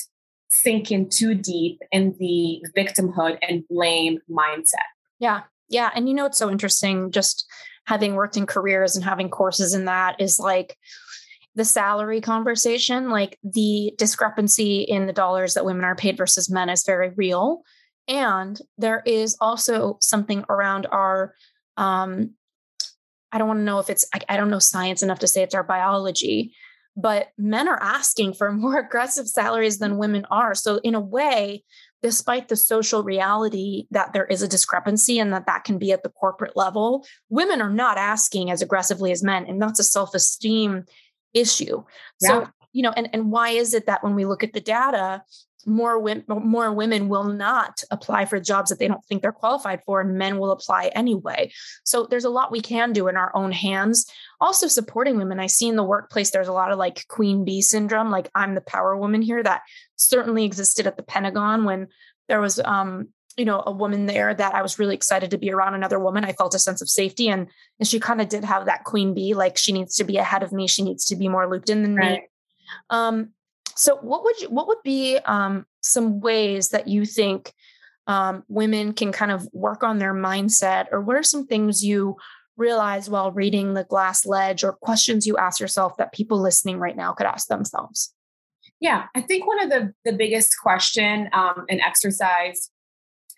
sinking 0.49 1.11
too 1.11 1.35
deep 1.35 1.79
in 1.93 2.17
the 2.19 2.63
victimhood 2.75 3.37
and 3.47 3.65
blame 3.69 4.19
mindset. 4.31 4.89
Yeah. 5.19 5.43
Yeah. 5.69 5.91
And 5.95 6.09
you 6.09 6.15
know, 6.15 6.27
it's 6.27 6.39
so 6.39 6.51
interesting 6.51 7.11
just 7.11 7.47
having 7.87 8.15
worked 8.15 8.37
in 8.37 8.47
careers 8.47 8.97
and 8.97 9.05
having 9.05 9.31
courses 9.31 9.75
in 9.75 9.87
that 9.87 10.21
is 10.21 10.39
like 10.39 10.77
the 11.55 11.65
salary 11.65 12.21
conversation, 12.21 13.11
like 13.11 13.39
the 13.43 13.93
discrepancy 13.99 14.83
in 14.83 15.07
the 15.07 15.13
dollars 15.13 15.55
that 15.55 15.65
women 15.65 15.85
are 15.85 15.97
paid 15.97 16.17
versus 16.17 16.51
men 16.51 16.69
is 16.69 16.85
very 16.85 17.11
real. 17.17 17.63
And 18.07 18.59
there 18.79 19.03
is 19.05 19.37
also 19.41 19.99
something 20.01 20.45
around 20.49 20.87
our, 20.91 21.35
um, 21.77 22.35
I 23.33 23.39
don't 23.39 23.49
want 23.49 23.61
to 23.61 23.65
know 23.65 23.79
if 23.81 23.91
it's, 23.91 24.07
I, 24.15 24.21
I 24.29 24.37
don't 24.37 24.51
know 24.51 24.59
science 24.59 25.03
enough 25.03 25.19
to 25.21 25.27
say 25.27 25.43
it's 25.43 25.55
our 25.55 25.65
biology, 25.65 26.55
but 26.97 27.29
men 27.37 27.69
are 27.69 27.83
asking 27.83 28.35
for 28.35 28.53
more 28.53 28.79
aggressive 28.79 29.29
salaries 29.29 29.79
than 29.79 29.99
women 29.99 30.27
are. 30.31 30.55
So, 30.55 30.77
in 30.79 30.95
a 30.95 31.01
way, 31.01 31.65
despite 32.03 32.49
the 32.49 32.57
social 32.57 33.03
reality 33.03 33.87
that 33.91 34.13
there 34.13 34.27
is 34.27 34.43
a 34.43 34.49
discrepancy 34.49 35.19
and 35.19 35.33
that 35.33 35.47
that 35.47 35.65
can 35.65 35.79
be 35.79 35.93
at 35.93 36.03
the 36.03 36.09
corporate 36.09 36.57
level, 36.57 37.05
women 37.29 37.61
are 37.61 37.73
not 37.73 37.99
asking 37.99 38.51
as 38.51 38.63
aggressively 38.63 39.11
as 39.11 39.23
men. 39.23 39.47
And 39.47 39.61
that's 39.61 39.81
a 39.81 39.85
self 39.85 40.15
esteem 40.15 40.85
issue. 41.35 41.83
Yeah. 42.21 42.29
So, 42.29 42.49
you 42.73 42.83
know, 42.83 42.93
and, 42.97 43.09
and 43.13 43.31
why 43.31 43.51
is 43.51 43.75
it 43.75 43.87
that 43.87 44.05
when 44.05 44.15
we 44.15 44.25
look 44.25 44.45
at 44.45 44.53
the 44.53 44.61
data, 44.61 45.23
more 45.69 45.99
women 45.99 46.25
more 46.29 46.73
women 46.73 47.09
will 47.09 47.25
not 47.25 47.83
apply 47.91 48.25
for 48.25 48.41
jobs 48.41 48.71
that 48.71 48.79
they 48.79 48.89
don't 48.89 49.05
think 49.05 49.23
they're 49.23 49.33
qualified 49.33 49.83
for 49.85 50.01
and 50.01 50.19
men 50.19 50.39
will 50.39 50.51
apply 50.51 50.91
anyway. 50.95 51.53
So 51.85 52.07
there's 52.07 52.25
a 52.25 52.31
lot 52.31 52.51
we 52.51 52.61
can 52.61 52.93
do 52.93 53.09
in 53.09 53.17
our 53.17 53.31
own 53.35 53.53
hands. 53.53 54.11
Also 54.41 54.67
supporting 54.67 55.17
women. 55.17 55.39
I 55.41 55.47
see 55.47 55.69
in 55.69 55.77
the 55.77 55.85
workplace 55.85 56.31
there's 56.31 56.49
a 56.49 56.53
lot 56.53 56.73
of 56.73 56.79
like 56.79 57.07
queen 57.09 57.45
bee 57.45 57.63
syndrome 57.63 58.11
like 58.11 58.31
i'm 58.35 58.55
the 58.55 58.61
power 58.61 58.97
woman 58.97 59.23
here 59.23 59.43
that 59.43 59.63
certainly 59.97 60.45
existed 60.45 60.87
at 60.87 60.97
the 60.97 61.03
pentagon 61.03 61.65
when 61.65 61.89
there 62.29 62.41
was 62.41 62.59
um 62.61 63.09
you 63.37 63.45
know 63.45 63.63
a 63.67 63.73
woman 63.73 64.07
there 64.07 64.35
that 64.35 64.55
i 64.55 64.63
was 64.63 64.79
really 64.79 64.95
excited 64.95 65.31
to 65.31 65.39
be 65.39 65.51
around 65.51 65.75
another 65.75 65.99
woman. 65.99 66.25
I 66.25 66.33
felt 66.33 66.55
a 66.55 66.59
sense 66.59 66.81
of 66.81 66.89
safety 66.89 67.29
and 67.29 67.49
and 67.79 67.89
she 67.89 68.01
kind 68.01 68.21
of 68.21 68.29
did 68.29 68.45
have 68.45 68.67
that 68.67 68.85
queen 68.85 69.15
bee 69.15 69.35
like 69.35 69.57
she 69.57 69.73
needs 69.73 69.97
to 69.97 70.05
be 70.05 70.17
ahead 70.17 70.43
of 70.43 70.53
me 70.53 70.67
she 70.67 70.83
needs 70.83 71.07
to 71.07 71.17
be 71.17 71.29
more 71.29 71.49
looped 71.49 71.71
in 71.71 71.83
than 71.83 71.95
right. 71.95 72.21
me 72.21 72.29
um 72.91 73.31
so, 73.79 73.97
what 73.99 74.25
would 74.25 74.41
you, 74.41 74.49
what 74.51 74.67
would 74.67 74.83
be 74.83 75.19
um, 75.25 75.65
some 75.83 76.21
ways 76.21 76.71
that 76.71 76.89
you 76.89 77.07
think 77.07 77.55
um, 78.09 78.43
women 78.49 78.93
can 78.93 79.13
kind 79.13 79.31
of 79.31 79.49
work 79.53 79.85
on 79.85 79.99
their 79.99 80.13
mindset, 80.13 80.87
or 80.91 81.01
what 81.01 81.15
are 81.15 81.23
some 81.23 81.47
things 81.47 81.85
you 81.85 82.17
realize 82.57 83.09
while 83.09 83.31
reading 83.31 83.75
the 83.75 83.85
Glass 83.85 84.27
Ledge, 84.27 84.65
or 84.65 84.73
questions 84.73 85.29
you 85.29 85.37
ask 85.37 85.61
yourself 85.61 85.97
that 85.97 86.13
people 86.13 86.41
listening 86.41 86.81
right 86.81 86.97
now 86.97 87.13
could 87.13 87.27
ask 87.27 87.47
themselves? 87.47 88.13
Yeah, 88.81 89.05
I 89.15 89.21
think 89.21 89.47
one 89.47 89.63
of 89.63 89.71
the 89.71 89.93
the 90.05 90.13
biggest 90.13 90.57
question 90.61 91.29
um, 91.33 91.65
and 91.69 91.81
exercise 91.81 92.71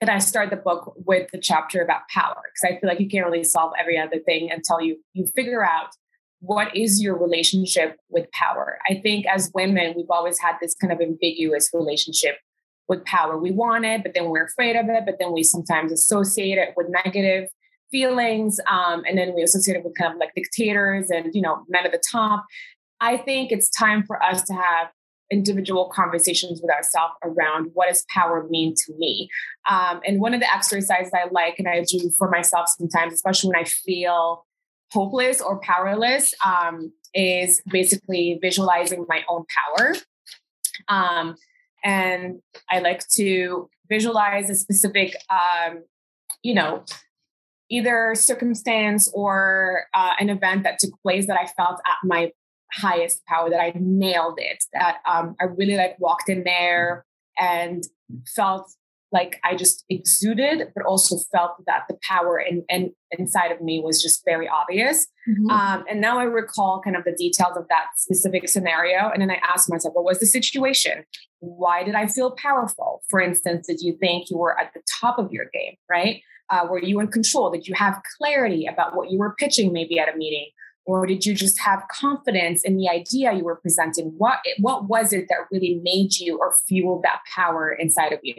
and 0.01 0.09
I 0.09 0.19
start 0.19 0.49
the 0.49 0.57
book 0.57 0.95
with 0.97 1.31
the 1.31 1.39
chapter 1.39 1.83
about 1.83 2.09
power 2.09 2.41
because 2.47 2.75
I 2.75 2.81
feel 2.81 2.89
like 2.89 3.01
you 3.01 3.09
can't 3.09 3.27
really 3.27 3.45
solve 3.45 3.73
every 3.79 3.99
other 3.99 4.19
thing 4.21 4.51
until 4.51 4.81
you 4.81 4.97
you 5.13 5.27
figure 5.27 5.63
out 5.63 5.91
what 6.41 6.75
is 6.75 7.03
your 7.03 7.17
relationship 7.17 7.97
with 8.09 8.31
power? 8.33 8.79
I 8.89 8.95
think 8.95 9.27
as 9.27 9.51
women, 9.55 9.95
we've 9.97 10.11
always 10.11 10.39
had 10.39 10.57
this 10.61 10.75
kind 10.75 10.93
of 10.93 11.01
ambiguous 11.01 11.71
relationship 11.73 12.37
with 12.89 13.05
power. 13.05 13.39
We 13.39 13.53
want 13.53 13.85
it, 13.85 14.03
but 14.03 14.15
then 14.15 14.31
we're 14.31 14.45
afraid 14.45 14.75
of 14.75 14.89
it, 14.89 15.05
but 15.07 15.17
then 15.21 15.33
we 15.33 15.43
sometimes 15.43 15.93
associate 15.93 16.59
it 16.59 16.71
with 16.77 16.89
negative 17.05 17.49
feelings. 17.91 18.59
Um, 18.69 19.03
and 19.07 19.19
then 19.19 19.35
we 19.35 19.43
associate 19.43 19.77
it 19.77 19.85
with 19.85 19.95
kind 19.97 20.13
of 20.13 20.19
like 20.19 20.35
dictators 20.35 21.11
and, 21.11 21.35
you 21.35 21.43
know, 21.43 21.65
men 21.69 21.85
at 21.85 21.93
the 21.93 22.03
top. 22.11 22.45
I 23.01 23.17
think 23.17 23.53
it's 23.53 23.69
time 23.71 24.05
for 24.05 24.23
us 24.23 24.43
to 24.45 24.55
have 24.55 24.89
individual 25.31 25.91
conversations 25.95 26.61
with 26.61 26.73
ourselves 26.73 27.15
around 27.23 27.71
what 27.75 27.89
does 27.89 28.05
power 28.13 28.47
mean 28.51 28.75
to 28.75 28.93
me. 28.99 29.29
Um, 29.71 30.01
and 30.05 30.21
one 30.21 30.35
of 30.35 30.41
the 30.41 30.53
exercises 30.53 31.13
I 31.15 31.29
like 31.31 31.57
and 31.59 31.69
I 31.69 31.85
do 31.85 32.11
for 32.19 32.29
myself 32.29 32.69
sometimes, 32.77 33.13
especially 33.13 33.49
when 33.49 33.61
I 33.61 33.65
feel 33.65 34.45
hopeless 34.93 35.41
or 35.41 35.61
powerless 35.61 36.35
um, 36.45 36.93
is 37.15 37.63
basically 37.67 38.39
visualizing 38.41 39.07
my 39.09 39.23
own 39.29 39.45
power. 39.77 39.95
Um, 40.89 41.37
and 41.85 42.41
I 42.69 42.81
like 42.81 43.07
to 43.17 43.69
visualize 43.89 44.51
a 44.51 44.55
specific, 44.55 45.17
um, 45.31 45.85
you 46.43 46.55
know, 46.55 46.85
either 47.71 48.15
circumstance 48.15 49.11
or 49.15 49.85
uh, 49.95 50.13
an 50.19 50.29
event 50.29 50.65
that 50.65 50.79
took 50.79 50.91
place 51.03 51.27
that 51.27 51.39
I 51.39 51.47
felt 51.47 51.81
at 51.87 51.97
my 52.05 52.33
highest 52.73 53.25
power, 53.27 53.51
that 53.51 53.61
I 53.61 53.73
nailed 53.77 54.39
it, 54.39 54.65
that 54.73 54.99
um, 55.09 55.37
I 55.41 55.45
really 55.45 55.77
like 55.77 55.97
walked 55.99 56.29
in 56.29 56.45
there 56.45 57.05
and 57.39 57.85
felt 58.27 58.73
like 59.13 59.41
I 59.45 59.57
just 59.57 59.85
exuded, 59.89 60.69
but 60.75 60.85
also 60.85 61.17
felt 61.33 61.53
that 61.67 61.85
the 61.89 61.97
power 62.03 62.39
in, 62.39 62.65
in 62.69 62.93
inside 63.19 63.51
of 63.51 63.61
me 63.61 63.81
was 63.85 64.01
just 64.01 64.23
very 64.25 64.49
obvious. 64.49 65.07
Mm-hmm. 65.29 65.51
Um, 65.51 65.85
and 65.91 66.01
now 66.01 66.19
I 66.19 66.25
recall 66.25 66.81
kind 66.83 66.97
of 66.97 67.05
the 67.05 67.13
details 67.13 67.57
of 67.57 67.67
that 67.69 67.87
specific 67.97 68.49
scenario. 68.49 69.11
And 69.11 69.21
then 69.21 69.31
I 69.31 69.41
asked 69.43 69.69
myself, 69.69 69.95
what 69.95 70.05
was 70.05 70.21
the 70.21 70.27
situation? 70.27 71.05
Why 71.41 71.83
did 71.83 71.95
I 71.95 72.07
feel 72.07 72.33
powerful? 72.33 73.03
For 73.09 73.21
instance, 73.21 73.67
did 73.67 73.81
you 73.81 73.97
think 73.99 74.31
you 74.31 74.39
were 74.39 74.59
at 74.59 74.73
the 74.75 74.81
top 75.01 75.19
of 75.19 75.33
your 75.33 75.47
game, 75.53 75.75
right? 75.91 76.23
Uh, 76.49 76.67
were 76.71 76.83
you 76.83 77.01
in 77.01 77.09
control? 77.09 77.51
Did 77.51 77.67
you 77.67 77.75
have 77.75 78.01
clarity 78.19 78.67
about 78.67 78.97
what 78.97 79.11
you 79.11 79.19
were 79.19 79.35
pitching 79.39 79.73
maybe 79.73 79.99
at 79.99 80.13
a 80.13 80.17
meeting? 80.17 80.47
Or 80.99 81.07
did 81.07 81.25
you 81.25 81.35
just 81.35 81.61
have 81.61 81.83
confidence 81.91 82.65
in 82.65 82.77
the 82.77 82.89
idea 82.89 83.33
you 83.33 83.45
were 83.45 83.57
presenting? 83.57 84.07
What 84.19 84.39
what 84.59 84.89
was 84.89 85.13
it 85.13 85.27
that 85.29 85.39
really 85.51 85.81
made 85.83 86.19
you 86.19 86.39
or 86.39 86.55
fueled 86.67 87.03
that 87.05 87.21
power 87.35 87.73
inside 87.73 88.13
of 88.13 88.21
you? 88.23 88.35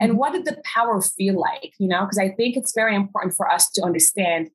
And 0.00 0.16
what 0.16 0.32
did 0.32 0.44
the 0.44 0.60
power 0.64 1.00
feel 1.00 1.38
like 1.40 1.72
you 1.78 1.88
know? 1.88 2.02
Because 2.04 2.18
i 2.18 2.28
think 2.28 2.56
it's 2.56 2.74
very 2.74 2.94
important 2.94 3.34
for 3.34 3.50
us 3.50 3.70
to 3.72 3.82
understand 3.82 4.50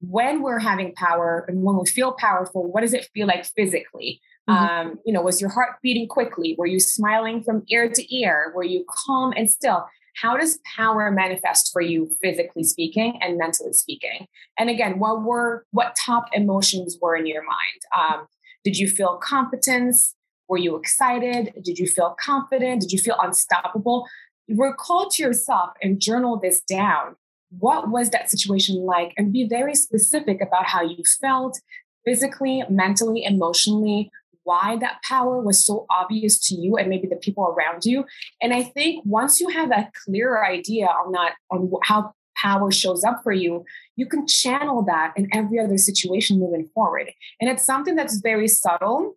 when 0.00 0.42
we're 0.42 0.58
having 0.58 0.92
power 0.94 1.44
and 1.46 1.62
when 1.62 1.78
we 1.78 1.86
feel 1.86 2.12
powerful 2.12 2.70
what 2.72 2.80
does 2.80 2.94
it 2.94 3.08
feel 3.14 3.26
like 3.26 3.44
physically? 3.46 4.20
Mm-hmm. 4.50 4.64
um, 4.64 4.98
you 5.06 5.12
know 5.12 5.22
was 5.22 5.40
your 5.40 5.50
heart 5.50 5.76
beating 5.82 6.08
quickly? 6.08 6.56
Were 6.58 6.66
you 6.66 6.80
smiling 6.80 7.44
from 7.44 7.62
ear 7.68 7.88
to 7.88 8.16
ear? 8.16 8.52
Were 8.56 8.64
you 8.64 8.84
calm 8.88 9.32
and 9.36 9.48
still 9.48 9.86
how 10.14 10.36
does 10.36 10.58
power 10.76 11.10
manifest 11.10 11.70
for 11.72 11.80
you 11.80 12.10
physically 12.22 12.64
speaking 12.64 13.18
and 13.20 13.38
mentally 13.38 13.72
speaking? 13.72 14.26
And 14.58 14.70
again 14.70 14.98
what 14.98 15.22
were 15.22 15.66
what 15.70 15.96
top 16.04 16.26
emotions 16.32 16.98
were 17.00 17.16
in 17.16 17.26
your 17.26 17.42
mind? 17.42 17.82
Um, 17.96 18.26
did 18.64 18.78
you 18.78 18.88
feel 18.88 19.16
competence? 19.16 20.14
Were 20.48 20.58
you 20.58 20.76
excited? 20.76 21.54
Did 21.62 21.78
you 21.78 21.86
feel 21.86 22.16
confident? 22.20 22.82
Did 22.82 22.92
you 22.92 22.98
feel 22.98 23.16
unstoppable? 23.20 24.06
Recall 24.48 25.08
to 25.10 25.22
yourself 25.22 25.70
and 25.82 26.00
journal 26.00 26.38
this 26.38 26.60
down. 26.60 27.16
What 27.58 27.90
was 27.90 28.10
that 28.10 28.30
situation 28.30 28.76
like? 28.76 29.12
And 29.16 29.32
be 29.32 29.46
very 29.48 29.74
specific 29.74 30.40
about 30.40 30.66
how 30.66 30.82
you 30.82 31.02
felt 31.20 31.60
physically 32.04 32.62
mentally 32.68 33.24
emotionally 33.24 34.10
why 34.44 34.76
that 34.80 35.00
power 35.02 35.40
was 35.40 35.64
so 35.64 35.86
obvious 35.90 36.38
to 36.48 36.54
you 36.54 36.76
and 36.76 36.88
maybe 36.88 37.06
the 37.08 37.16
people 37.16 37.44
around 37.44 37.84
you. 37.84 38.04
And 38.40 38.52
I 38.52 38.62
think 38.62 39.04
once 39.04 39.40
you 39.40 39.48
have 39.48 39.70
a 39.70 39.90
clearer 40.04 40.44
idea 40.44 40.86
on 40.86 41.12
that, 41.12 41.34
on 41.50 41.70
how 41.82 42.12
power 42.36 42.70
shows 42.72 43.04
up 43.04 43.22
for 43.22 43.32
you, 43.32 43.64
you 43.96 44.06
can 44.06 44.26
channel 44.26 44.82
that 44.84 45.12
in 45.16 45.28
every 45.32 45.58
other 45.60 45.78
situation 45.78 46.40
moving 46.40 46.68
forward. 46.74 47.10
And 47.40 47.50
it's 47.50 47.64
something 47.64 47.94
that's 47.94 48.16
very 48.16 48.48
subtle. 48.48 49.16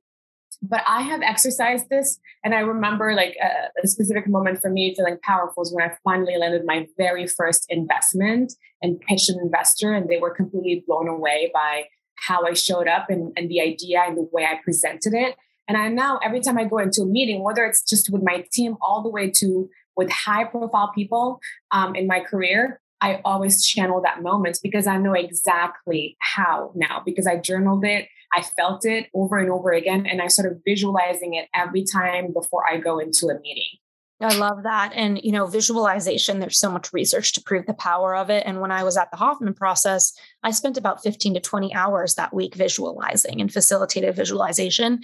But 0.61 0.83
I 0.87 1.01
have 1.01 1.21
exercised 1.21 1.89
this, 1.89 2.17
and 2.43 2.55
I 2.55 2.59
remember 2.59 3.13
like 3.13 3.35
a, 3.43 3.69
a 3.83 3.87
specific 3.87 4.27
moment 4.27 4.61
for 4.61 4.69
me 4.69 4.95
feeling 4.95 5.17
powerful 5.21 5.61
was 5.61 5.71
when 5.71 5.87
I 5.87 5.93
finally 6.03 6.37
landed 6.37 6.63
my 6.65 6.87
very 6.97 7.27
first 7.27 7.65
investment 7.69 8.53
and 8.81 8.99
pitched 9.01 9.29
an 9.29 9.37
investor, 9.43 9.93
and 9.93 10.09
they 10.09 10.17
were 10.17 10.33
completely 10.33 10.83
blown 10.87 11.07
away 11.07 11.51
by 11.53 11.83
how 12.27 12.45
I 12.45 12.53
showed 12.53 12.87
up 12.87 13.09
and, 13.09 13.31
and 13.35 13.49
the 13.49 13.61
idea 13.61 14.01
and 14.05 14.17
the 14.17 14.27
way 14.31 14.45
I 14.45 14.59
presented 14.63 15.13
it. 15.13 15.35
And 15.67 15.77
I 15.77 15.87
now, 15.87 16.19
every 16.23 16.41
time 16.41 16.57
I 16.57 16.65
go 16.65 16.77
into 16.77 17.01
a 17.01 17.05
meeting, 17.05 17.43
whether 17.43 17.65
it's 17.65 17.83
just 17.83 18.09
with 18.11 18.21
my 18.23 18.45
team, 18.51 18.77
all 18.81 19.01
the 19.01 19.09
way 19.09 19.31
to 19.31 19.69
with 19.97 20.11
high 20.11 20.43
profile 20.43 20.91
people 20.93 21.39
um, 21.71 21.95
in 21.95 22.05
my 22.05 22.19
career, 22.19 22.81
I 23.01 23.21
always 23.25 23.65
channel 23.65 24.01
that 24.03 24.21
moment 24.21 24.59
because 24.63 24.87
I 24.87 24.97
know 24.97 25.13
exactly 25.13 26.17
how 26.19 26.71
now 26.75 27.01
because 27.05 27.27
I 27.27 27.37
journaled 27.37 27.85
it, 27.85 28.07
I 28.33 28.41
felt 28.41 28.85
it 28.85 29.07
over 29.13 29.37
and 29.37 29.49
over 29.49 29.71
again, 29.71 30.05
and 30.05 30.21
I 30.21 30.27
started 30.27 30.61
visualizing 30.65 31.33
it 31.33 31.47
every 31.53 31.83
time 31.83 32.33
before 32.33 32.63
I 32.69 32.77
go 32.77 32.99
into 32.99 33.27
a 33.27 33.39
meeting. 33.39 33.79
I 34.21 34.33
love 34.37 34.63
that. 34.63 34.93
And, 34.95 35.19
you 35.21 35.31
know, 35.33 35.45
visualization, 35.45 36.39
there's 36.39 36.57
so 36.57 36.71
much 36.71 36.93
research 36.93 37.33
to 37.33 37.41
prove 37.41 37.65
the 37.65 37.73
power 37.73 38.15
of 38.15 38.29
it. 38.29 38.43
And 38.45 38.61
when 38.61 38.71
I 38.71 38.83
was 38.83 38.95
at 38.95 39.11
the 39.11 39.17
Hoffman 39.17 39.53
process, 39.53 40.13
I 40.41 40.51
spent 40.51 40.77
about 40.77 41.03
15 41.03 41.33
to 41.33 41.41
20 41.41 41.73
hours 41.73 42.15
that 42.15 42.33
week 42.33 42.55
visualizing 42.55 43.41
and 43.41 43.51
facilitated 43.51 44.15
visualization. 44.15 45.01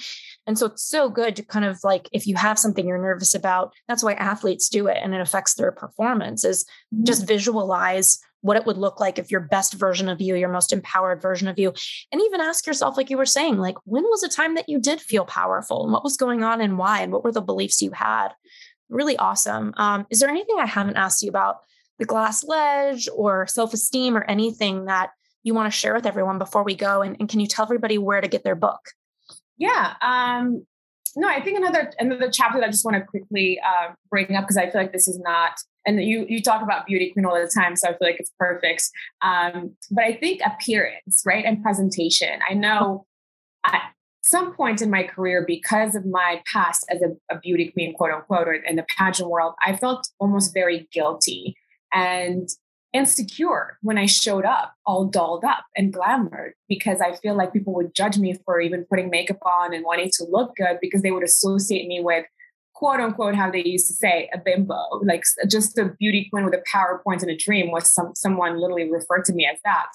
And 0.48 0.58
so 0.58 0.68
it's 0.68 0.84
so 0.84 1.10
good 1.10 1.36
to 1.36 1.44
kind 1.44 1.66
of 1.66 1.80
like, 1.84 2.08
if 2.14 2.26
you 2.26 2.36
have 2.36 2.58
something 2.58 2.88
you're 2.88 3.02
nervous 3.02 3.36
about, 3.36 3.74
that's 3.88 4.04
why 4.04 4.14
athletes 4.14 4.70
do 4.70 4.88
it 4.88 4.98
and 5.02 5.14
it 5.14 5.20
affects 5.20 5.56
their 5.56 5.74
performance 5.74 6.46
is 6.46 6.64
mm-hmm. 6.94 7.04
just 7.04 7.28
visualize 7.28 8.20
what 8.42 8.58
it 8.58 8.66
would 8.66 8.78
look 8.78 9.00
like 9.00 9.20
if 9.20 9.30
your 9.30 9.42
best 9.42 9.74
version 9.74 10.10
of 10.10 10.20
you, 10.20 10.36
your 10.36 10.50
most 10.50 10.74
empowered 10.74 11.22
version 11.22 11.48
of 11.48 11.60
you. 11.60 11.74
And 12.12 12.22
even 12.22 12.42
ask 12.42 12.66
yourself, 12.66 12.98
like 12.98 13.10
you 13.10 13.18
were 13.18 13.26
saying, 13.26 13.58
like, 13.58 13.76
when 13.86 14.04
was 14.04 14.24
a 14.24 14.30
time 14.30 14.56
that 14.56 14.68
you 14.68 14.80
did 14.80 15.00
feel 15.00 15.26
powerful 15.26 15.84
and 15.84 15.94
what 15.94 16.04
was 16.04 16.18
going 16.18 16.44
on 16.44 16.60
and 16.60 16.78
why? 16.78 17.02
And 17.02 17.12
what 17.12 17.24
were 17.24 17.32
the 17.32 17.42
beliefs 17.42 17.82
you 17.82 17.92
had? 17.92 18.30
Really 18.92 19.18
awesome. 19.18 19.74
Um, 19.78 20.06
is 20.10 20.20
there 20.20 20.30
anything 20.30 20.58
I 20.60 20.68
haven't 20.68 20.98
asked 20.98 21.24
you 21.24 21.30
about 21.30 21.62
the 21.98 22.06
glass 22.06 22.44
ledge 22.44 23.08
or 23.16 23.48
self 23.48 23.74
esteem 23.74 24.16
or 24.16 24.24
anything 24.24 24.86
that 24.86 25.12
you 25.44 25.54
want 25.54 25.72
to 25.72 25.78
share 25.78 25.94
with 25.94 26.06
everyone 26.06 26.38
before 26.38 26.64
we 26.64 26.76
go? 26.76 27.02
And, 27.02 27.16
and 27.20 27.28
can 27.28 27.40
you 27.40 27.48
tell 27.48 27.66
everybody 27.66 27.98
where 27.98 28.22
to 28.22 28.28
get 28.28 28.44
their 28.44 28.56
book? 28.56 28.82
Yeah. 29.58 29.94
Um, 30.02 30.66
no, 31.16 31.28
I 31.28 31.42
think 31.42 31.58
another 31.58 31.92
another 32.00 32.30
chapter 32.32 32.60
that 32.60 32.68
I 32.68 32.72
just 32.72 32.86
want 32.86 32.96
to 32.96 33.04
quickly 33.04 33.60
uh, 33.60 33.94
bring 34.10 34.36
up 34.36 34.44
because 34.44 34.58
I 34.58 34.70
feel 34.70 34.82
like 34.82 34.94
this 34.94 35.08
is 35.08 35.20
not, 35.20 35.52
and 35.86 36.02
you 36.02 36.26
you 36.30 36.42
talk 36.42 36.62
about 36.62 36.86
beauty 36.86 37.12
queen 37.12 37.26
all 37.26 37.36
the 37.36 37.52
time, 37.54 37.76
so 37.76 37.90
I 37.90 37.92
feel 37.92 38.08
like 38.08 38.20
it's 38.20 38.32
perfect. 38.40 38.90
Um, 39.22 39.76
but 39.90 40.06
I 40.06 40.14
think 40.14 40.42
appearance, 40.46 41.24
right, 41.26 41.44
and 41.44 41.62
presentation. 41.62 42.40
I 42.50 42.54
know 42.54 43.06
I, 43.64 43.82
some 44.22 44.54
point 44.54 44.82
in 44.82 44.90
my 44.90 45.04
career, 45.04 45.44
because 45.46 45.96
of 45.96 46.06
my 46.06 46.42
past 46.52 46.86
as 46.90 47.02
a, 47.02 47.16
a 47.34 47.40
beauty 47.40 47.72
queen, 47.72 47.94
quote 47.94 48.12
unquote, 48.12 48.48
or 48.48 48.54
in 48.54 48.76
the 48.76 48.86
pageant 48.98 49.30
world, 49.30 49.56
I 49.66 49.76
felt 49.76 50.08
almost 50.20 50.54
very 50.54 50.88
guilty 50.92 51.56
and 51.94 52.48
insecure 52.94 53.78
when 53.82 53.98
I 53.98 54.06
showed 54.06 54.46
up 54.46 54.74
all 54.86 55.06
dolled 55.06 55.46
up 55.46 55.66
and 55.78 55.94
glamored 55.94 56.52
because 56.68 57.00
I 57.00 57.14
feel 57.16 57.36
like 57.36 57.54
people 57.54 57.74
would 57.74 57.96
judge 57.96 58.18
me 58.18 58.38
for 58.46 58.60
even 58.60 58.86
putting 58.90 59.10
makeup 59.10 59.40
on 59.46 59.74
and 59.74 59.86
wanting 59.86 60.12
to 60.16 60.26
look 60.30 60.56
good 60.58 60.78
because 60.82 61.02
they 61.02 61.12
would 61.12 61.24
associate 61.24 61.88
me 61.88 62.02
with 62.02 62.26
quote 62.74 63.00
unquote 63.00 63.36
how 63.36 63.50
they 63.50 63.64
used 63.64 63.88
to 63.88 63.94
say 63.94 64.30
a 64.34 64.38
bimbo 64.38 64.76
like 65.04 65.24
just 65.48 65.78
a 65.78 65.86
beauty 66.00 66.28
queen 66.32 66.44
with 66.44 66.54
a 66.54 66.64
powerpoint 66.70 67.22
and 67.22 67.32
a 67.32 67.38
dream 67.38 67.72
was 67.72 67.90
some 67.90 68.12
someone 68.14 68.60
literally 68.60 68.92
referred 68.92 69.24
to 69.24 69.34
me 69.34 69.48
as 69.50 69.58
that. 69.64 69.88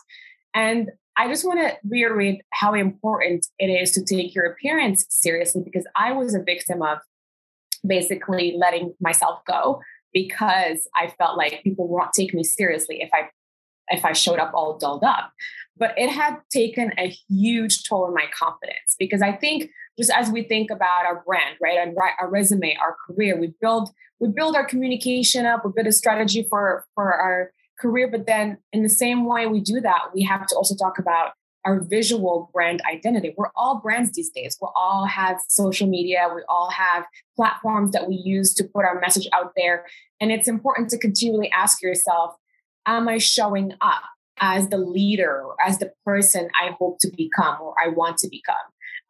And 0.55 0.91
I 1.17 1.29
just 1.29 1.47
want 1.47 1.61
to 1.61 1.77
reiterate 1.89 2.43
how 2.53 2.75
important 2.75 3.47
it 3.59 3.69
is 3.69 3.93
to 3.93 4.05
take 4.05 4.35
your 4.35 4.45
appearance 4.45 5.07
seriously 5.09 5.63
because 5.65 5.87
I 5.97 6.13
was 6.13 6.35
a 6.35 6.43
victim 6.43 6.83
of 6.83 6.99
basically 7.87 8.55
letting 8.59 8.95
myself 9.01 9.41
go 9.47 9.81
because 10.13 10.89
I 10.95 11.09
felt 11.19 11.39
like 11.39 11.63
people 11.63 11.89
won't 11.89 12.13
take 12.13 12.35
me 12.35 12.45
seriously 12.45 13.01
if 13.01 13.11
I 13.15 13.31
if 13.89 14.05
I 14.05 14.13
showed 14.13 14.39
up 14.39 14.53
all 14.53 14.79
dulled 14.79 15.05
up. 15.05 15.33
But 15.77 15.95
it 15.97 16.11
had 16.11 16.39
taken 16.51 16.93
a 16.99 17.15
huge 17.29 17.89
toll 17.89 18.05
on 18.05 18.15
my 18.15 18.25
confidence 18.37 18.97
because 18.99 19.23
I 19.23 19.33
think 19.33 19.71
just 19.99 20.11
as 20.11 20.31
we 20.31 20.43
think 20.43 20.71
about 20.71 21.07
our 21.07 21.23
brand, 21.25 21.57
right, 21.63 21.79
and 21.79 21.97
our 22.21 22.29
resume, 22.31 22.77
our 22.81 22.97
career, 23.07 23.39
we 23.39 23.55
build 23.61 23.91
we 24.19 24.29
build 24.29 24.57
our 24.57 24.65
communication 24.65 25.45
up, 25.47 25.65
we 25.65 25.73
build 25.75 25.87
a 25.87 25.93
strategy 25.93 26.47
for 26.49 26.87
for 26.95 27.13
our 27.13 27.53
career. 27.79 28.09
But 28.09 28.27
then, 28.27 28.59
in 28.73 28.83
the 28.83 28.89
same 28.89 29.27
way 29.27 29.47
we 29.47 29.61
do 29.61 29.81
that, 29.81 30.15
we 30.15 30.23
have 30.23 30.47
to 30.47 30.57
also 30.57 30.75
talk 30.75 30.99
about 30.99 31.33
our 31.67 31.81
visual 31.81 32.49
brand 32.55 32.81
identity. 32.91 33.35
We're 33.37 33.51
all 33.57 33.81
brands 33.81 34.13
these 34.13 34.31
days. 34.31 34.57
We 34.63 34.69
all 34.77 35.05
have 35.05 35.39
social 35.49 35.89
media. 35.89 36.31
We 36.33 36.43
all 36.49 36.71
have 36.71 37.05
platforms 37.35 37.91
that 37.93 38.09
we 38.09 38.15
use 38.15 38.55
to 38.55 38.65
put 38.65 38.85
our 38.85 39.01
message 39.01 39.29
out 39.35 39.53
there. 39.57 39.85
And 40.21 40.31
it's 40.31 40.47
important 40.47 40.91
to 40.91 40.99
continually 40.99 41.51
ask 41.51 41.83
yourself, 41.83 42.37
am 42.87 43.09
I 43.09 43.19
showing 43.19 43.73
up 43.81 44.03
as 44.39 44.69
the 44.69 44.79
leader 44.79 45.43
or 45.43 45.57
as 45.61 45.79
the 45.79 45.93
person 46.05 46.49
I 46.55 46.71
hope 46.79 46.99
to 47.01 47.11
become 47.17 47.61
or 47.61 47.75
I 47.85 47.89
want 47.89 48.19
to 48.19 48.29
become? 48.29 48.55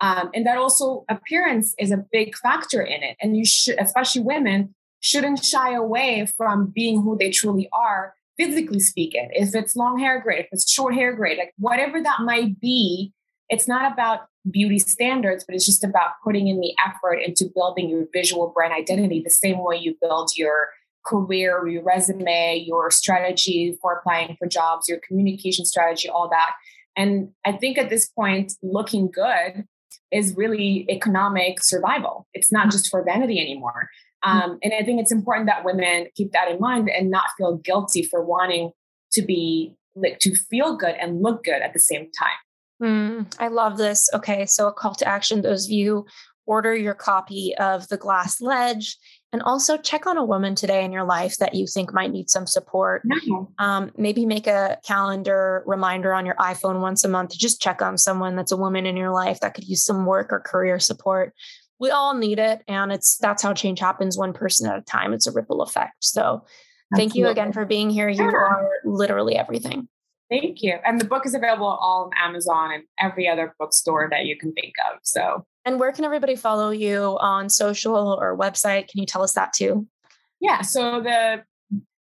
Um, 0.00 0.30
and 0.34 0.46
that 0.46 0.56
also 0.56 1.04
appearance 1.10 1.74
is 1.78 1.90
a 1.90 2.04
big 2.10 2.36
factor 2.36 2.80
in 2.80 3.02
it. 3.02 3.16
And 3.20 3.36
you 3.36 3.44
should, 3.44 3.78
especially 3.78 4.22
women, 4.22 4.74
shouldn't 5.00 5.44
shy 5.44 5.74
away 5.74 6.26
from 6.36 6.72
being 6.74 7.02
who 7.02 7.18
they 7.18 7.30
truly 7.30 7.68
are 7.72 8.14
physically 8.38 8.80
speaking. 8.80 9.28
If 9.32 9.54
it's 9.54 9.76
long 9.76 9.98
hair, 9.98 10.20
great. 10.20 10.40
If 10.40 10.48
it's 10.52 10.70
short 10.70 10.94
hair, 10.94 11.14
great. 11.14 11.38
Like 11.38 11.52
whatever 11.58 12.02
that 12.02 12.20
might 12.20 12.60
be, 12.60 13.12
it's 13.48 13.68
not 13.68 13.92
about 13.92 14.20
beauty 14.50 14.78
standards, 14.78 15.44
but 15.46 15.54
it's 15.54 15.66
just 15.66 15.84
about 15.84 16.12
putting 16.24 16.48
in 16.48 16.60
the 16.60 16.74
effort 16.84 17.16
into 17.16 17.50
building 17.54 17.88
your 17.88 18.06
visual 18.12 18.52
brand 18.54 18.72
identity 18.72 19.22
the 19.24 19.30
same 19.30 19.62
way 19.62 19.76
you 19.76 19.96
build 20.00 20.30
your 20.36 20.68
career, 21.04 21.66
your 21.68 21.82
resume, 21.82 22.64
your 22.66 22.90
strategy 22.90 23.76
for 23.80 23.94
applying 23.94 24.36
for 24.38 24.46
jobs, 24.46 24.88
your 24.88 24.98
communication 25.06 25.64
strategy, 25.64 26.08
all 26.08 26.28
that. 26.28 26.52
And 26.96 27.30
I 27.44 27.52
think 27.52 27.78
at 27.78 27.90
this 27.90 28.08
point, 28.08 28.52
looking 28.62 29.10
good 29.10 29.64
is 30.12 30.34
really 30.36 30.86
economic 30.88 31.62
survival. 31.62 32.26
It's 32.34 32.50
not 32.50 32.70
just 32.70 32.88
for 32.88 33.04
vanity 33.04 33.40
anymore. 33.40 33.88
Mm. 34.26 34.42
Um, 34.42 34.58
and 34.62 34.72
I 34.74 34.82
think 34.82 35.00
it's 35.00 35.12
important 35.12 35.46
that 35.46 35.64
women 35.64 36.08
keep 36.14 36.32
that 36.32 36.50
in 36.50 36.58
mind 36.58 36.90
and 36.90 37.10
not 37.10 37.26
feel 37.38 37.56
guilty 37.56 38.02
for 38.02 38.24
wanting 38.24 38.72
to 39.12 39.22
be 39.22 39.74
like 39.94 40.18
to 40.20 40.34
feel 40.34 40.76
good 40.76 40.94
and 41.00 41.22
look 41.22 41.44
good 41.44 41.62
at 41.62 41.72
the 41.72 41.80
same 41.80 42.10
time. 42.12 42.28
Mm, 42.82 43.34
I 43.38 43.48
love 43.48 43.78
this. 43.78 44.10
Okay, 44.12 44.44
so 44.44 44.68
a 44.68 44.72
call 44.72 44.94
to 44.96 45.08
action: 45.08 45.42
those 45.42 45.66
of 45.66 45.70
you 45.70 46.06
order 46.44 46.74
your 46.76 46.94
copy 46.94 47.54
of 47.56 47.88
the 47.88 47.96
Glass 47.96 48.40
Ledge, 48.40 48.98
and 49.32 49.42
also 49.42 49.76
check 49.76 50.06
on 50.06 50.18
a 50.18 50.24
woman 50.24 50.54
today 50.54 50.84
in 50.84 50.92
your 50.92 51.04
life 51.04 51.38
that 51.38 51.54
you 51.54 51.66
think 51.66 51.94
might 51.94 52.10
need 52.10 52.28
some 52.28 52.46
support. 52.46 53.02
No. 53.04 53.50
Um, 53.58 53.90
maybe 53.96 54.26
make 54.26 54.46
a 54.46 54.78
calendar 54.86 55.62
reminder 55.66 56.12
on 56.12 56.26
your 56.26 56.36
iPhone 56.36 56.80
once 56.80 57.02
a 57.04 57.08
month 57.08 57.30
to 57.30 57.38
just 57.38 57.60
check 57.60 57.80
on 57.80 57.96
someone 57.96 58.36
that's 58.36 58.52
a 58.52 58.56
woman 58.56 58.86
in 58.86 58.96
your 58.96 59.10
life 59.10 59.40
that 59.40 59.54
could 59.54 59.66
use 59.66 59.84
some 59.84 60.04
work 60.04 60.32
or 60.32 60.40
career 60.40 60.78
support 60.78 61.32
we 61.78 61.90
all 61.90 62.14
need 62.14 62.38
it 62.38 62.62
and 62.68 62.92
it's 62.92 63.16
that's 63.18 63.42
how 63.42 63.52
change 63.52 63.80
happens 63.80 64.16
one 64.16 64.32
person 64.32 64.68
at 64.68 64.78
a 64.78 64.82
time 64.82 65.12
it's 65.12 65.26
a 65.26 65.32
ripple 65.32 65.62
effect 65.62 65.96
so 66.00 66.44
thank 66.94 67.14
you 67.14 67.26
again 67.26 67.52
for 67.52 67.64
being 67.64 67.90
here 67.90 68.08
you 68.08 68.24
are 68.24 68.68
literally 68.84 69.36
everything 69.36 69.88
Thank 70.28 70.62
you. 70.62 70.76
And 70.84 71.00
the 71.00 71.04
book 71.04 71.24
is 71.24 71.34
available 71.34 71.66
all 71.66 72.06
on 72.06 72.10
Amazon 72.20 72.72
and 72.72 72.84
every 72.98 73.28
other 73.28 73.54
bookstore 73.58 74.08
that 74.10 74.24
you 74.24 74.36
can 74.36 74.52
think 74.54 74.74
of. 74.90 74.98
So, 75.02 75.46
and 75.64 75.78
where 75.78 75.92
can 75.92 76.04
everybody 76.04 76.34
follow 76.34 76.70
you 76.70 77.16
on 77.20 77.48
social 77.48 78.18
or 78.20 78.36
website? 78.36 78.88
Can 78.88 79.00
you 79.00 79.06
tell 79.06 79.22
us 79.22 79.34
that 79.34 79.52
too? 79.52 79.86
Yeah. 80.40 80.62
So 80.62 81.00
the 81.00 81.44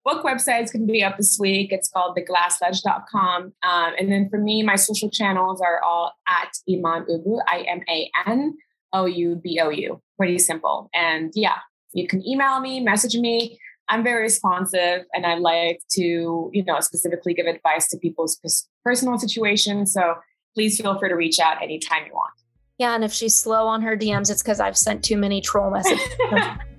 book 0.05 0.25
website 0.25 0.65
is 0.65 0.73
going 0.73 0.87
to 0.87 0.93
be 0.93 1.05
up 1.05 1.17
this 1.17 1.39
week. 1.39 1.71
It's 1.71 1.89
called 1.89 2.17
theglassledge.com. 2.17 3.53
Um, 3.63 3.93
and 3.99 4.11
then 4.11 4.29
for 4.29 4.39
me, 4.39 4.63
my 4.63 4.77
social 4.77 5.11
channels 5.11 5.61
are 5.61 5.81
all 5.83 6.13
at 6.27 6.51
Iman 6.69 7.07
Oubou, 7.09 7.39
I 7.47 7.61
M 7.69 7.83
A 7.89 8.11
N 8.27 8.57
O 8.93 9.07
U 9.07 9.37
B 9.37 9.61
O 9.63 9.71
U. 9.71 10.01
Pretty 10.17 10.39
simple. 10.39 10.89
And 10.95 11.33
yeah, 11.35 11.59
you 11.93 12.07
can 12.07 12.27
email 12.27 12.61
me, 12.61 12.81
message 12.81 13.17
me. 13.17 13.59
I'm 13.89 14.03
very 14.03 14.23
responsive 14.23 15.05
and 15.15 15.25
I 15.25 15.35
like 15.35 15.81
to, 15.93 16.51
you 16.53 16.65
know, 16.65 16.81
specifically 16.81 17.33
give 17.33 17.47
advice 17.47 17.89
to 17.89 17.97
people's 17.97 18.39
personal 18.85 19.19
situations. 19.19 19.95
So 19.95 20.15
please 20.55 20.79
feel 20.79 20.99
free 20.99 21.09
to 21.09 21.15
reach 21.15 21.39
out 21.39 21.63
anytime 21.63 22.05
you 22.07 22.13
want. 22.13 22.33
Yeah, 22.79 22.95
and 22.95 23.03
if 23.03 23.13
she's 23.13 23.35
slow 23.35 23.67
on 23.67 23.83
her 23.83 23.97
DMs, 23.97 24.31
it's 24.31 24.43
because 24.43 24.61
I've 24.61 24.77
sent 24.77 25.03
too 25.03 25.17
many 25.17 25.41
troll 25.41 25.71
messages. 25.71 26.01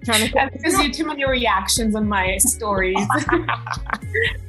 trying 0.05 0.30
to 0.30 0.49
because 0.53 0.80
you 0.80 0.93
too 0.93 1.05
many 1.05 1.26
reactions 1.26 1.93
on 1.93 2.07
my 2.07 2.38
stories. 2.38 3.05